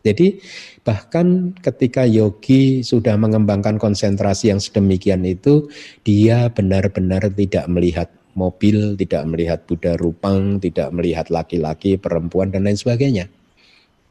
Jadi 0.00 0.40
bahkan 0.80 1.52
ketika 1.60 2.08
yogi 2.08 2.80
sudah 2.80 3.20
mengembangkan 3.20 3.76
konsentrasi 3.76 4.48
yang 4.48 4.62
sedemikian 4.62 5.28
itu, 5.28 5.68
dia 6.08 6.48
benar-benar 6.48 7.28
tidak 7.36 7.68
melihat 7.68 8.08
mobil, 8.32 8.96
tidak 8.96 9.26
melihat 9.28 9.60
Buddha 9.68 9.98
rupang, 10.00 10.62
tidak 10.62 10.88
melihat 10.94 11.28
laki-laki, 11.28 12.00
perempuan 12.00 12.48
dan 12.48 12.64
lain 12.64 12.78
sebagainya. 12.78 13.28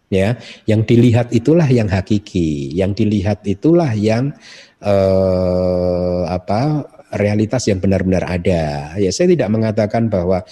Ya, 0.07 0.39
yang 0.63 0.87
dilihat 0.87 1.35
itulah 1.35 1.67
yang 1.67 1.91
hakiki, 1.91 2.71
yang 2.71 2.95
dilihat 2.95 3.43
itulah 3.43 3.91
yang 3.91 4.31
eh, 4.79 6.21
apa 6.31 6.87
realitas 7.13 7.67
yang 7.69 7.79
benar-benar 7.79 8.27
ada. 8.27 8.95
Ya, 8.99 9.11
saya 9.13 9.31
tidak 9.31 9.47
mengatakan 9.51 10.11
bahwa 10.11 10.43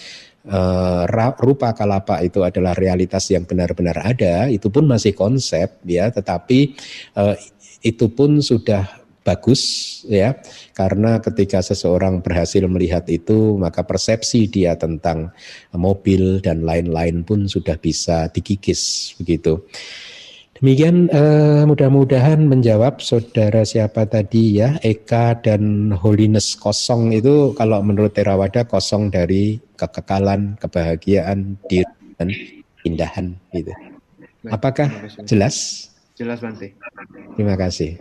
uh, 0.48 1.04
rupa 1.42 1.74
kalapa 1.76 2.22
itu 2.22 2.46
adalah 2.46 2.78
realitas 2.78 3.28
yang 3.34 3.44
benar-benar 3.44 3.98
ada, 4.00 4.48
itu 4.48 4.72
pun 4.72 4.88
masih 4.88 5.12
konsep 5.12 5.82
ya, 5.84 6.08
tetapi 6.14 6.78
uh, 7.18 7.36
itu 7.84 8.10
pun 8.10 8.40
sudah 8.42 9.06
bagus 9.26 9.62
ya 10.06 10.38
karena 10.78 11.18
ketika 11.18 11.58
seseorang 11.58 12.22
berhasil 12.22 12.62
melihat 12.70 13.10
itu 13.10 13.58
maka 13.58 13.82
persepsi 13.82 14.46
dia 14.46 14.78
tentang 14.78 15.34
mobil 15.74 16.38
dan 16.46 16.62
lain-lain 16.62 17.26
pun 17.26 17.50
sudah 17.50 17.74
bisa 17.82 18.30
dikikis 18.30 19.18
begitu. 19.18 19.66
Demikian 20.56 21.12
uh, 21.12 21.68
mudah-mudahan 21.68 22.48
menjawab 22.48 23.04
saudara 23.04 23.68
siapa 23.68 24.08
tadi 24.08 24.64
ya 24.64 24.80
Eka 24.80 25.44
dan 25.44 25.92
Holiness 25.92 26.56
kosong 26.56 27.12
itu 27.12 27.52
kalau 27.60 27.84
menurut 27.84 28.16
Theravada 28.16 28.64
kosong 28.64 29.12
dari 29.12 29.60
kekekalan, 29.76 30.56
kebahagiaan, 30.56 31.60
diri 31.68 31.84
dan 32.16 32.32
indahan 32.88 33.36
gitu. 33.52 33.76
Apakah 34.48 34.88
jelas? 35.28 35.92
Jelas 36.16 36.40
Bante. 36.40 36.72
Terima 37.36 37.60
kasih. 37.60 38.00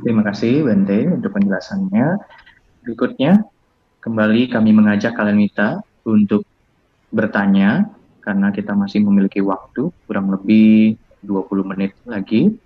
Terima 0.00 0.22
kasih 0.24 0.64
Bante 0.64 0.98
untuk 1.12 1.36
penjelasannya. 1.36 2.06
Berikutnya 2.88 3.44
kembali 4.00 4.48
kami 4.48 4.72
mengajak 4.72 5.12
kalian 5.12 5.36
Mita 5.36 5.84
untuk 6.08 6.48
bertanya 7.12 7.92
karena 8.26 8.50
kita 8.50 8.74
masih 8.74 9.06
memiliki 9.06 9.38
waktu 9.38 9.94
kurang 10.10 10.34
lebih 10.34 10.98
20 11.22 11.70
menit 11.70 11.94
lagi. 12.02 12.58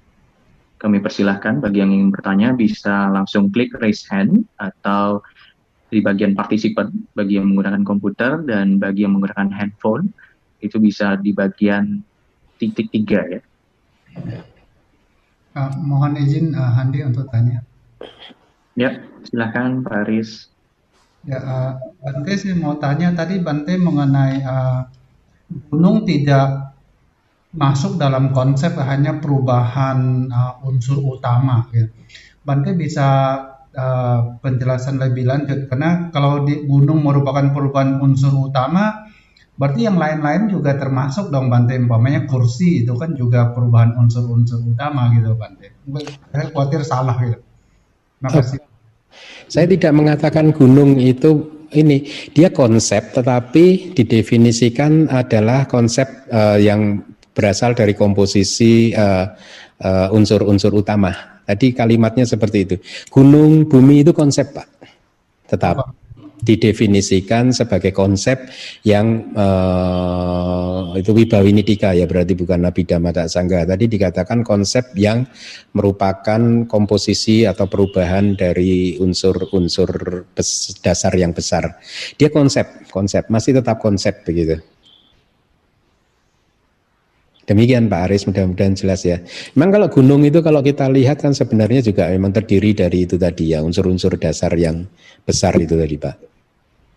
Kami 0.81 0.97
persilahkan 1.05 1.61
bagi 1.61 1.85
yang 1.85 1.93
ingin 1.93 2.09
bertanya 2.09 2.57
bisa 2.57 3.13
langsung 3.13 3.53
klik 3.53 3.77
raise 3.77 4.01
hand 4.09 4.49
atau 4.57 5.21
di 5.93 6.01
bagian 6.01 6.33
partisipan 6.33 6.89
bagi 7.13 7.37
yang 7.37 7.53
menggunakan 7.53 7.85
komputer 7.85 8.41
dan 8.49 8.81
bagi 8.81 9.05
yang 9.05 9.21
menggunakan 9.21 9.53
handphone 9.53 10.09
itu 10.65 10.81
bisa 10.81 11.21
di 11.21 11.37
bagian 11.37 12.01
titik 12.57 12.89
tiga 12.89 13.21
ya. 13.29 13.41
Uh, 15.53 15.71
mohon 15.85 16.17
izin 16.17 16.57
uh, 16.57 16.73
Handi 16.73 17.05
untuk 17.05 17.29
tanya. 17.29 17.61
Ya, 18.79 19.05
silahkan 19.29 19.85
Pak 19.85 20.09
Aris. 20.09 20.49
Ya, 21.29 21.37
uh, 21.45 21.73
Bante 22.01 22.33
saya 22.41 22.57
mau 22.57 22.81
tanya 22.81 23.13
tadi 23.13 23.37
Bante 23.43 23.77
mengenai 23.77 24.41
uh, 24.41 24.89
gunung 25.51 26.07
tidak 26.07 26.71
masuk 27.51 27.99
dalam 27.99 28.31
konsep 28.31 28.79
hanya 28.79 29.19
perubahan 29.19 30.31
uh, 30.31 30.63
unsur 30.63 31.03
utama. 31.03 31.67
Ya. 31.75 31.91
Bante 32.47 32.79
bisa 32.79 33.07
uh, 33.75 34.39
penjelasan 34.39 35.03
lebih 35.03 35.27
lanjut 35.27 35.67
karena 35.67 36.15
kalau 36.15 36.47
di 36.47 36.63
gunung 36.63 37.03
merupakan 37.03 37.51
perubahan 37.51 37.99
unsur 37.99 38.31
utama, 38.39 39.11
berarti 39.59 39.91
yang 39.91 39.99
lain-lain 39.99 40.47
juga 40.47 40.79
termasuk 40.79 41.35
dong 41.35 41.51
Bante. 41.51 41.75
Umpamanya 41.75 42.31
kursi 42.31 42.87
itu 42.87 42.95
kan 42.95 43.19
juga 43.19 43.51
perubahan 43.51 43.99
unsur-unsur 43.99 44.63
utama 44.63 45.11
gitu 45.11 45.35
Bante. 45.35 45.75
Saya 46.31 46.45
khawatir 46.55 46.87
salah 46.87 47.19
gitu. 47.19 47.43
Terima 47.43 48.31
kasih. 48.31 48.59
Saya 49.51 49.67
tidak 49.67 49.91
mengatakan 49.91 50.55
gunung 50.55 51.03
itu 51.03 51.60
ini 51.75 52.07
dia 52.35 52.51
konsep 52.51 53.15
tetapi 53.15 53.95
didefinisikan 53.95 55.07
adalah 55.11 55.71
konsep 55.71 56.07
uh, 56.31 56.59
yang 56.59 57.03
berasal 57.31 57.73
dari 57.73 57.95
komposisi 57.95 58.91
uh, 58.93 59.27
uh, 59.81 60.09
unsur-unsur 60.13 60.75
utama. 60.75 61.41
Tadi 61.47 61.75
kalimatnya 61.75 62.23
seperti 62.23 62.59
itu. 62.63 62.77
Gunung, 63.11 63.67
bumi 63.67 64.07
itu 64.07 64.15
konsep, 64.15 64.55
Pak. 64.55 64.69
Tetap 65.51 66.00
didefinisikan 66.41 67.53
sebagai 67.53 67.93
konsep 67.93 68.49
yang 68.85 69.33
uh, 69.37 70.97
itu 70.97 71.13
wibawinidika 71.13 71.93
ya 71.93 72.09
berarti 72.09 72.33
bukan 72.33 72.65
nabi 72.65 72.89
tak 72.89 73.29
sangga 73.29 73.69
tadi 73.69 73.87
dikatakan 73.87 74.41
konsep 74.41 74.93
yang 74.97 75.29
merupakan 75.77 76.65
komposisi 76.67 77.45
atau 77.45 77.69
perubahan 77.69 78.35
dari 78.35 78.97
unsur-unsur 78.97 80.25
dasar 80.81 81.13
yang 81.15 81.37
besar 81.37 81.77
dia 82.17 82.33
konsep 82.33 82.89
konsep 82.89 83.29
masih 83.29 83.61
tetap 83.61 83.79
konsep 83.79 84.25
begitu 84.25 84.61
Demikian 87.51 87.91
Pak 87.91 88.07
Aris, 88.07 88.31
mudah-mudahan 88.31 88.79
jelas 88.79 89.03
ya. 89.03 89.19
Memang 89.59 89.75
kalau 89.75 89.89
gunung 89.91 90.23
itu 90.23 90.39
kalau 90.39 90.63
kita 90.63 90.87
lihat 90.87 91.19
kan 91.19 91.35
sebenarnya 91.35 91.83
juga 91.83 92.07
memang 92.07 92.31
terdiri 92.31 92.79
dari 92.79 93.11
itu 93.11 93.19
tadi 93.19 93.51
ya, 93.51 93.59
unsur-unsur 93.59 94.15
dasar 94.23 94.55
yang 94.55 94.87
besar 95.27 95.59
itu 95.59 95.75
tadi 95.75 95.99
Pak. 95.99 96.30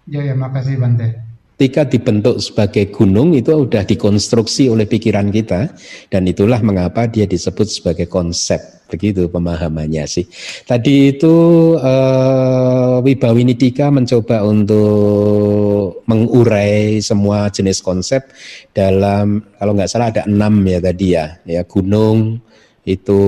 Ya, 0.07 0.21
ya, 0.21 0.35
makasih 0.35 0.75
Bante 0.79 1.33
ketika 1.63 1.87
dibentuk 1.87 2.43
sebagai 2.43 2.91
gunung 2.91 3.31
itu 3.37 3.55
sudah 3.55 3.87
dikonstruksi 3.87 4.67
oleh 4.67 4.83
pikiran 4.83 5.31
kita 5.31 5.71
dan 6.11 6.27
itulah 6.27 6.59
mengapa 6.59 7.07
dia 7.07 7.23
disebut 7.23 7.71
sebagai 7.71 8.11
konsep. 8.11 8.59
Begitu 8.91 9.31
pemahamannya 9.31 10.03
sih. 10.03 10.27
Tadi 10.67 11.15
itu 11.15 11.35
uh, 11.79 12.99
Wibawinidika 12.99 13.89
mencoba 13.89 14.43
untuk 14.43 16.03
mengurai 16.03 16.99
semua 16.99 17.47
jenis 17.47 17.79
konsep 17.79 18.27
dalam 18.75 19.39
kalau 19.55 19.71
nggak 19.71 19.87
salah 19.87 20.11
ada 20.11 20.27
enam 20.27 20.67
ya 20.67 20.83
tadi 20.83 21.07
ya. 21.15 21.39
Ya 21.47 21.63
gunung 21.63 22.43
itu 22.83 23.21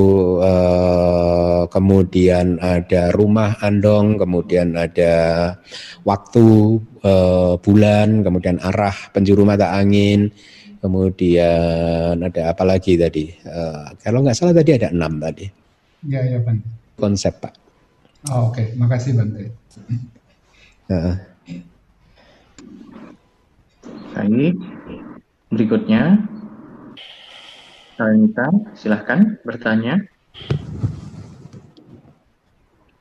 eh, 0.44 1.64
kemudian 1.72 2.60
ada 2.60 3.16
rumah 3.16 3.56
andong, 3.64 4.20
kemudian 4.20 4.76
ada 4.76 5.14
waktu 6.04 6.80
eh, 7.00 7.54
bulan, 7.64 8.20
kemudian 8.20 8.60
arah 8.60 8.96
penjuru 9.16 9.48
mata 9.48 9.72
angin, 9.72 10.28
kemudian 10.84 12.20
ada 12.20 12.52
apa 12.52 12.64
lagi 12.68 13.00
tadi? 13.00 13.32
Eh, 13.32 13.86
kalau 14.04 14.20
nggak 14.28 14.36
salah 14.36 14.52
tadi 14.52 14.76
ada 14.76 14.92
enam 14.92 15.24
tadi. 15.24 15.48
Ya, 16.06 16.22
ya, 16.22 16.38
Bang. 16.44 16.60
Konsep, 17.00 17.40
Pak. 17.40 17.54
Oh, 18.30 18.52
Oke, 18.52 18.62
okay. 18.62 18.68
makasih 18.76 19.16
Bante. 19.16 19.54
Uh. 20.92 21.16
Baik, 24.16 24.56
berikutnya 25.52 26.24
Karenita, 27.96 28.52
silahkan 28.76 29.40
bertanya. 29.48 30.04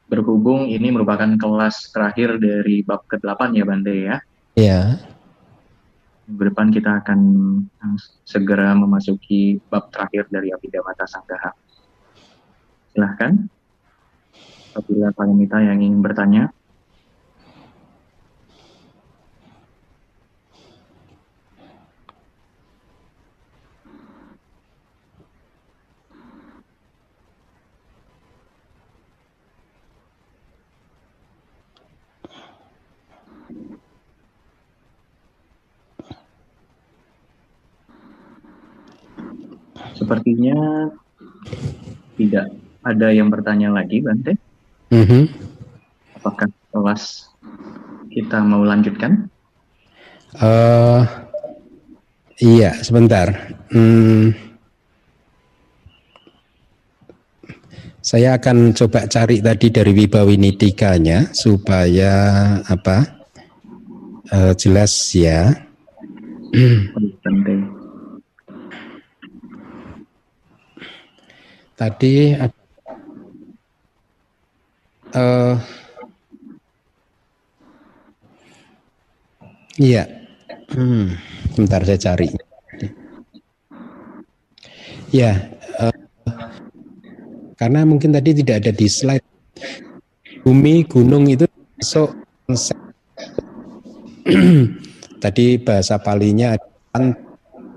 Berhubung 0.07 0.71
ini 0.71 0.95
merupakan 0.95 1.27
kelas 1.35 1.91
terakhir 1.91 2.39
dari 2.39 2.87
bab 2.87 3.03
ke-8 3.11 3.59
ya 3.59 3.65
Bante 3.67 3.95
ya? 3.95 4.17
Iya. 4.55 4.81
Minggu 6.31 6.43
depan 6.47 6.71
kita 6.71 7.03
akan 7.03 7.21
segera 8.23 8.71
memasuki 8.79 9.59
bab 9.67 9.91
terakhir 9.91 10.31
dari 10.31 10.55
Abhidhamata 10.55 11.11
Sanggaha. 11.11 11.51
Silahkan. 12.95 13.35
Apabila 14.79 15.11
Karenita 15.11 15.59
yang 15.59 15.83
ingin 15.83 16.01
bertanya. 16.01 16.55
Sepertinya 40.05 40.93
tidak 42.21 42.53
ada 42.85 43.09
yang 43.09 43.33
bertanya 43.33 43.73
lagi, 43.73 44.05
Bante. 44.05 44.37
Mm 44.93 45.05
-hmm. 45.09 45.25
Apakah 46.21 46.53
kelas 46.69 47.33
kita 48.13 48.45
mau 48.45 48.61
lanjutkan? 48.69 49.33
Uh, 50.37 51.09
iya, 52.37 52.77
sebentar. 52.85 53.57
Hmm, 53.73 54.37
saya 58.05 58.37
akan 58.37 58.77
coba 58.77 59.09
cari 59.09 59.41
tadi 59.41 59.73
dari 59.73 59.97
Wibawinidikanya 59.97 61.33
supaya 61.33 62.13
apa 62.69 63.25
uh, 64.29 64.53
jelas 64.53 64.93
ya. 65.17 65.57
Bante. 67.25 67.54
Tadi 71.75 72.31
uh, 75.11 75.55
iya, 79.83 80.07
hmm, 80.71 81.07
sebentar 81.51 81.83
saya 81.83 81.99
cari. 81.99 82.31
Ya, 85.11 85.51
uh, 85.83 85.95
karena 87.59 87.83
mungkin 87.83 88.15
tadi 88.15 88.39
tidak 88.39 88.63
ada 88.63 88.73
di 88.75 88.87
slide. 88.87 89.27
Bumi, 90.47 90.87
gunung 90.87 91.27
itu 91.27 91.47
masuk 91.75 92.15
konsep. 92.47 92.79
tadi 95.23 95.59
bahasa 95.59 95.99
palinya 95.99 96.55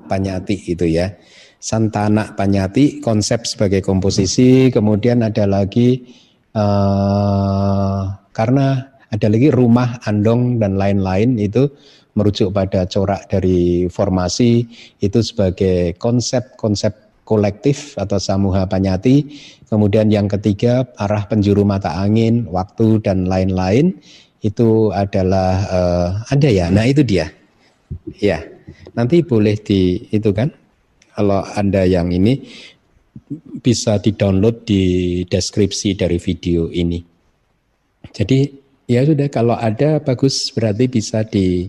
panyati 0.05 0.55
itu 0.69 0.85
ya. 0.85 1.17
Santana 1.57 2.37
Panyati 2.37 3.01
konsep 3.01 3.43
sebagai 3.43 3.81
komposisi. 3.81 4.69
Kemudian 4.69 5.25
ada 5.25 5.49
lagi 5.49 6.05
uh, 6.53 8.13
karena 8.31 8.87
ada 9.09 9.27
lagi 9.31 9.49
rumah 9.49 9.97
andong 10.05 10.61
dan 10.61 10.77
lain-lain 10.77 11.39
itu 11.41 11.69
merujuk 12.13 12.53
pada 12.53 12.85
corak 12.85 13.29
dari 13.29 13.89
formasi. 13.89 14.65
Itu 15.01 15.21
sebagai 15.25 15.97
konsep-konsep 15.97 17.25
kolektif 17.27 17.97
atau 17.99 18.17
samuha 18.21 18.69
panyati. 18.69 19.27
Kemudian 19.67 20.13
yang 20.13 20.31
ketiga 20.31 20.87
arah 20.95 21.27
penjuru 21.27 21.67
mata 21.67 21.91
angin 21.99 22.47
waktu 22.47 23.01
dan 23.03 23.25
lain-lain. 23.25 23.97
Itu 24.45 24.93
adalah 24.93 25.51
uh, 25.67 26.09
ada 26.29 26.47
ya? 26.47 26.69
Nah 26.69 26.85
itu 26.85 27.01
dia. 27.01 27.33
Ya 28.21 28.43
nanti 28.97 29.21
boleh 29.21 29.55
di 29.61 30.09
itu 30.09 30.33
kan 30.33 30.49
kalau 31.17 31.41
Anda 31.57 31.81
yang 31.89 32.13
ini 32.13 32.45
bisa 33.65 33.97
di-download 33.97 34.69
di 34.69 34.83
deskripsi 35.25 35.97
dari 35.97 36.21
video 36.21 36.69
ini. 36.69 37.01
Jadi 38.13 38.53
ya 38.85 39.01
sudah 39.01 39.25
kalau 39.33 39.57
ada 39.57 39.97
bagus 39.97 40.53
berarti 40.53 40.85
bisa 40.85 41.25
di 41.25 41.65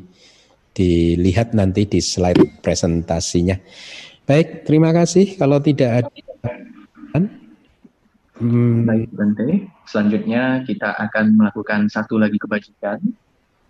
dilihat 0.76 1.56
nanti 1.56 1.88
di 1.88 1.98
slide 1.98 2.60
presentasinya. 2.60 3.56
Baik, 4.28 4.68
terima 4.68 4.92
kasih. 4.92 5.40
Kalau 5.40 5.58
tidak 5.64 6.04
ada 6.04 6.12
hmm. 8.38 8.84
Baik, 8.84 9.08
Bante. 9.16 9.48
Selanjutnya 9.88 10.62
kita 10.68 10.92
akan 10.94 11.40
melakukan 11.40 11.88
satu 11.88 12.20
lagi 12.20 12.36
kebajikan, 12.36 13.00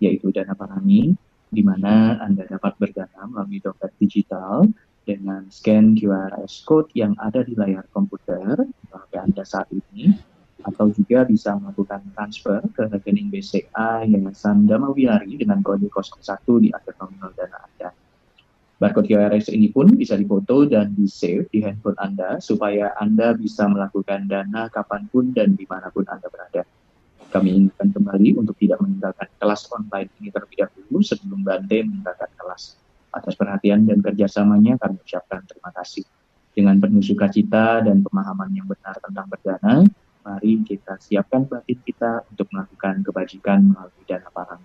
yaitu 0.03 0.29
dana 0.35 0.53
parani, 0.53 1.15
di 1.49 1.61
mana 1.63 2.19
Anda 2.21 2.45
dapat 2.45 2.77
berdana 2.77 3.25
melalui 3.25 3.63
dompet 3.63 3.95
digital 3.97 4.67
dengan 5.09 5.49
scan 5.49 5.97
QR 5.97 6.37
code 6.69 6.93
yang 6.93 7.17
ada 7.17 7.41
di 7.41 7.57
layar 7.57 7.81
komputer 7.89 8.61
HP 8.93 9.11
Anda 9.17 9.41
saat 9.41 9.65
ini 9.73 10.13
atau 10.61 10.93
juga 10.93 11.25
bisa 11.25 11.57
melakukan 11.57 12.05
transfer 12.13 12.61
ke 12.77 12.85
rekening 12.93 13.33
BCA 13.33 14.05
Yayasan 14.05 14.69
Damawiyari 14.69 15.33
dengan 15.41 15.65
kode 15.65 15.89
01 15.89 16.21
di 16.61 16.69
akhir 16.69 16.93
nominal 17.01 17.33
dana 17.33 17.57
Anda. 17.65 17.89
Barcode 18.77 19.09
QRS 19.11 19.49
ini 19.51 19.73
pun 19.73 19.91
bisa 19.97 20.15
difoto 20.15 20.63
dan 20.69 20.93
di-save 20.93 21.49
di 21.49 21.65
handphone 21.65 21.97
Anda 21.97 22.37
supaya 22.37 22.93
Anda 23.01 23.33
bisa 23.33 23.65
melakukan 23.65 24.29
dana 24.29 24.69
kapan 24.69 25.09
pun 25.09 25.33
dan 25.33 25.57
di 25.57 25.65
mana 25.65 25.89
pun 25.89 26.05
Anda 26.05 26.29
berada. 26.29 26.63
Kami 27.29 27.49
ingatkan 27.49 27.91
kembali 27.91 28.39
untuk 28.39 28.55
tidak 28.57 28.79
meninggalkan 28.81 29.29
kelas 29.37 29.69
online 29.73 30.09
ini 30.21 30.31
terlebih 30.31 30.65
dahulu 30.65 31.03
sebelum 31.03 31.43
Bante 31.43 31.77
meninggalkan 31.85 32.31
kelas. 32.39 32.79
Atas 33.09 33.33
perhatian 33.33 33.89
dan 33.89 33.99
kerjasamanya 34.05 34.77
kami 34.77 35.01
ucapkan 35.01 35.41
terima 35.49 35.73
kasih. 35.73 36.05
Dengan 36.53 36.77
penuh 36.77 37.01
sukacita 37.01 37.81
dan 37.81 38.01
pemahaman 38.05 38.53
yang 38.53 38.67
benar 38.69 38.97
tentang 39.01 39.25
berdana, 39.29 39.85
mari 40.25 40.61
kita 40.61 40.97
siapkan 41.01 41.45
batin 41.45 41.79
kita 41.81 42.25
untuk 42.29 42.49
melakukan 42.53 43.01
kebajikan 43.01 43.59
melalui 43.73 44.03
dana 44.05 44.29
parang. 44.29 44.61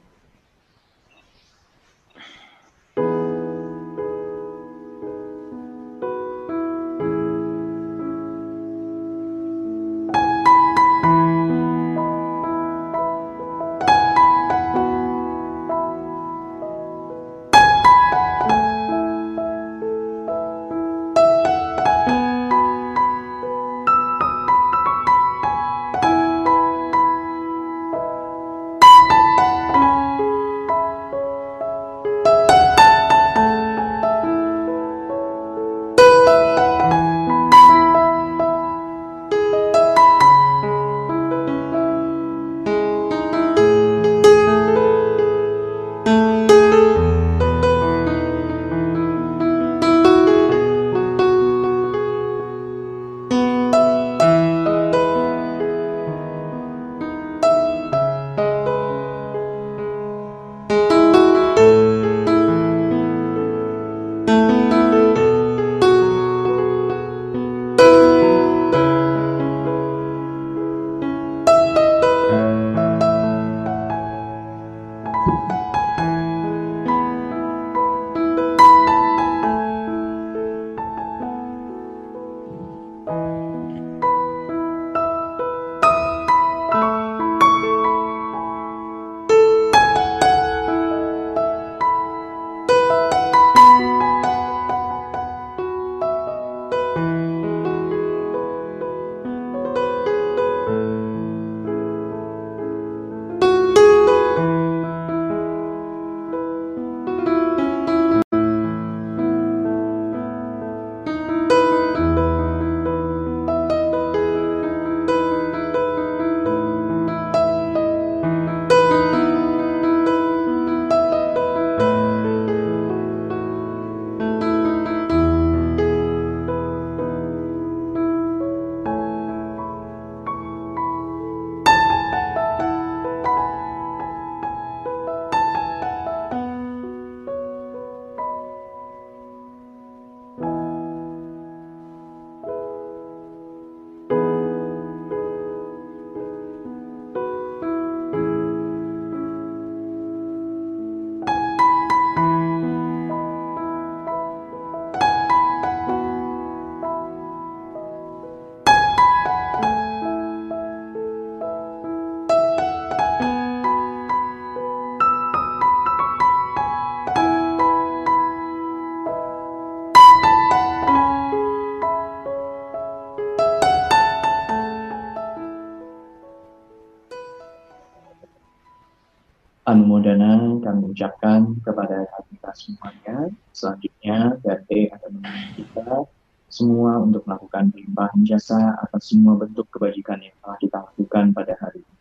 Anumodana 180.04 180.60
kami 180.60 180.92
ucapkan 180.92 181.40
kepada 181.64 182.04
kita 182.28 182.52
semuanya. 182.52 183.32
Selanjutnya, 183.56 184.36
Gante 184.44 184.92
akan 184.92 185.10
menemani 185.16 185.50
kita 185.56 186.04
semua 186.52 187.00
untuk 187.00 187.24
melakukan 187.24 187.72
pelimpahan 187.72 188.20
jasa 188.28 188.76
atas 188.84 189.08
semua 189.08 189.40
bentuk 189.40 189.64
kebajikan 189.72 190.20
yang 190.20 190.36
telah 190.44 190.60
kita 190.60 190.78
lakukan 190.84 191.32
pada 191.32 191.56
hari 191.56 191.80
ini. 191.80 191.96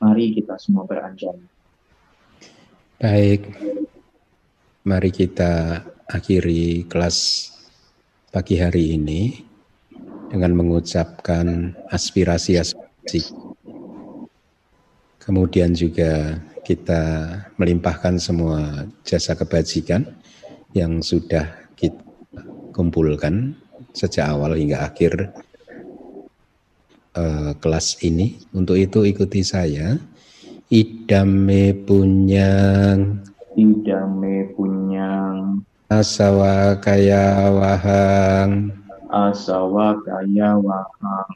Mari 0.00 0.24
kita 0.40 0.56
semua 0.56 0.88
beranjak. 0.88 1.36
Baik, 2.96 3.52
mari 4.88 5.10
kita 5.12 5.84
akhiri 6.08 6.88
kelas 6.88 7.52
pagi 8.32 8.56
hari 8.56 8.96
ini 8.96 9.44
dengan 10.32 10.56
mengucapkan 10.56 11.76
aspirasi-aspirasi. 11.92 13.53
Kemudian 15.24 15.72
juga 15.72 16.36
kita 16.68 17.00
melimpahkan 17.56 18.20
semua 18.20 18.84
jasa 19.08 19.32
kebajikan 19.32 20.04
yang 20.76 21.00
sudah 21.00 21.48
kita 21.76 21.96
kumpulkan 22.76 23.56
sejak 23.96 24.28
awal 24.28 24.52
hingga 24.52 24.84
akhir 24.84 25.32
uh, 27.16 27.56
kelas 27.56 28.04
ini. 28.04 28.36
Untuk 28.52 28.76
itu 28.76 29.06
ikuti 29.08 29.40
saya. 29.40 29.96
Idame 30.68 31.72
punyang. 31.72 33.22
Idame 33.54 34.50
punyang. 34.52 35.62
Asawa 35.88 36.76
kaya 36.82 37.48
wahang. 37.54 38.74
Asawa 39.08 39.94
kaya 40.02 40.58
wahang. 40.58 41.28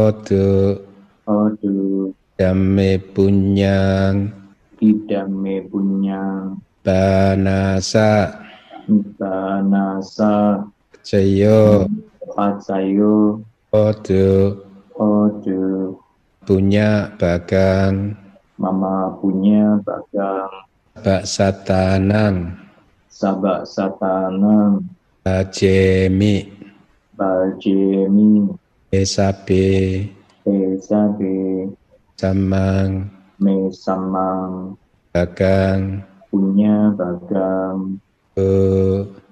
Odu. 0.00 0.80
Odu. 1.28 2.10
Dame 2.36 3.00
punyang. 3.00 4.28
Idame 4.76 5.64
punya 5.72 6.52
banasa 6.84 8.28
banasa 9.16 10.60
cayo 11.00 11.88
pacayo 12.36 13.40
odu 13.72 14.60
odu 15.00 15.96
punya 16.44 17.08
bagang. 17.16 18.12
Mama 18.60 19.16
punya 19.16 19.80
bagang. 19.80 20.52
Bak 21.00 21.24
satanang 21.24 22.52
sabak 23.08 23.64
satanang 23.64 24.84
bajemi. 25.24 26.52
Bajemi. 27.16 28.52
Esabe. 28.92 30.04
Esabe 30.44 31.72
samang. 32.16 33.12
Mesamang 33.36 34.80
bagang. 35.12 36.00
Punya 36.32 36.92
bagang. 36.96 38.00
Ke 38.32 38.52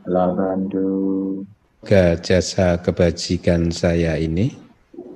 labandu. 0.05 1.45
Semoga 1.85 2.17
jasa 2.17 2.81
kebajikan 2.81 3.69
saya 3.69 4.17
ini 4.17 4.57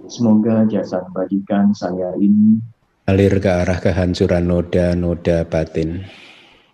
Semoga 0.08 0.68
jasa 0.68 1.00
kebajikan 1.08 1.72
saya 1.72 2.12
ini 2.20 2.60
mengalir 3.08 3.40
ke 3.40 3.48
arah 3.48 3.80
kehancuran 3.80 4.44
noda-noda 4.44 5.48
batin. 5.48 6.04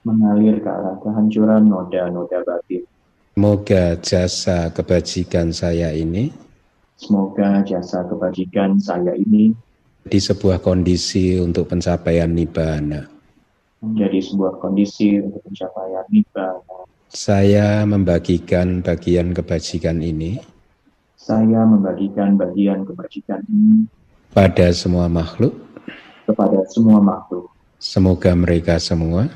Mengalir 0.03 0.59
ke 0.59 0.67
arah 0.67 0.99
kehancuran 0.99 1.71
noda-noda 1.71 2.43
batin. 2.43 2.83
Semoga 3.39 3.95
jasa 4.03 4.75
kebajikan 4.75 5.55
saya 5.55 5.95
ini 5.95 6.35
Semoga 6.95 7.67
jasa 7.67 8.07
kebajikan 8.07 8.79
saya 8.79 9.15
ini 9.19 9.55
di 10.05 10.19
sebuah 10.21 10.61
kondisi 10.61 11.41
untuk 11.41 11.73
pencapaian 11.73 12.29
nibbana. 12.29 13.09
Menjadi 13.81 14.21
sebuah 14.21 14.61
kondisi 14.61 15.17
untuk 15.21 15.41
pencapaian 15.49 16.05
nibbana. 16.13 16.85
Saya 17.09 17.85
membagikan 17.89 18.85
bagian 18.85 19.33
kebajikan 19.33 20.05
ini. 20.05 20.41
Saya 21.17 21.65
membagikan 21.65 22.37
bagian 22.37 22.85
kebajikan 22.85 23.41
ini 23.49 23.89
pada 24.37 24.69
semua 24.77 25.09
makhluk. 25.09 25.57
Kepada 26.29 26.61
semua 26.69 27.01
makhluk. 27.01 27.49
Semoga 27.81 28.37
mereka 28.37 28.77
semua. 28.77 29.33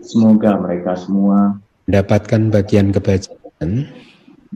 Semoga 0.00 0.56
mereka 0.56 0.96
semua 0.96 1.60
mendapatkan 1.84 2.48
bagian 2.48 2.92
kebajikan. 2.96 3.92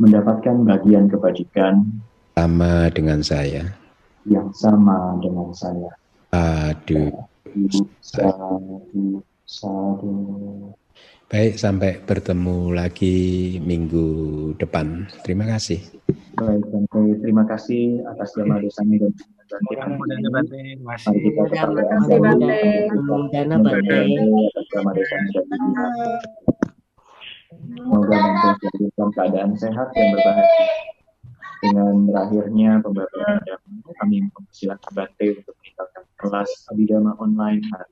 Mendapatkan 0.00 0.56
bagian 0.64 1.12
kebajikan 1.12 1.84
sama 2.32 2.88
dengan 2.88 3.20
saya 3.20 3.81
yang 4.26 4.48
sama 4.54 5.18
dengan 5.18 5.50
saya. 5.54 5.90
Aduh. 6.32 7.12
Sadu, 8.00 9.20
sadu. 9.44 10.14
Baik, 11.32 11.56
sampai 11.56 11.96
bertemu 12.04 12.76
lagi 12.76 13.56
minggu 13.64 14.04
depan. 14.60 15.08
Terima 15.24 15.48
kasih. 15.48 15.80
Baik, 16.36 16.60
Bante. 16.68 17.00
Terima 17.24 17.44
kasih 17.48 18.04
atas 18.04 18.36
dana 18.36 18.60
dosanya 18.60 19.08
dan 19.08 19.12
Bante. 20.28 20.60
Terima 20.76 20.92
kasih. 20.92 21.16
Terima 21.16 21.44
kasih, 21.48 22.16
Bante. 22.20 22.60
Bante. 23.00 23.32
Dan 23.32 23.48
Semoga 27.72 28.16
Bante 28.16 28.68
dalam 28.92 29.10
keadaan 29.16 29.50
sehat 29.56 29.88
dan 29.96 30.06
berbahagia 30.12 30.91
dengan 31.62 32.10
berakhirnya 32.10 32.82
pembelajaran 32.82 33.62
kami 34.02 34.26
mempersilahkan 34.26 34.90
Bante 34.90 35.26
untuk 35.38 35.54
meninggalkan 35.62 36.04
kelas 36.18 36.50
Abidama 36.74 37.14
online 37.22 37.62
hari 37.70 37.90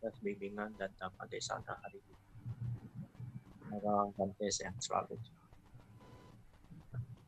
atas 0.00 0.16
bimbingan 0.24 0.72
dan 0.80 0.90
tanpa 0.96 1.28
desa 1.28 1.60
hari 1.60 2.00
ini. 2.00 2.16
Semoga 3.62 4.08
Bante 4.16 4.48
yang 4.48 4.76
selalu. 4.80 5.16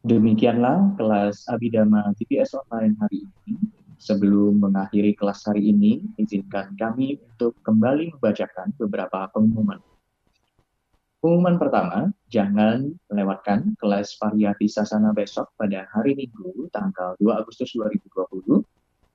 Demikianlah 0.03 0.99
kelas 0.99 1.47
Abidama 1.47 2.11
TPS 2.19 2.59
online 2.59 2.99
hari 2.99 3.23
ini. 3.23 3.55
Sebelum 4.03 4.59
mengakhiri 4.59 5.15
kelas 5.15 5.47
hari 5.47 5.71
ini, 5.71 6.03
izinkan 6.19 6.75
kami 6.75 7.23
untuk 7.23 7.55
kembali 7.63 8.11
membacakan 8.11 8.75
beberapa 8.83 9.31
pengumuman. 9.31 9.79
Pengumuman 11.23 11.55
pertama, 11.55 12.11
jangan 12.35 12.91
melewatkan 13.07 13.79
kelas 13.79 14.19
variasi 14.19 14.67
sasana 14.67 15.15
besok 15.15 15.55
pada 15.55 15.87
hari 15.95 16.19
Minggu, 16.19 16.67
tanggal 16.75 17.15
2 17.23 17.39
Agustus 17.39 17.71
2020, 17.79 18.59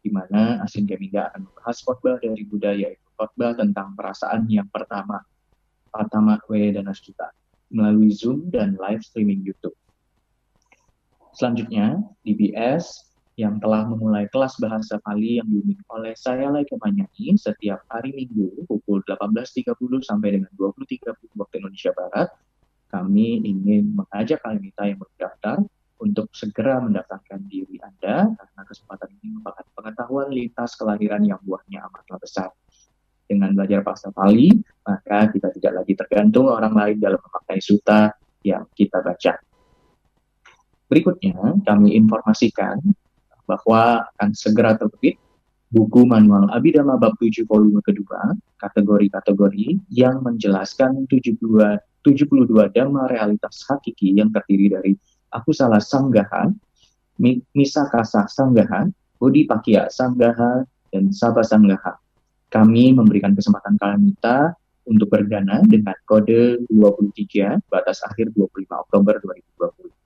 di 0.08 0.10
mana 0.16 0.64
Asin 0.64 0.88
Gaminda 0.88 1.28
akan 1.36 1.52
membahas 1.52 1.84
khotbah 1.84 2.16
dari 2.24 2.48
budaya, 2.48 2.96
yaitu 2.96 3.10
khotbah 3.20 3.60
tentang 3.60 3.92
perasaan 3.92 4.48
yang 4.48 4.72
pertama, 4.72 5.20
Patama 5.92 6.40
W 6.48 6.72
dan 6.72 6.88
melalui 7.76 8.16
Zoom 8.16 8.48
dan 8.48 8.80
live 8.80 9.04
streaming 9.04 9.44
YouTube. 9.44 9.76
Selanjutnya, 11.36 12.00
DBS 12.24 13.08
yang 13.38 13.62
telah 13.62 13.86
memulai 13.86 14.26
kelas 14.34 14.58
bahasa 14.58 14.98
Pali 15.06 15.38
yang 15.38 15.46
dibimbing 15.46 15.86
oleh 15.94 16.18
saya 16.18 16.50
Lai 16.50 16.66
Kemanyani 16.66 17.38
setiap 17.38 17.86
hari 17.86 18.10
Minggu 18.10 18.66
pukul 18.66 19.06
18.30 19.06 19.78
sampai 20.02 20.42
dengan 20.42 20.50
20.30 20.58 21.38
waktu 21.38 21.56
Indonesia 21.62 21.94
Barat. 21.94 22.34
Kami 22.90 23.46
ingin 23.46 23.94
mengajak 23.94 24.42
kalian 24.42 24.64
kita 24.74 24.84
yang 24.90 24.98
berdaftar 24.98 25.58
untuk 26.02 26.34
segera 26.34 26.82
mendaftarkan 26.82 27.46
diri 27.46 27.78
Anda 27.78 28.26
karena 28.34 28.62
kesempatan 28.66 29.10
ini 29.22 29.38
merupakan 29.38 29.66
pengetahuan 29.78 30.30
lintas 30.34 30.74
kelahiran 30.74 31.22
yang 31.22 31.38
buahnya 31.46 31.86
amatlah 31.86 32.18
besar. 32.18 32.50
Dengan 33.28 33.54
belajar 33.54 33.84
bahasa 33.84 34.08
Pali, 34.10 34.50
maka 34.88 35.30
kita 35.30 35.52
tidak 35.60 35.84
lagi 35.84 35.94
tergantung 35.94 36.48
orang 36.50 36.74
lain 36.74 36.98
dalam 36.98 37.20
memakai 37.22 37.60
suta 37.60 38.16
yang 38.42 38.66
kita 38.74 39.04
baca. 39.04 39.47
Berikutnya, 40.88 41.36
kami 41.68 42.00
informasikan 42.00 42.80
bahwa 43.44 44.08
akan 44.16 44.32
segera 44.32 44.80
terbit 44.80 45.20
buku 45.68 46.08
manual 46.08 46.48
Abidama 46.56 46.96
bab 46.96 47.20
7 47.20 47.44
volume 47.44 47.84
kedua, 47.84 48.32
kategori-kategori 48.64 49.84
yang 49.92 50.24
menjelaskan 50.24 51.04
72, 51.12 51.44
72 52.08 52.72
dhamma 52.72 53.12
realitas 53.12 53.68
hakiki 53.68 54.16
yang 54.16 54.32
terdiri 54.32 54.72
dari 54.72 54.94
aku 55.36 55.52
salah 55.52 55.84
sanggaha, 55.84 56.48
misakasa 57.52 58.24
sanggaha, 58.32 58.88
budi 59.20 59.44
pakya 59.44 59.92
sanggaha, 59.92 60.64
dan 60.96 61.12
sabah 61.12 61.44
sanggaha. 61.44 62.00
Kami 62.48 62.96
memberikan 62.96 63.36
kesempatan 63.36 63.76
kalian 63.76 64.16
kita 64.16 64.56
untuk 64.88 65.12
berdana 65.12 65.60
dengan 65.68 66.00
kode 66.08 66.64
23 66.72 67.60
batas 67.68 68.00
akhir 68.08 68.32
25 68.32 68.72
Oktober 68.88 69.20
2020 69.20 69.97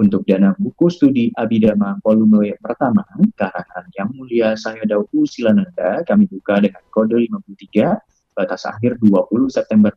untuk 0.00 0.24
dana 0.24 0.56
buku 0.56 0.88
studi 0.88 1.28
Abidama 1.36 2.00
volume 2.00 2.56
pertama 2.56 3.04
karangan 3.36 3.84
Yang 3.92 4.10
Mulia 4.16 4.48
Sayadawu 4.56 5.28
Silananda 5.28 6.00
kami 6.08 6.24
buka 6.24 6.64
dengan 6.64 6.80
kode 6.88 7.20
53 7.28 8.00
batas 8.32 8.64
akhir 8.64 8.96
20 9.04 9.28
September 9.52 9.92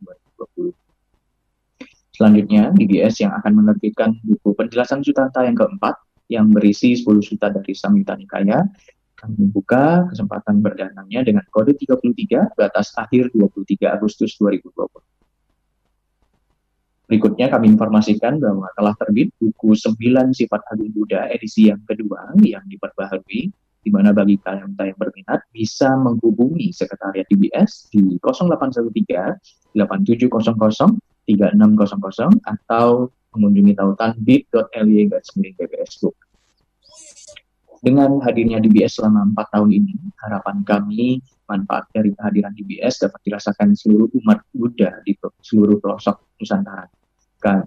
2020. 0.59 0.75
Selanjutnya, 2.13 2.69
DBS 2.75 3.23
yang 3.23 3.33
akan 3.39 3.63
menerbitkan 3.63 4.19
buku 4.21 4.53
penjelasan 4.53 5.01
Sutanta 5.01 5.47
yang 5.47 5.55
keempat 5.57 5.97
yang 6.29 6.51
berisi 6.51 6.93
10 6.93 7.07
suta 7.23 7.49
dari 7.49 7.71
Samyutta 7.73 8.19
Nikaya. 8.19 8.67
Kami 9.17 9.39
membuka 9.39 10.03
kesempatan 10.11 10.59
berdananya 10.59 11.23
dengan 11.23 11.47
kode 11.47 11.79
33 11.79 12.59
batas 12.59 12.91
akhir 12.99 13.31
23 13.31 13.87
Agustus 13.87 14.35
2020. 14.35 15.12
Berikutnya 17.03 17.51
kami 17.51 17.67
informasikan 17.75 18.39
bahwa 18.39 18.71
telah 18.79 18.95
terbit 18.95 19.29
buku 19.37 19.75
9 19.75 19.99
Sifat 20.31 20.61
Agung 20.71 20.91
Buddha 20.95 21.27
edisi 21.29 21.67
yang 21.67 21.83
kedua 21.83 22.31
yang 22.39 22.63
diperbaharui 22.65 23.51
di 23.83 23.89
mana 23.91 24.15
bagi 24.15 24.39
kalian 24.39 24.71
yang 24.79 24.95
berminat 24.95 25.43
bisa 25.51 25.91
menghubungi 25.99 26.71
sekretariat 26.71 27.27
DBS 27.27 27.91
di 27.91 28.15
0813 28.23 29.75
8700 29.75 30.95
3600 31.27 32.43
atau 32.43 33.07
mengunjungi 33.33 33.73
tautan 33.75 34.11
bit.ly 34.19 35.07
garis. 35.09 35.99
Dengan 37.83 38.15
hadirnya 38.23 38.63
DBS 38.63 38.99
selama 38.99 39.27
empat 39.27 39.51
tahun 39.51 39.75
ini, 39.75 39.95
harapan 40.23 40.63
kami 40.63 41.19
manfaat 41.53 41.85
dari 41.93 42.09
kehadiran 42.17 42.57
DBS 42.57 43.05
dapat 43.05 43.21
dirasakan 43.21 43.77
seluruh 43.77 44.09
umat 44.25 44.41
Buddha 44.49 45.05
di 45.05 45.13
seluruh 45.45 45.77
pelosok 45.77 46.41
Nusantara. 46.41 46.89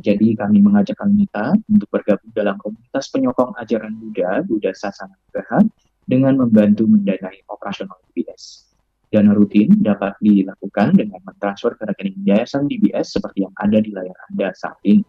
Jadi 0.01 0.33
kami 0.33 0.65
mengajak 0.65 0.97
Kalmita 0.97 1.53
untuk 1.69 1.93
bergabung 1.93 2.33
dalam 2.33 2.57
komunitas 2.57 3.13
penyokong 3.13 3.55
ajaran 3.61 3.93
Buddha, 4.01 4.41
Buddha 4.41 4.73
Sasana 4.73 5.13
Nugraha, 5.13 5.61
dengan 6.09 6.41
membantu 6.41 6.89
mendanai 6.89 7.45
operasional 7.47 8.01
DBS. 8.11 8.73
Dana 9.13 9.37
rutin 9.37 9.71
dapat 9.85 10.19
dilakukan 10.19 10.97
dengan 10.97 11.21
mentransfer 11.23 11.77
ke 11.79 11.85
rekening 11.87 12.25
yayasan 12.25 12.67
DBS 12.67 13.21
seperti 13.21 13.45
yang 13.47 13.55
ada 13.61 13.79
di 13.79 13.93
layar 13.93 14.17
Anda 14.33 14.51
saat 14.57 14.81
ini. 14.83 15.05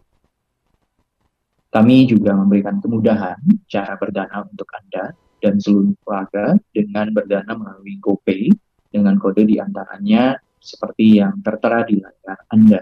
Kami 1.72 2.08
juga 2.08 2.36
memberikan 2.36 2.84
kemudahan 2.84 3.40
cara 3.72 3.96
berdana 3.96 4.44
untuk 4.46 4.68
Anda 4.76 5.16
dan 5.40 5.62
seluruh 5.62 5.96
keluarga 6.04 6.58
dengan 6.76 7.14
berdana 7.14 7.54
melalui 7.56 7.98
GoPay 8.04 8.52
dengan 8.90 9.20
kode 9.20 9.44
di 9.48 9.60
antaranya 9.62 10.36
seperti 10.58 11.22
yang 11.22 11.40
tertera 11.40 11.86
di 11.88 12.02
layar 12.02 12.40
Anda. 12.52 12.82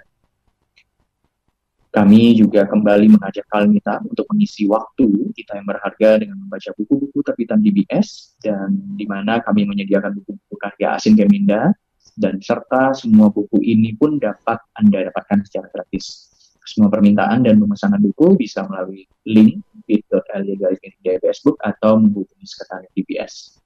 Kami 1.95 2.35
juga 2.35 2.67
kembali 2.67 3.07
mengajak 3.07 3.47
Kalmita 3.47 4.03
untuk 4.03 4.27
mengisi 4.35 4.67
waktu 4.67 5.31
kita 5.31 5.55
yang 5.55 5.63
berharga 5.63 6.19
dengan 6.19 6.43
membaca 6.43 6.75
buku-buku 6.75 7.23
terbitan 7.23 7.63
DBS 7.63 8.35
dan 8.43 8.75
di 8.99 9.07
mana 9.07 9.39
kami 9.39 9.63
menyediakan 9.63 10.11
buku-buku 10.19 10.55
karya 10.59 10.99
Asin 10.99 11.15
Geminda 11.15 11.71
dan 12.19 12.43
serta 12.43 12.91
semua 12.91 13.31
buku 13.31 13.63
ini 13.63 13.95
pun 13.95 14.19
dapat 14.19 14.59
Anda 14.75 15.07
dapatkan 15.07 15.47
secara 15.47 15.71
gratis. 15.71 16.27
Semua 16.67 16.91
permintaan 16.91 17.47
dan 17.47 17.63
pemesanan 17.63 18.03
buku 18.03 18.43
bisa 18.43 18.67
melalui 18.67 19.07
link 19.31 19.63
bit.ly 19.87 20.51
Book 21.47 21.57
atau 21.63 21.95
menghubungi 21.95 22.43
sekretariat 22.43 22.91
DBS. 22.91 23.63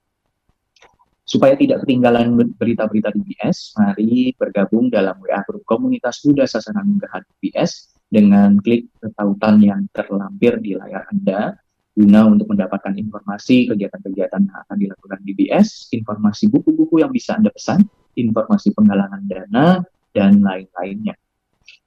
Supaya 1.30 1.54
tidak 1.54 1.86
ketinggalan 1.86 2.34
berita-berita 2.58 3.14
DBS, 3.14 3.78
mari 3.78 4.34
bergabung 4.34 4.90
dalam 4.90 5.14
WA 5.22 5.46
grup 5.46 5.62
komunitas 5.62 6.26
Buddha 6.26 6.42
Sasana 6.42 6.82
Nugraha 6.82 7.22
DBS 7.22 7.94
dengan 8.10 8.58
klik 8.58 8.90
tautan 9.14 9.62
yang 9.62 9.86
terlampir 9.94 10.58
di 10.58 10.74
layar 10.74 11.06
Anda 11.14 11.54
guna 11.94 12.26
untuk 12.26 12.50
mendapatkan 12.50 12.98
informasi 12.98 13.70
kegiatan-kegiatan 13.70 14.42
yang 14.42 14.58
akan 14.66 14.76
dilakukan 14.78 15.18
DBS, 15.22 15.94
informasi 15.94 16.50
buku-buku 16.50 16.98
yang 16.98 17.14
bisa 17.14 17.38
Anda 17.38 17.54
pesan, 17.54 17.86
informasi 18.18 18.74
penggalangan 18.74 19.22
dana, 19.30 19.86
dan 20.10 20.42
lain-lainnya. 20.42 21.14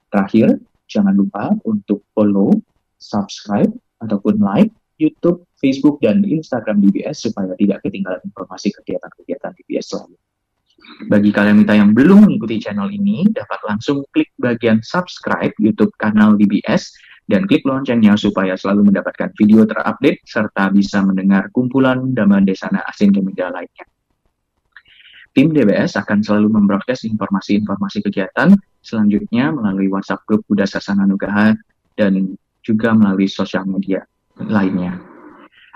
Terakhir, 0.07 0.55
jangan 0.87 1.19
lupa 1.19 1.51
untuk 1.67 2.07
follow, 2.15 2.55
subscribe, 2.95 3.71
ataupun 3.99 4.39
like 4.39 4.71
YouTube, 5.01 5.43
Facebook, 5.63 6.03
dan 6.03 6.19
Instagram 6.27 6.83
DBS 6.83 7.31
supaya 7.31 7.55
tidak 7.55 7.79
ketinggalan 7.87 8.19
informasi 8.27 8.75
kegiatan-kegiatan 8.75 9.55
DBS 9.63 9.95
selanjutnya. 9.95 10.31
Bagi 11.07 11.31
kalian 11.31 11.63
minta 11.63 11.73
yang 11.79 11.95
belum 11.95 12.27
mengikuti 12.27 12.59
channel 12.59 12.91
ini, 12.91 13.23
dapat 13.31 13.63
langsung 13.63 14.03
klik 14.11 14.35
bagian 14.35 14.83
subscribe 14.83 15.55
YouTube 15.55 15.95
kanal 15.95 16.35
DBS 16.35 16.91
dan 17.31 17.47
klik 17.47 17.63
loncengnya 17.63 18.19
supaya 18.19 18.59
selalu 18.59 18.91
mendapatkan 18.91 19.31
video 19.39 19.63
terupdate 19.63 20.19
serta 20.27 20.67
bisa 20.75 20.99
mendengar 20.99 21.47
kumpulan 21.55 22.11
Dhamma 22.11 22.43
Desana 22.43 22.83
Asin 22.83 23.15
Kemedia 23.15 23.47
lainnya. 23.47 23.87
Tim 25.33 25.49
DBS 25.49 25.97
akan 25.97 26.19
selalu 26.21 26.51
membroadcast 26.51 27.09
informasi-informasi 27.09 28.05
kegiatan 28.05 28.53
selanjutnya 28.83 29.49
melalui 29.49 29.89
WhatsApp 29.89 30.27
grup 30.29 30.45
Buddha 30.45 30.67
Sasana 30.67 31.09
Nugaha 31.09 31.57
dan 31.97 32.37
juga 32.61 32.93
melalui 32.93 33.25
sosial 33.25 33.65
media 33.65 34.05
lainnya. 34.37 35.12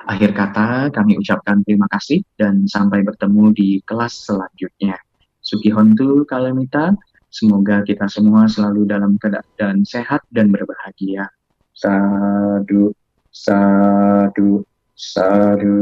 Akhir 0.06 0.38
kata, 0.38 0.94
kami 0.94 1.18
ucapkan 1.18 1.66
terima 1.66 1.90
kasih 1.90 2.22
dan 2.38 2.70
sampai 2.70 3.02
bertemu 3.02 3.50
di 3.58 3.70
kelas 3.82 4.30
selanjutnya. 4.30 4.94
Sugihontu 5.42 6.22
Kalemita, 6.30 6.94
semoga 7.34 7.82
kita 7.82 8.06
semua 8.06 8.46
selalu 8.46 8.86
dalam 8.86 9.18
keadaan 9.18 9.82
sehat 9.88 10.22
dan 10.30 10.54
berbahagia. 10.54 11.26
Sadu, 11.74 12.94
sadu, 13.34 14.62
sadu. 14.94 15.80